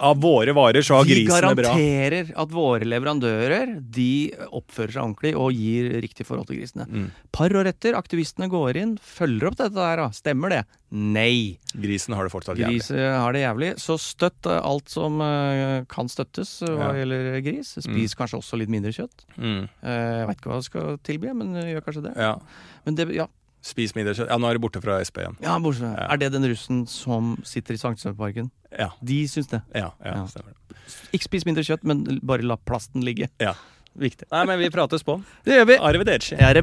Av 0.03 0.17
våre 0.19 0.51
varer 0.51 0.83
så 0.83 0.97
har 0.97 1.05
Vi 1.07 1.13
grisene 1.23 1.53
bra. 1.55 1.69
garanterer 1.71 2.33
at 2.35 2.49
våre 2.51 2.83
leverandører 2.83 3.77
de 3.95 4.33
oppfører 4.51 4.91
seg 4.91 5.03
ordentlig 5.05 5.31
og 5.39 5.53
gir 5.55 6.01
riktig 6.03 6.25
forhold 6.27 6.49
til 6.49 6.59
grisene. 6.59 6.87
Mm. 6.89 7.05
Par 7.31 7.53
år 7.55 7.69
etter, 7.71 7.95
aktivistene 7.95 8.49
går 8.51 8.75
inn, 8.81 8.97
følger 8.99 9.47
opp 9.47 9.55
dette 9.61 9.77
der, 9.77 10.01
da. 10.03 10.09
Stemmer 10.11 10.49
det? 10.51 10.61
Nei. 10.91 11.59
Grisen 11.79 12.15
har 12.17 12.27
det 12.27 12.33
fortsatt 12.33 12.59
jævlig. 12.59 12.81
Gris 12.81 12.91
eh, 12.91 13.15
har 13.21 13.31
det 13.37 13.45
jævlig. 13.45 13.71
Så 13.79 13.95
støtt 14.01 14.45
eh, 14.51 14.59
alt 14.59 14.89
som 14.91 15.21
uh, 15.23 15.85
kan 15.87 16.09
støttes 16.11 16.57
eh, 16.65 16.75
hva 16.75 16.91
Ja. 16.91 16.99
gjelder 17.03 17.41
gris. 17.45 17.75
Spis 17.79 18.15
kanskje 18.19 18.41
også 18.41 18.59
litt 18.59 18.69
mindre 18.73 18.91
kjøtt. 18.91 19.23
Mm. 19.37 19.67
Uh, 19.79 19.97
jeg 20.19 20.27
veit 20.27 20.41
ikke 20.41 20.51
hva 20.51 20.59
jeg 20.59 20.69
skal 20.71 20.97
tilby, 21.07 21.31
men 21.39 21.55
gjør 21.55 21.85
kanskje 21.87 22.07
det. 22.09 22.15
Ja. 22.19 22.35
Men 22.83 22.99
det, 22.99 23.07
ja. 23.15 23.27
Spis 23.61 23.91
mindre 23.95 24.13
kjøtt. 24.15 24.29
Ja, 24.31 24.37
nå 24.39 24.47
er 24.49 24.55
du 24.55 24.63
borte 24.63 24.79
fra 24.81 24.99
Sp 25.03 25.19
igjen. 25.19 25.35
ja, 25.43 25.57
borte 25.59 25.79
fra 25.81 25.89
Ja. 25.97 26.07
Er 26.13 26.17
det 26.17 26.31
den 26.31 26.43
russen 26.47 26.85
som 26.87 27.35
sitter 27.43 27.73
i 27.73 27.77
Sankthansparken? 27.77 28.51
Ja. 28.71 28.91
De 29.03 29.23
syns 29.27 29.47
det. 29.49 29.61
Ja, 29.75 29.91
ja, 30.03 30.15
Ja. 30.15 30.25
stemmer 30.27 30.53
det. 30.53 30.77
Ikke 31.13 31.23
spis 31.27 31.45
mindre 31.45 31.63
kjøtt, 31.63 31.83
men 31.83 32.19
bare 32.23 32.41
la 32.41 32.55
plasten 32.55 33.03
ligge. 33.03 33.29
Ja. 33.39 33.53
Viktig. 33.97 34.25
Nei, 34.31 34.45
men 34.45 34.59
vi 34.59 34.69
prates 34.69 35.03
på. 35.03 35.21
Det 35.43 35.53
gjør 35.57 35.67
vi. 35.67 35.75
Arrivederci. 35.77 36.37
Er. 36.39 36.61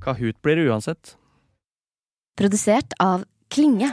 Kahoot 0.00 0.36
blir 0.42 0.56
det 0.56 0.68
uansett. 0.68 1.14
Produsert 2.38 2.92
av 3.00 3.24
Klinge. 3.50 3.90